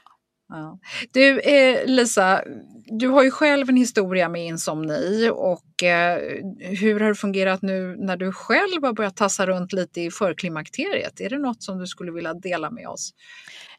Ja. 0.49 0.79
Du 1.11 1.39
eh, 1.39 1.85
Lisa, 1.85 2.41
du 2.85 3.07
har 3.07 3.23
ju 3.23 3.31
själv 3.31 3.69
en 3.69 3.77
historia 3.77 4.29
med 4.29 4.45
insomni 4.45 5.29
och 5.33 5.83
eh, 5.83 6.19
hur 6.59 6.99
har 6.99 7.07
det 7.07 7.15
fungerat 7.15 7.61
nu 7.61 7.95
när 7.99 8.17
du 8.17 8.31
själv 8.31 8.83
har 8.83 8.93
börjat 8.93 9.17
tassa 9.17 9.45
runt 9.47 9.73
lite 9.73 10.01
i 10.01 10.11
förklimakteriet? 10.11 11.21
Är 11.21 11.29
det 11.29 11.39
något 11.39 11.63
som 11.63 11.79
du 11.79 11.87
skulle 11.87 12.11
vilja 12.11 12.33
dela 12.33 12.71
med 12.71 12.87
oss? 12.87 13.13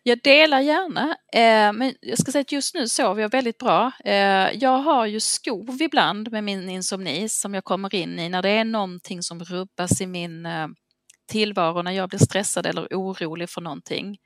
Jag 0.02 0.22
delar 0.22 0.60
gärna, 0.60 1.16
eh, 1.32 1.72
men 1.72 1.94
jag 2.00 2.18
ska 2.18 2.32
säga 2.32 2.40
att 2.40 2.52
just 2.52 2.74
nu 2.74 2.88
sover 2.88 3.22
jag 3.22 3.30
väldigt 3.30 3.58
bra. 3.58 3.92
Eh, 4.04 4.52
jag 4.54 4.78
har 4.78 5.06
ju 5.06 5.20
skov 5.20 5.82
ibland 5.82 6.32
med 6.32 6.44
min 6.44 6.70
insomni 6.70 7.28
som 7.28 7.54
jag 7.54 7.64
kommer 7.64 7.94
in 7.94 8.18
i 8.18 8.28
när 8.28 8.42
det 8.42 8.50
är 8.50 8.64
någonting 8.64 9.22
som 9.22 9.44
rubbas 9.44 10.00
i 10.00 10.06
min 10.06 10.46
eh, 10.46 10.68
tillvaro, 11.28 11.82
när 11.82 11.92
jag 11.92 12.08
blir 12.08 12.18
stressad 12.18 12.66
eller 12.66 12.86
orolig 12.90 13.50
för 13.50 13.60
någonting. 13.60 14.18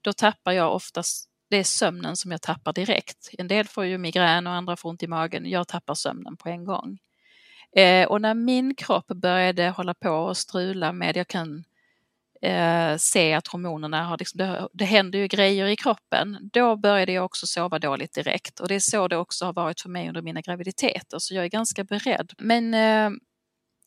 Då 0.00 0.12
tappar 0.12 0.52
jag 0.52 0.74
oftast 0.74 1.31
det 1.52 1.58
är 1.58 1.64
sömnen 1.64 2.16
som 2.16 2.30
jag 2.30 2.42
tappar 2.42 2.72
direkt. 2.72 3.30
En 3.38 3.48
del 3.48 3.68
får 3.68 3.84
ju 3.84 3.98
migrän 3.98 4.46
och 4.46 4.52
andra 4.52 4.76
får 4.76 4.88
ont 4.88 5.02
i 5.02 5.06
magen. 5.06 5.50
Jag 5.50 5.68
tappar 5.68 5.94
sömnen 5.94 6.36
på 6.36 6.48
en 6.48 6.64
gång. 6.64 6.98
Eh, 7.76 8.06
och 8.06 8.20
när 8.20 8.34
min 8.34 8.74
kropp 8.74 9.06
började 9.06 9.68
hålla 9.68 9.94
på 9.94 10.10
och 10.10 10.36
strula 10.36 10.92
med, 10.92 11.16
jag 11.16 11.28
kan 11.28 11.64
eh, 12.42 12.96
se 12.96 13.34
att 13.34 13.46
hormonerna 13.46 14.04
har, 14.04 14.18
liksom, 14.18 14.38
det, 14.38 14.68
det 14.72 14.84
händer 14.84 15.18
ju 15.18 15.26
grejer 15.26 15.66
i 15.66 15.76
kroppen, 15.76 16.50
då 16.52 16.76
började 16.76 17.12
jag 17.12 17.24
också 17.24 17.46
sova 17.46 17.78
dåligt 17.78 18.14
direkt. 18.14 18.60
Och 18.60 18.68
det 18.68 18.74
är 18.74 18.80
så 18.80 19.08
det 19.08 19.16
också 19.16 19.44
har 19.44 19.52
varit 19.52 19.80
för 19.80 19.88
mig 19.88 20.08
under 20.08 20.22
mina 20.22 20.40
graviditeter, 20.40 21.18
så 21.18 21.34
jag 21.34 21.44
är 21.44 21.48
ganska 21.48 21.84
beredd. 21.84 22.32
Men 22.38 22.74
eh, 22.74 23.10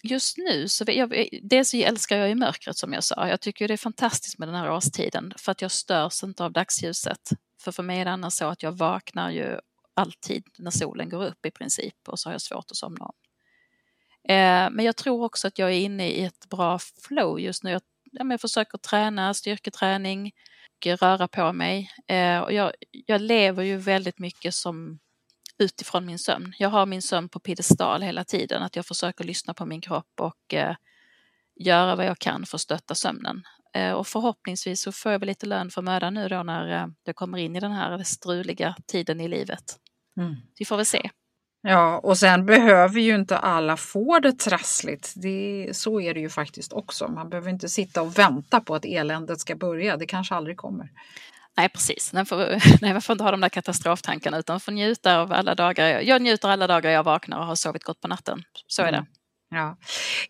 just 0.04 0.38
nu, 0.38 0.68
så 0.68 0.84
jag, 0.88 1.28
dels 1.42 1.74
älskar 1.74 2.18
jag 2.18 2.30
ju 2.30 2.36
mörkret 2.36 2.78
som 2.78 2.94
jag 2.94 3.04
sa. 3.04 3.28
Jag 3.28 3.42
tycker 3.42 3.68
det 3.68 3.74
är 3.74 3.78
fantastiskt 3.78 4.40
med 4.40 4.48
den 4.48 4.56
här 4.56 4.72
årstiden 4.72 5.34
för 5.38 5.52
att 5.52 5.62
jag 5.62 5.72
störs 5.72 6.24
inte 6.24 6.44
av 6.44 6.52
dagsljuset. 6.52 7.30
För 7.66 7.72
för 7.72 7.84
mig 7.84 8.00
är 8.00 8.06
det 8.06 8.12
annars 8.12 8.34
så 8.34 8.46
att 8.46 8.64
jag 8.64 8.72
vaknar 8.72 9.32
ju 9.32 9.60
alltid 9.94 10.44
när 10.58 10.72
solen 10.72 11.10
går 11.10 11.26
upp 11.26 11.46
i 11.46 11.52
princip 11.52 12.08
och 12.08 12.20
så 12.20 12.30
har 12.30 12.34
jag 12.34 12.42
svårt 12.42 12.72
att 12.72 12.78
somna 12.78 13.06
om. 13.06 13.16
Eh, 14.30 14.70
men 14.72 14.86
jag 14.86 14.96
tror 14.96 15.24
också 15.24 15.48
att 15.48 15.60
jag 15.60 15.70
är 15.70 15.80
inne 15.80 16.10
i 16.10 16.24
ett 16.24 16.50
bra 16.50 16.80
flow 17.08 17.40
just 17.40 17.64
nu. 17.64 17.72
Jag, 17.72 17.82
jag 18.12 18.42
försöker 18.42 18.78
träna 18.78 19.34
styrketräning, 19.34 20.32
och 20.86 21.00
röra 21.02 21.28
på 21.28 21.54
mig. 21.54 21.90
Eh, 22.08 22.40
och 22.40 22.54
jag, 22.54 22.72
jag 22.92 23.22
lever 23.22 23.64
ju 23.64 23.78
väldigt 23.78 24.20
mycket 24.20 24.54
som 24.54 25.00
utifrån 25.58 26.06
min 26.06 26.20
sömn. 26.20 26.54
Jag 26.60 26.70
har 26.70 26.86
min 26.86 27.02
sömn 27.02 27.30
på 27.30 27.40
piedestal 27.40 28.02
hela 28.02 28.24
tiden, 28.24 28.64
att 28.64 28.76
jag 28.76 28.86
försöker 28.86 29.24
lyssna 29.24 29.54
på 29.54 29.66
min 29.66 29.82
kropp 29.82 30.22
och 30.22 30.54
eh, 30.54 30.76
göra 31.56 31.96
vad 31.96 32.06
jag 32.06 32.20
kan 32.20 32.46
för 32.46 32.58
att 32.58 32.62
stötta 32.62 32.96
sömnen. 32.96 33.44
Eh, 33.76 33.92
och 33.92 34.08
förhoppningsvis 34.08 34.82
så 34.82 34.92
får 34.92 35.12
jag 35.12 35.20
väl 35.20 35.28
lite 35.28 35.46
lön 35.46 35.70
för 35.70 35.82
mödan 35.82 36.14
nu 36.14 36.28
då 36.28 36.44
när 36.44 36.68
jag 36.68 36.94
eh, 37.08 37.14
kommer 37.14 37.38
in 37.38 37.56
i 37.56 37.60
den 37.60 37.72
här 37.72 38.04
struliga 38.04 38.76
tiden 38.88 39.22
i 39.22 39.28
livet. 39.28 39.64
Mm. 40.20 40.36
Vi 40.60 40.66
får 40.66 40.78
väl 40.78 40.86
se. 40.86 41.10
Ja, 41.62 42.00
och 42.04 42.18
sen 42.18 42.46
behöver 42.46 43.00
ju 43.00 43.16
inte 43.16 43.38
alla 43.38 43.78
få 43.78 44.20
det 44.20 44.34
trassligt. 44.34 45.14
Det, 45.16 45.70
så 45.72 46.02
är 46.02 46.14
det 46.14 46.20
ju 46.20 46.30
faktiskt 46.30 46.74
också. 46.74 47.08
Man 47.08 47.30
behöver 47.30 47.50
inte 47.50 47.70
sitta 47.70 48.02
och 48.02 48.20
vänta 48.20 48.60
på 48.60 48.76
att 48.76 48.86
eländet 48.86 49.40
ska 49.40 49.56
börja. 49.56 49.98
Det 49.98 50.06
kanske 50.06 50.36
aldrig 50.36 50.58
kommer. 50.58 50.90
Nej, 51.58 51.70
precis. 51.70 52.14
Man 52.14 52.26
får, 52.26 52.38
nej, 52.82 52.94
man 52.94 53.02
får 53.02 53.14
inte 53.14 53.24
ha 53.24 53.32
de 53.32 53.42
där 53.42 53.50
katastroftankarna 53.50 54.38
utan 54.38 54.60
får 54.60 54.72
njuta 54.72 55.20
av 55.20 55.34
alla 55.34 55.56
dagar. 55.56 56.02
Jag 56.02 56.22
njuter 56.22 56.50
alla 56.50 56.68
dagar 56.68 56.92
jag 56.92 57.04
vaknar 57.04 57.40
och 57.40 57.46
har 57.46 57.56
sovit 57.56 57.84
gott 57.84 58.02
på 58.02 58.08
natten. 58.08 58.44
Så 58.68 58.82
är 58.82 58.92
det. 58.92 59.06
Ja. 59.50 59.78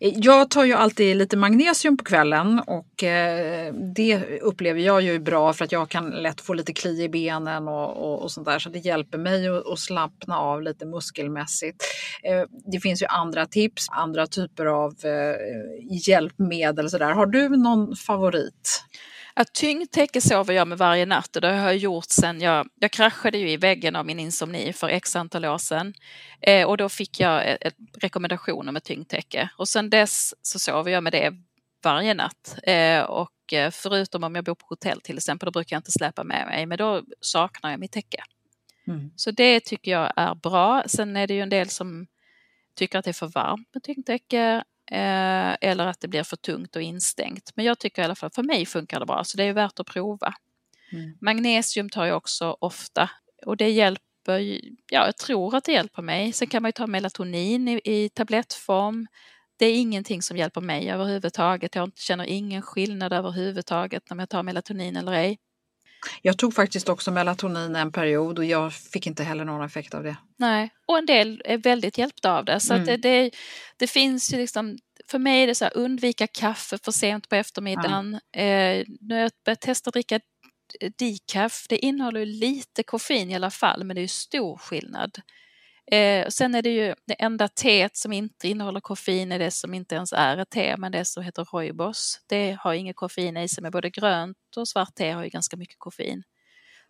Eh, 0.00 0.12
jag 0.16 0.50
tar 0.50 0.64
ju 0.64 0.72
alltid 0.72 1.16
lite 1.16 1.36
magnesium 1.36 1.96
på 1.96 2.04
kvällen 2.04 2.60
och 2.66 3.04
eh, 3.04 3.74
det 3.74 4.40
upplever 4.40 4.80
jag 4.80 5.02
ju 5.02 5.18
bra 5.18 5.52
för 5.52 5.64
att 5.64 5.72
jag 5.72 5.88
kan 5.88 6.10
lätt 6.10 6.40
få 6.40 6.54
lite 6.54 6.72
kli 6.72 7.02
i 7.02 7.08
benen 7.08 7.68
och, 7.68 7.96
och, 7.96 8.22
och 8.22 8.30
sånt 8.30 8.46
där 8.46 8.58
så 8.58 8.70
det 8.70 8.78
hjälper 8.78 9.18
mig 9.18 9.48
att, 9.48 9.66
att 9.66 9.78
slappna 9.78 10.38
av 10.38 10.62
lite 10.62 10.86
muskelmässigt. 10.86 11.84
Eh, 12.22 12.42
det 12.72 12.80
finns 12.80 13.02
ju 13.02 13.06
andra 13.06 13.46
tips, 13.46 13.86
andra 13.90 14.26
typer 14.26 14.66
av 14.66 14.92
eh, 15.04 16.08
hjälpmedel 16.08 16.90
så 16.90 16.98
där. 16.98 17.12
Har 17.12 17.26
du 17.26 17.48
någon 17.48 17.96
favorit? 17.96 18.84
Att 19.38 19.52
tyngdtäcke 19.52 20.20
sover 20.20 20.54
jag 20.54 20.68
med 20.68 20.78
varje 20.78 21.06
natt 21.06 21.36
och 21.36 21.42
det 21.42 21.48
har 21.48 21.66
jag 21.66 21.76
gjort 21.76 22.04
sen 22.08 22.40
jag, 22.40 22.68
jag 22.74 22.90
kraschade 22.90 23.38
ju 23.38 23.50
i 23.50 23.56
väggen 23.56 23.96
av 23.96 24.06
min 24.06 24.18
insomni 24.18 24.72
för 24.72 24.88
x 24.88 25.16
antal 25.16 25.44
år 25.44 25.58
sedan. 25.58 25.94
Eh, 26.40 26.66
och 26.66 26.76
då 26.76 26.88
fick 26.88 27.20
jag 27.20 27.50
ett, 27.50 27.58
ett 27.60 27.74
rekommendationer 27.98 28.72
med 28.72 28.84
tyngdtäcke 28.84 29.50
och 29.56 29.68
sen 29.68 29.90
dess 29.90 30.34
så 30.42 30.58
sover 30.58 30.92
jag 30.92 31.02
med 31.02 31.12
det 31.12 31.32
varje 31.82 32.14
natt. 32.14 32.58
Eh, 32.62 33.00
och 33.00 33.52
eh, 33.52 33.70
förutom 33.70 34.24
om 34.24 34.34
jag 34.34 34.44
bor 34.44 34.54
på 34.54 34.66
hotell 34.68 35.00
till 35.00 35.16
exempel, 35.16 35.46
då 35.46 35.50
brukar 35.50 35.76
jag 35.76 35.78
inte 35.78 35.92
släpa 35.92 36.24
med 36.24 36.46
mig, 36.46 36.66
men 36.66 36.78
då 36.78 37.02
saknar 37.20 37.70
jag 37.70 37.80
mitt 37.80 37.92
täcke. 37.92 38.22
Mm. 38.86 39.10
Så 39.16 39.30
det 39.30 39.60
tycker 39.60 39.90
jag 39.90 40.12
är 40.16 40.34
bra. 40.34 40.82
Sen 40.86 41.16
är 41.16 41.26
det 41.26 41.34
ju 41.34 41.40
en 41.40 41.48
del 41.48 41.68
som 41.68 42.06
tycker 42.74 42.98
att 42.98 43.04
det 43.04 43.10
är 43.10 43.12
för 43.12 43.28
varmt 43.28 43.68
med 43.74 43.82
tyngdtäcke 43.82 44.64
eh, 44.90 45.56
eller 45.60 45.86
att 45.86 46.00
det 46.00 46.08
blir 46.08 46.22
för 46.22 46.36
tungt 46.36 46.76
och 46.76 46.82
instängt. 46.82 47.52
Men 47.54 47.64
jag 47.64 47.78
tycker 47.78 48.02
i 48.02 48.04
alla 48.04 48.14
fall, 48.14 48.30
för 48.30 48.42
mig 48.42 48.66
funkar 48.66 49.00
det 49.00 49.06
bra, 49.06 49.24
så 49.24 49.36
det 49.36 49.44
är 49.44 49.52
värt 49.52 49.80
att 49.80 49.86
prova. 49.86 50.34
Mm. 50.92 51.18
Magnesium 51.20 51.90
tar 51.90 52.04
jag 52.04 52.16
också 52.16 52.56
ofta 52.60 53.10
och 53.46 53.56
det 53.56 53.70
hjälper, 53.70 54.38
ja 54.90 55.06
jag 55.06 55.16
tror 55.16 55.54
att 55.56 55.64
det 55.64 55.72
hjälper 55.72 56.02
mig. 56.02 56.32
Sen 56.32 56.48
kan 56.48 56.62
man 56.62 56.68
ju 56.68 56.72
ta 56.72 56.86
melatonin 56.86 57.68
i, 57.68 57.80
i 57.84 58.08
tablettform. 58.08 59.06
Det 59.56 59.66
är 59.66 59.74
ingenting 59.74 60.22
som 60.22 60.36
hjälper 60.36 60.60
mig 60.60 60.90
överhuvudtaget. 60.90 61.74
Jag 61.74 61.92
känner 61.94 62.24
ingen 62.24 62.62
skillnad 62.62 63.12
överhuvudtaget 63.12 64.10
när 64.10 64.18
jag 64.18 64.28
tar 64.28 64.42
melatonin 64.42 64.96
eller 64.96 65.12
ej. 65.12 65.38
Jag 66.22 66.38
tog 66.38 66.54
faktiskt 66.54 66.88
också 66.88 67.10
melatonin 67.10 67.76
en 67.76 67.92
period 67.92 68.38
och 68.38 68.44
jag 68.44 68.74
fick 68.74 69.06
inte 69.06 69.24
heller 69.24 69.44
någon 69.44 69.64
effekt 69.64 69.94
av 69.94 70.02
det. 70.02 70.16
Nej, 70.36 70.70
och 70.86 70.98
en 70.98 71.06
del 71.06 71.42
är 71.44 71.58
väldigt 71.58 71.98
hjälpta 71.98 72.38
av 72.38 72.44
det. 72.44 72.60
Så 72.60 72.74
mm. 72.74 72.86
det, 72.86 72.96
det, 72.96 73.30
det, 73.76 73.86
finns 73.86 74.34
ju 74.34 74.36
liksom, 74.36 74.78
för 75.10 75.18
mig 75.18 75.42
är 75.42 75.46
det 75.46 75.54
så 75.54 75.64
här, 75.64 75.76
undvika 75.76 76.26
kaffe 76.26 76.78
för 76.78 76.92
sent 76.92 77.28
på 77.28 77.34
eftermiddagen. 77.34 78.20
Ja. 78.30 78.40
Eh, 78.40 78.84
nu 79.00 79.14
har 79.14 79.22
jag 79.22 79.30
börjat 79.44 79.60
testa 79.60 79.88
att 79.90 79.94
dricka 79.94 80.20
decaf. 80.98 81.66
Det 81.68 81.78
innehåller 81.78 82.26
lite 82.26 82.82
koffein 82.82 83.30
i 83.30 83.34
alla 83.34 83.50
fall, 83.50 83.84
men 83.84 83.96
det 83.96 84.02
är 84.02 84.08
stor 84.08 84.56
skillnad. 84.56 85.20
Eh, 85.92 86.26
sen 86.28 86.54
är 86.54 86.62
det 86.62 86.70
ju 86.70 86.94
det 87.06 87.14
enda 87.14 87.48
teet 87.48 87.96
som 87.96 88.12
inte 88.12 88.48
innehåller 88.48 88.80
koffein 88.80 89.32
är 89.32 89.38
det 89.38 89.50
som 89.50 89.74
inte 89.74 89.94
ens 89.94 90.12
är 90.12 90.36
ett 90.36 90.50
te, 90.50 90.76
men 90.76 90.92
det 90.92 91.04
som 91.04 91.22
heter 91.22 91.44
rooibos. 91.44 92.20
Det 92.28 92.56
har 92.60 92.74
inget 92.74 92.96
koffein 92.96 93.36
i 93.36 93.48
sig, 93.48 93.62
men 93.62 93.70
både 93.70 93.90
grönt 93.90 94.36
och 94.56 94.68
svart 94.68 94.94
te 94.94 95.10
har 95.10 95.24
ju 95.24 95.30
ganska 95.30 95.56
mycket 95.56 95.78
koffein. 95.78 96.22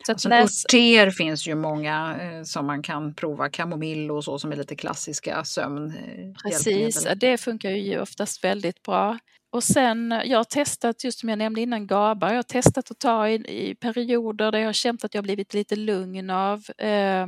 Så 0.07 0.12
alltså, 0.12 0.28
läs... 0.28 0.62
Teer 0.62 1.11
finns 1.11 1.49
ju 1.49 1.55
många 1.55 2.16
eh, 2.20 2.42
som 2.42 2.66
man 2.66 2.82
kan 2.82 3.14
prova, 3.14 3.49
kamomill 3.49 4.11
och 4.11 4.24
så 4.24 4.38
som 4.38 4.53
är 4.53 4.57
lite 4.57 4.76
klassiska 4.76 5.44
sömn. 5.44 5.86
Eh, 5.86 6.51
Precis, 6.51 7.07
det 7.16 7.38
funkar 7.38 7.70
ju 7.70 8.01
oftast 8.01 8.44
väldigt 8.44 8.82
bra. 8.82 9.18
Och 9.53 9.64
sen, 9.64 10.20
jag 10.24 10.38
har 10.38 10.44
testat, 10.44 11.05
just 11.05 11.18
som 11.18 11.28
jag 11.28 11.38
nämnde 11.38 11.61
innan, 11.61 11.86
GABA, 11.86 12.28
jag 12.28 12.36
har 12.36 12.42
testat 12.42 12.90
att 12.90 12.99
ta 12.99 13.28
i, 13.28 13.34
i 13.34 13.74
perioder 13.74 14.53
där 14.53 14.59
jag 14.59 14.66
har 14.66 14.72
känt 14.72 15.05
att 15.05 15.14
jag 15.14 15.24
blivit 15.24 15.55
lite 15.55 15.76
lugn 15.76 16.30
av. 16.30 16.62
Eh, 16.78 17.26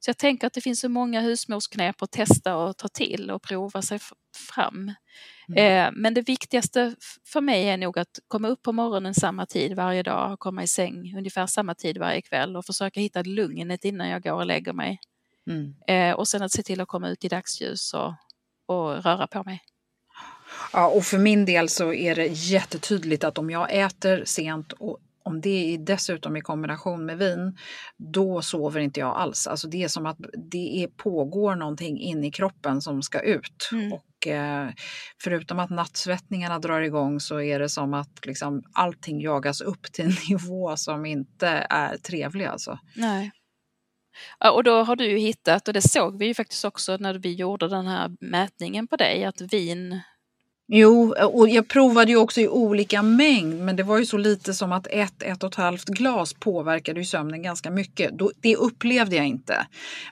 så 0.00 0.08
jag 0.08 0.18
tänker 0.18 0.46
att 0.46 0.52
det 0.52 0.60
finns 0.60 0.80
så 0.80 0.88
många 0.88 1.20
husmorsknep 1.20 2.02
att 2.02 2.10
testa 2.10 2.56
och 2.56 2.76
ta 2.76 2.88
till 2.88 3.30
och 3.30 3.42
prova 3.42 3.82
sig 3.82 3.98
fram. 4.54 4.94
Mm. 5.48 5.86
Eh, 5.86 5.92
men 5.96 6.14
det 6.14 6.22
viktigaste 6.22 6.94
för 7.26 7.40
mig 7.40 7.68
är 7.68 7.76
nog 7.76 7.98
att 7.98 8.18
komma 8.28 8.48
upp 8.48 8.62
på 8.62 8.72
morgonen 8.72 9.14
samma 9.14 9.46
tid 9.46 9.76
varje 9.76 10.02
dag, 10.02 10.38
komma 10.38 10.62
i 10.62 10.66
säng 10.66 11.14
ungefär 11.16 11.46
samma 11.46 11.74
tid 11.74 11.98
varje 11.98 12.22
kväll 12.22 12.56
och 12.56 12.66
försöka 12.66 13.00
hitta 13.00 13.22
lugnet 13.22 13.84
innan 13.84 14.08
jag 14.08 14.22
går 14.22 14.32
och 14.32 14.46
lägger 14.46 14.72
mig. 14.72 15.00
Mm. 15.50 15.74
Eh, 15.86 16.16
och 16.16 16.28
sen 16.28 16.42
att 16.42 16.52
se 16.52 16.62
till 16.62 16.80
att 16.80 16.88
komma 16.88 17.08
ut 17.08 17.24
i 17.24 17.28
dagsljus 17.28 17.94
och, 17.94 18.14
och 18.66 19.04
röra 19.04 19.26
på 19.26 19.44
mig. 19.44 19.62
Ja, 20.72 20.88
och 20.88 21.04
för 21.04 21.18
min 21.18 21.44
del 21.44 21.68
så 21.68 21.92
är 21.92 22.14
det 22.14 22.26
jättetydligt 22.26 23.24
att 23.24 23.38
om 23.38 23.50
jag 23.50 23.72
äter 23.72 24.24
sent 24.24 24.72
och 24.72 24.98
om 25.22 25.40
det 25.40 25.74
är 25.74 25.78
dessutom 25.78 26.36
i 26.36 26.40
kombination 26.40 27.06
med 27.06 27.18
vin, 27.18 27.58
då 27.96 28.42
sover 28.42 28.80
inte 28.80 29.00
jag 29.00 29.16
alls. 29.16 29.46
Alltså 29.46 29.68
det 29.68 29.82
är 29.82 29.88
som 29.88 30.06
att 30.06 30.18
det 30.50 30.82
är, 30.82 30.86
pågår 30.86 31.54
någonting 31.54 32.00
in 32.00 32.24
i 32.24 32.30
kroppen 32.30 32.80
som 32.80 33.02
ska 33.02 33.20
ut. 33.20 33.68
Mm. 33.72 33.92
Och 33.92 34.26
eh, 34.26 34.70
förutom 35.22 35.58
att 35.58 35.70
nattsvettningarna 35.70 36.58
drar 36.58 36.80
igång 36.80 37.20
så 37.20 37.40
är 37.40 37.58
det 37.58 37.68
som 37.68 37.94
att 37.94 38.26
liksom, 38.26 38.62
allting 38.72 39.20
jagas 39.20 39.60
upp 39.60 39.92
till 39.92 40.04
en 40.04 40.12
nivå 40.28 40.76
som 40.76 41.06
inte 41.06 41.48
är 41.70 41.96
trevlig. 41.96 42.44
Alltså. 42.44 42.78
Nej. 42.96 43.30
Ja, 44.38 44.50
och 44.50 44.64
då 44.64 44.82
har 44.82 44.96
du 44.96 45.10
ju 45.10 45.18
hittat, 45.18 45.68
och 45.68 45.74
det 45.74 45.82
såg 45.82 46.18
vi 46.18 46.26
ju 46.26 46.34
faktiskt 46.34 46.64
också 46.64 46.96
när 46.96 47.14
vi 47.14 47.34
gjorde 47.34 47.68
den 47.68 47.86
här 47.86 48.10
mätningen 48.20 48.88
på 48.88 48.96
dig, 48.96 49.24
att 49.24 49.40
vin 49.40 50.00
Jo, 50.72 51.14
och 51.32 51.48
jag 51.48 51.68
provade 51.68 52.10
ju 52.10 52.16
också 52.16 52.40
i 52.40 52.48
olika 52.48 53.02
mängd 53.02 53.60
men 53.60 53.76
det 53.76 53.82
var 53.82 53.98
ju 53.98 54.06
så 54.06 54.16
lite 54.16 54.54
som 54.54 54.72
att 54.72 54.86
ett, 54.90 55.22
ett 55.22 55.42
och 55.42 55.50
ett 55.50 55.54
halvt 55.54 55.84
glas 55.84 56.34
påverkade 56.34 57.00
ju 57.00 57.04
sömnen 57.04 57.42
ganska 57.42 57.70
mycket. 57.70 58.10
det 58.40 58.56
upplevde 58.56 59.16
jag 59.16 59.26
inte. 59.26 59.66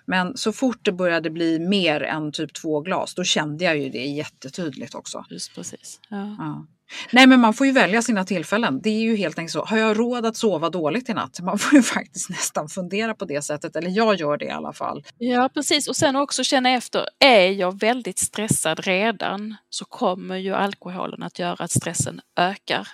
Men 0.05 0.37
så 0.37 0.53
fort 0.53 0.79
det 0.83 0.93
började 0.93 1.31
bli 1.31 1.59
mer 1.59 2.03
än 2.03 2.33
typ 2.33 2.53
två 2.53 2.81
glas 2.81 3.15
då 3.15 3.25
kände 3.25 3.65
jag 3.65 3.79
ju 3.79 3.89
det 3.89 4.05
jättetydligt 4.05 4.95
också. 4.95 5.25
Just 5.31 5.55
precis. 5.55 6.01
Ja. 6.09 6.37
ja. 6.39 6.67
Nej 7.13 7.27
men 7.27 7.41
man 7.41 7.55
får 7.55 7.67
ju 7.67 7.73
välja 7.73 8.03
sina 8.03 8.25
tillfällen. 8.25 8.81
Det 8.83 8.91
är 8.91 9.01
ju 9.01 9.17
helt 9.17 9.39
enkelt 9.39 9.53
så. 9.53 9.65
Har 9.65 9.79
jag 9.79 9.99
råd 9.99 10.27
att 10.27 10.37
sova 10.37 10.71
dåligt 10.71 11.09
i 11.09 11.15
natt? 11.15 11.41
Man 11.41 11.59
får 11.59 11.75
ju 11.75 11.83
faktiskt 11.99 12.31
nästan 12.31 12.69
fundera 12.69 13.15
på 13.15 13.25
det 13.25 13.43
sättet. 13.43 13.77
Eller 13.77 13.91
jag 13.91 14.15
gör 14.15 14.37
det 14.37 14.45
i 14.45 14.51
alla 14.51 14.73
fall. 14.73 15.05
Ja 15.19 15.51
precis 15.55 15.89
och 15.89 15.97
sen 15.97 16.17
också 16.17 16.45
känna 16.45 16.71
efter. 16.71 17.07
Är 17.19 17.51
jag 17.51 17.81
väldigt 17.81 18.19
stressad 18.19 18.81
redan 18.81 19.57
så 19.71 19.85
kommer 19.85 20.37
ju 20.37 20.55
alkoholen 20.55 21.23
att 21.23 21.39
göra 21.39 21.65
att 21.65 21.71
stressen 21.71 22.21
ökar. 22.37 22.89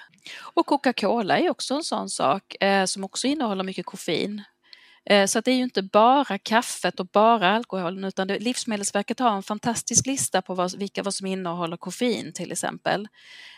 Och 0.55 0.67
Coca-Cola 0.67 1.39
är 1.39 1.51
också 1.51 1.75
en 1.75 1.85
sån 1.85 2.11
sak 2.11 2.63
eh, 2.63 2.85
som 2.85 3.05
också 3.05 3.27
innehåller 3.27 3.65
mycket 3.65 3.87
koffein. 3.87 4.43
Eh, 5.07 5.27
så 5.27 5.39
att 5.39 5.45
det 5.45 5.51
är 5.51 5.57
ju 5.57 5.63
inte 5.63 5.83
bara 5.83 6.39
kaffet 6.39 7.01
och 7.01 7.07
bara 7.07 7.49
alkoholen 7.49 8.05
utan 8.05 8.29
Livsmedelsverket 8.29 9.19
har 9.19 9.37
en 9.37 9.43
fantastisk 9.43 10.07
lista 10.07 10.43
på 10.43 10.55
vad, 10.55 10.79
vilka 10.79 11.03
vad 11.03 11.15
som 11.15 11.27
innehåller 11.27 11.77
koffein 11.77 12.33
till 12.33 12.53
exempel. 12.53 13.09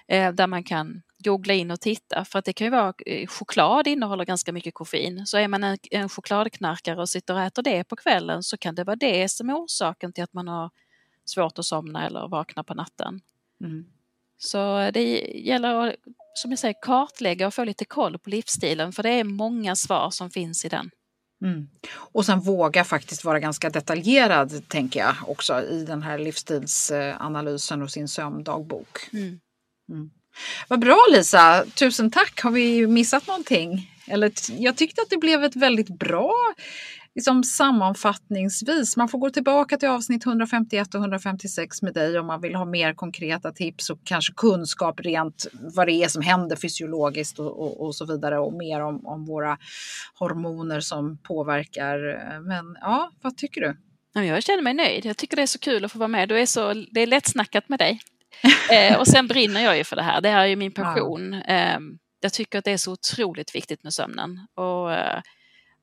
Eh, 0.08 0.32
där 0.32 0.46
man 0.46 0.64
kan 0.64 1.02
googla 1.18 1.54
in 1.54 1.70
och 1.70 1.80
titta 1.80 2.24
för 2.24 2.38
att 2.38 2.44
det 2.44 2.52
kan 2.52 2.64
ju 2.64 2.70
vara 2.70 2.94
eh, 3.06 3.26
choklad 3.26 3.86
innehåller 3.86 4.24
ganska 4.24 4.52
mycket 4.52 4.74
koffein. 4.74 5.26
Så 5.26 5.38
är 5.38 5.48
man 5.48 5.64
en, 5.64 5.78
en 5.90 6.08
chokladknarkare 6.08 7.00
och 7.00 7.08
sitter 7.08 7.34
och 7.34 7.40
äter 7.40 7.62
det 7.62 7.84
på 7.84 7.96
kvällen 7.96 8.42
så 8.42 8.56
kan 8.56 8.74
det 8.74 8.84
vara 8.84 8.96
det 8.96 9.28
som 9.28 9.50
är 9.50 9.54
orsaken 9.54 10.12
till 10.12 10.24
att 10.24 10.32
man 10.32 10.48
har 10.48 10.70
svårt 11.24 11.58
att 11.58 11.64
somna 11.64 12.06
eller 12.06 12.28
vakna 12.28 12.64
på 12.64 12.74
natten. 12.74 13.20
Mm. 13.60 13.86
Så 14.38 14.90
det 14.90 15.20
gäller 15.34 15.88
att 15.88 15.94
som 16.34 16.50
jag 16.50 16.58
säger, 16.58 16.74
kartlägga 16.82 17.46
och 17.46 17.54
få 17.54 17.64
lite 17.64 17.84
koll 17.84 18.18
på 18.18 18.30
livsstilen 18.30 18.92
för 18.92 19.02
det 19.02 19.10
är 19.10 19.24
många 19.24 19.76
svar 19.76 20.10
som 20.10 20.30
finns 20.30 20.64
i 20.64 20.68
den. 20.68 20.90
Mm. 21.44 21.68
Och 21.94 22.26
sen 22.26 22.40
våga 22.40 22.84
faktiskt 22.84 23.24
vara 23.24 23.40
ganska 23.40 23.70
detaljerad, 23.70 24.68
tänker 24.68 25.00
jag, 25.00 25.14
också 25.26 25.62
i 25.62 25.84
den 25.84 26.02
här 26.02 26.18
livsstilsanalysen 26.18 27.82
och 27.82 27.90
sin 27.90 28.08
sömndagbok. 28.08 29.08
Mm. 29.12 29.40
Mm. 29.92 30.10
Vad 30.68 30.80
bra 30.80 30.98
Lisa, 31.12 31.64
tusen 31.74 32.10
tack. 32.10 32.40
Har 32.40 32.50
vi 32.50 32.86
missat 32.86 33.26
någonting? 33.26 33.92
Eller, 34.06 34.32
jag 34.58 34.76
tyckte 34.76 35.02
att 35.02 35.10
det 35.10 35.16
blev 35.16 35.44
ett 35.44 35.56
väldigt 35.56 35.88
bra 35.88 36.34
liksom 37.16 37.44
sammanfattningsvis, 37.44 38.96
man 38.96 39.08
får 39.08 39.18
gå 39.18 39.30
tillbaka 39.30 39.76
till 39.76 39.88
avsnitt 39.88 40.26
151 40.26 40.94
och 40.94 41.00
156 41.00 41.82
med 41.82 41.94
dig 41.94 42.18
om 42.18 42.26
man 42.26 42.40
vill 42.40 42.54
ha 42.54 42.64
mer 42.64 42.94
konkreta 42.94 43.52
tips 43.52 43.90
och 43.90 43.98
kanske 44.04 44.32
kunskap 44.36 45.00
rent 45.00 45.46
vad 45.52 45.86
det 45.86 45.92
är 45.92 46.08
som 46.08 46.22
händer 46.22 46.56
fysiologiskt 46.56 47.38
och, 47.38 47.60
och, 47.62 47.86
och 47.86 47.94
så 47.94 48.04
vidare 48.04 48.38
och 48.38 48.52
mer 48.52 48.80
om, 48.80 49.06
om 49.06 49.24
våra 49.24 49.58
hormoner 50.18 50.80
som 50.80 51.18
påverkar. 51.18 51.98
Men 52.40 52.76
ja, 52.80 53.10
vad 53.22 53.36
tycker 53.36 53.60
du? 53.60 53.76
Jag 54.22 54.42
känner 54.42 54.62
mig 54.62 54.74
nöjd. 54.74 55.04
Jag 55.04 55.16
tycker 55.16 55.36
det 55.36 55.42
är 55.42 55.46
så 55.46 55.58
kul 55.58 55.84
att 55.84 55.92
få 55.92 55.98
vara 55.98 56.08
med. 56.08 56.28
Du 56.28 56.40
är 56.40 56.46
så, 56.46 56.72
det 56.90 57.00
är 57.00 57.06
lättsnackat 57.06 57.68
med 57.68 57.78
dig. 57.78 58.00
eh, 58.72 58.98
och 58.98 59.06
sen 59.06 59.26
brinner 59.26 59.60
jag 59.60 59.78
ju 59.78 59.84
för 59.84 59.96
det 59.96 60.02
här. 60.02 60.20
Det 60.20 60.28
här 60.28 60.40
är 60.40 60.46
ju 60.46 60.56
min 60.56 60.72
passion. 60.72 61.32
Ja. 61.32 61.54
Eh, 61.54 61.78
jag 62.20 62.32
tycker 62.32 62.58
att 62.58 62.64
det 62.64 62.70
är 62.70 62.76
så 62.76 62.92
otroligt 62.92 63.54
viktigt 63.54 63.82
med 63.84 63.92
sömnen. 63.92 64.46
Och, 64.54 64.92
eh, 64.92 65.20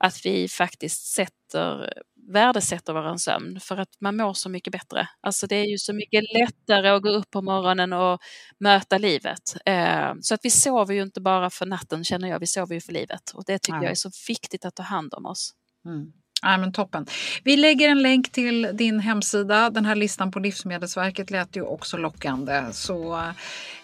att 0.03 0.25
vi 0.25 0.47
faktiskt 0.47 1.05
sätter, 1.05 1.93
värdesätter 2.33 2.93
vår 2.93 3.17
sömn 3.17 3.59
för 3.59 3.77
att 3.77 3.89
man 4.01 4.17
mår 4.17 4.33
så 4.33 4.49
mycket 4.49 4.71
bättre. 4.71 5.07
Alltså 5.21 5.47
det 5.47 5.55
är 5.55 5.65
ju 5.65 5.77
så 5.77 5.93
mycket 5.93 6.23
lättare 6.33 6.89
att 6.89 7.01
gå 7.01 7.09
upp 7.09 7.31
på 7.31 7.41
morgonen 7.41 7.93
och 7.93 8.21
möta 8.59 8.97
livet. 8.97 9.55
Eh, 9.65 10.13
så 10.21 10.33
att 10.33 10.39
vi 10.43 10.49
sover 10.49 10.93
ju 10.93 11.01
inte 11.01 11.21
bara 11.21 11.49
för 11.49 11.65
natten 11.65 12.03
känner 12.03 12.29
jag, 12.29 12.39
vi 12.39 12.47
sover 12.47 12.75
ju 12.75 12.81
för 12.81 12.93
livet 12.93 13.31
och 13.33 13.43
det 13.47 13.59
tycker 13.59 13.77
ja. 13.77 13.83
jag 13.83 13.91
är 13.91 13.95
så 13.95 14.09
viktigt 14.27 14.65
att 14.65 14.75
ta 14.75 14.83
hand 14.83 15.13
om 15.13 15.25
oss. 15.25 15.53
Mm. 15.85 16.11
Ja, 16.43 16.57
men 16.57 16.71
toppen. 16.71 17.05
Vi 17.43 17.57
lägger 17.57 17.89
en 17.89 18.01
länk 18.01 18.31
till 18.31 18.69
din 18.73 18.99
hemsida. 18.99 19.69
Den 19.69 19.85
här 19.85 19.95
listan 19.95 20.31
på 20.31 20.39
Livsmedelsverket 20.39 21.31
lät 21.31 21.55
ju 21.55 21.61
också 21.61 21.97
lockande. 21.97 22.63
Så 22.71 23.15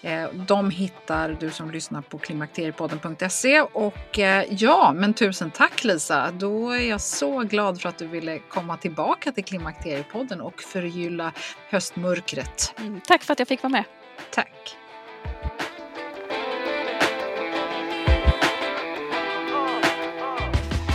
eh, 0.01 0.30
de 0.47 0.70
hittar 0.70 1.38
du 1.39 1.51
som 1.51 1.72
lyssnar 1.72 2.01
på 2.01 2.18
klimakteriepodden.se. 2.18 3.62
Och 3.62 4.20
eh, 4.20 4.45
ja, 4.49 4.93
men 4.95 5.14
tusen 5.14 5.51
tack 5.51 5.84
Lisa. 5.84 6.32
Då 6.32 6.72
är 6.72 6.89
jag 6.89 7.01
så 7.01 7.39
glad 7.39 7.82
för 7.82 7.89
att 7.89 7.97
du 7.97 8.07
ville 8.07 8.39
komma 8.39 8.78
tillbaka 8.78 9.32
till 9.32 9.43
Klimakteriepodden 9.43 10.41
och 10.41 10.62
förgylla 10.62 11.32
höstmörkret. 11.70 12.74
Mm, 12.78 13.01
tack 13.07 13.24
för 13.24 13.34
att 13.34 13.39
jag 13.39 13.47
fick 13.47 13.64
vara 13.64 13.72
med. 13.72 13.84
Tack. 14.32 14.78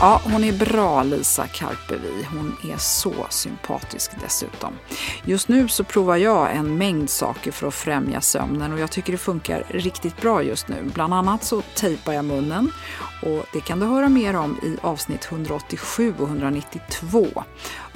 Ja, 0.04 0.20
hon 0.24 0.44
är 0.44 0.52
bra 0.52 1.02
Lisa 1.02 1.46
Karpevi. 1.46 2.26
Hon 2.30 2.56
är 2.72 2.76
så 2.76 3.14
sympatisk 3.30 4.10
dessutom. 4.22 4.72
Just 5.24 5.48
nu 5.48 5.68
så 5.68 5.84
provar 5.84 6.16
jag 6.16 6.56
en 6.56 6.78
mängd 6.78 7.10
saker 7.10 7.52
för 7.52 7.66
att 7.66 7.74
främja 7.74 8.20
sömnen 8.20 8.72
och 8.72 8.78
jag 8.78 8.90
tycker 8.90 9.12
det 9.12 9.18
funkar 9.18 9.64
riktigt 9.68 10.20
bra 10.20 10.42
just 10.42 10.68
nu. 10.68 10.90
Bland 10.94 11.14
annat 11.14 11.44
så 11.44 11.62
tejpar 11.74 12.12
jag 12.12 12.24
munnen 12.24 12.70
och 13.22 13.46
det 13.52 13.60
kan 13.60 13.80
du 13.80 13.86
höra 13.86 14.08
mer 14.08 14.36
om 14.36 14.58
i 14.62 14.76
avsnitt 14.82 15.28
187 15.32 16.14
och 16.18 16.28
192. 16.28 17.26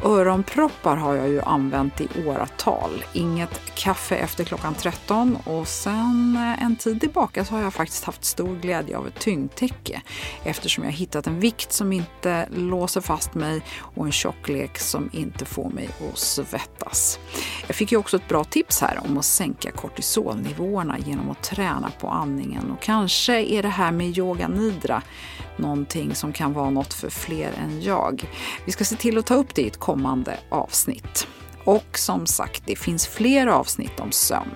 Öronproppar 0.02 0.96
har 0.96 1.14
jag 1.14 1.28
ju 1.28 1.40
använt 1.40 2.00
i 2.00 2.08
åratal. 2.26 3.04
Inget 3.12 3.74
kaffe 3.74 4.16
efter 4.16 4.44
klockan 4.44 4.74
13 4.74 5.38
och 5.44 5.68
sen 5.68 6.36
eh, 6.36 6.62
en 6.62 6.76
tid 6.76 7.00
tillbaka 7.00 7.44
så 7.44 7.54
har 7.54 7.62
jag 7.62 7.74
faktiskt 7.74 8.04
haft 8.04 8.24
stor 8.24 8.56
glädje 8.56 8.98
av 8.98 9.06
ett 9.06 9.20
tyngdtäcke 9.20 10.02
eftersom 10.44 10.84
jag 10.84 10.92
hittat 10.92 11.26
en 11.26 11.40
vikt 11.40 11.72
som 11.72 11.92
inte 11.98 12.48
låser 12.50 13.00
fast 13.00 13.34
mig 13.34 13.62
och 13.78 14.06
en 14.06 14.12
tjocklek 14.12 14.78
som 14.78 15.10
inte 15.12 15.44
får 15.44 15.70
mig 15.70 15.88
att 16.12 16.18
svettas. 16.18 17.18
Jag 17.66 17.76
fick 17.76 17.92
ju 17.92 17.98
också 17.98 18.16
ett 18.16 18.28
bra 18.28 18.44
tips 18.44 18.80
här 18.80 19.00
om 19.04 19.18
att 19.18 19.24
sänka 19.24 19.70
kortisolnivåerna 19.70 20.98
genom 20.98 21.30
att 21.30 21.42
träna 21.42 21.90
på 22.00 22.08
andningen 22.08 22.70
och 22.70 22.82
kanske 22.82 23.42
är 23.42 23.62
det 23.62 23.68
här 23.68 23.92
med 23.92 24.18
yoga 24.18 24.48
nidra 24.48 25.02
någonting 25.56 26.14
som 26.14 26.32
kan 26.32 26.52
vara 26.52 26.70
något 26.70 26.94
för 26.94 27.10
fler 27.10 27.52
än 27.62 27.82
jag. 27.82 28.24
Vi 28.64 28.72
ska 28.72 28.84
se 28.84 28.96
till 28.96 29.18
att 29.18 29.26
ta 29.26 29.34
upp 29.34 29.54
det 29.54 29.62
i 29.62 29.66
ett 29.66 29.78
kommande 29.78 30.38
avsnitt. 30.48 31.28
Och 31.68 31.98
som 31.98 32.26
sagt, 32.26 32.62
det 32.66 32.76
finns 32.76 33.06
fler 33.06 33.46
avsnitt 33.46 34.00
om 34.00 34.12
sömn. 34.12 34.54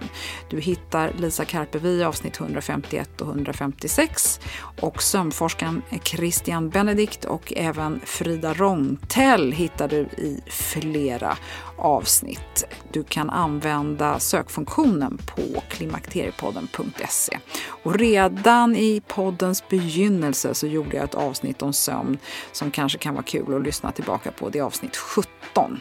Du 0.50 0.60
hittar 0.60 1.12
Lisa 1.18 1.44
Karpevi 1.44 1.98
i 1.98 2.04
avsnitt 2.04 2.40
151 2.40 3.20
och 3.20 3.28
156 3.28 4.40
och 4.80 5.02
sömnforskaren 5.02 5.82
Christian 6.04 6.70
Benedikt 6.70 7.24
och 7.24 7.52
även 7.56 8.00
Frida 8.04 8.54
Rongtell 8.54 9.52
hittar 9.52 9.88
du 9.88 9.96
i 10.00 10.40
flera 10.46 11.36
avsnitt. 11.76 12.64
Du 12.92 13.04
kan 13.04 13.30
använda 13.30 14.18
sökfunktionen 14.18 15.18
på 15.26 15.62
klimakteriepodden.se. 15.68 17.38
Och 17.66 17.94
redan 17.98 18.76
i 18.76 19.02
poddens 19.06 19.68
begynnelse 19.68 20.54
så 20.54 20.66
gjorde 20.66 20.96
jag 20.96 21.04
ett 21.04 21.14
avsnitt 21.14 21.62
om 21.62 21.72
sömn 21.72 22.18
som 22.52 22.70
kanske 22.70 22.98
kan 22.98 23.14
vara 23.14 23.24
kul 23.24 23.56
att 23.56 23.62
lyssna 23.62 23.92
tillbaka 23.92 24.30
på. 24.30 24.48
Det 24.48 24.58
är 24.58 24.62
avsnitt 24.62 24.96
17. 24.96 25.80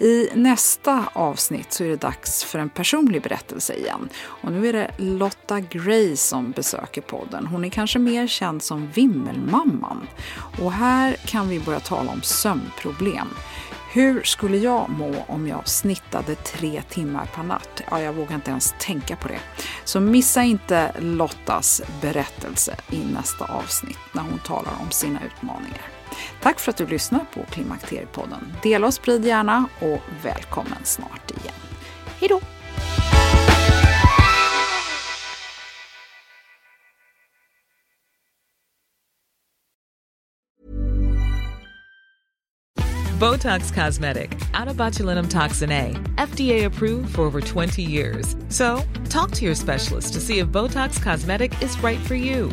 I 0.00 0.28
nästa 0.34 1.04
avsnitt 1.12 1.72
så 1.72 1.84
är 1.84 1.88
det 1.88 1.96
dags 1.96 2.44
för 2.44 2.58
en 2.58 2.68
personlig 2.68 3.22
berättelse 3.22 3.74
igen. 3.74 4.08
Och 4.24 4.52
nu 4.52 4.68
är 4.68 4.72
det 4.72 4.90
Lotta 4.96 5.60
Gray 5.60 6.16
som 6.16 6.50
besöker 6.50 7.00
podden. 7.00 7.46
Hon 7.46 7.64
är 7.64 7.68
kanske 7.68 7.98
mer 7.98 8.26
känd 8.26 8.62
som 8.62 8.90
Vimmelmamman. 8.94 10.06
Och 10.62 10.72
här 10.72 11.16
kan 11.26 11.48
vi 11.48 11.60
börja 11.60 11.80
tala 11.80 12.10
om 12.10 12.22
sömnproblem. 12.22 13.28
Hur 13.92 14.22
skulle 14.22 14.56
jag 14.56 14.90
må 14.90 15.24
om 15.26 15.48
jag 15.48 15.68
snittade 15.68 16.34
tre 16.34 16.82
timmar 16.88 17.26
per 17.34 17.42
natt? 17.42 17.82
Ja, 17.90 18.00
jag 18.00 18.12
vågar 18.12 18.34
inte 18.34 18.50
ens 18.50 18.74
tänka 18.78 19.16
på 19.16 19.28
det. 19.28 19.40
Så 19.84 20.00
missa 20.00 20.42
inte 20.42 20.92
Lottas 21.00 21.82
berättelse 22.00 22.76
i 22.90 22.98
nästa 23.14 23.44
avsnitt 23.44 23.98
när 24.12 24.22
hon 24.22 24.38
talar 24.38 24.72
om 24.80 24.90
sina 24.90 25.20
utmaningar. 25.24 25.97
Tack 26.42 26.60
för 26.60 26.70
att 26.70 26.76
du 26.76 26.86
lyssnar 26.86 27.24
på 27.34 27.44
Klimakteriepodden. 27.50 28.52
Dela 28.62 28.86
och 28.86 28.94
sprid 28.94 29.24
gärna 29.24 29.64
och 29.80 30.00
välkommen 30.22 30.84
snart 30.84 31.30
igen. 31.30 31.54
Hej 32.20 32.28
då! 32.28 32.40
Botox 43.18 43.72
Cosmetic, 43.72 44.30
out 44.54 44.68
of 44.68 44.76
botulinum 44.76 45.28
toxin 45.28 45.72
A, 45.72 45.96
FDA 46.18 46.64
approved 46.66 47.16
for 47.16 47.22
over 47.22 47.40
20 47.40 47.82
years. 47.82 48.36
So, 48.48 48.80
talk 49.08 49.32
to 49.32 49.44
your 49.44 49.56
specialist 49.56 50.12
to 50.12 50.20
see 50.20 50.38
if 50.38 50.46
Botox 50.46 51.02
Cosmetic 51.02 51.60
is 51.60 51.76
right 51.82 51.98
for 51.98 52.14
you. 52.14 52.52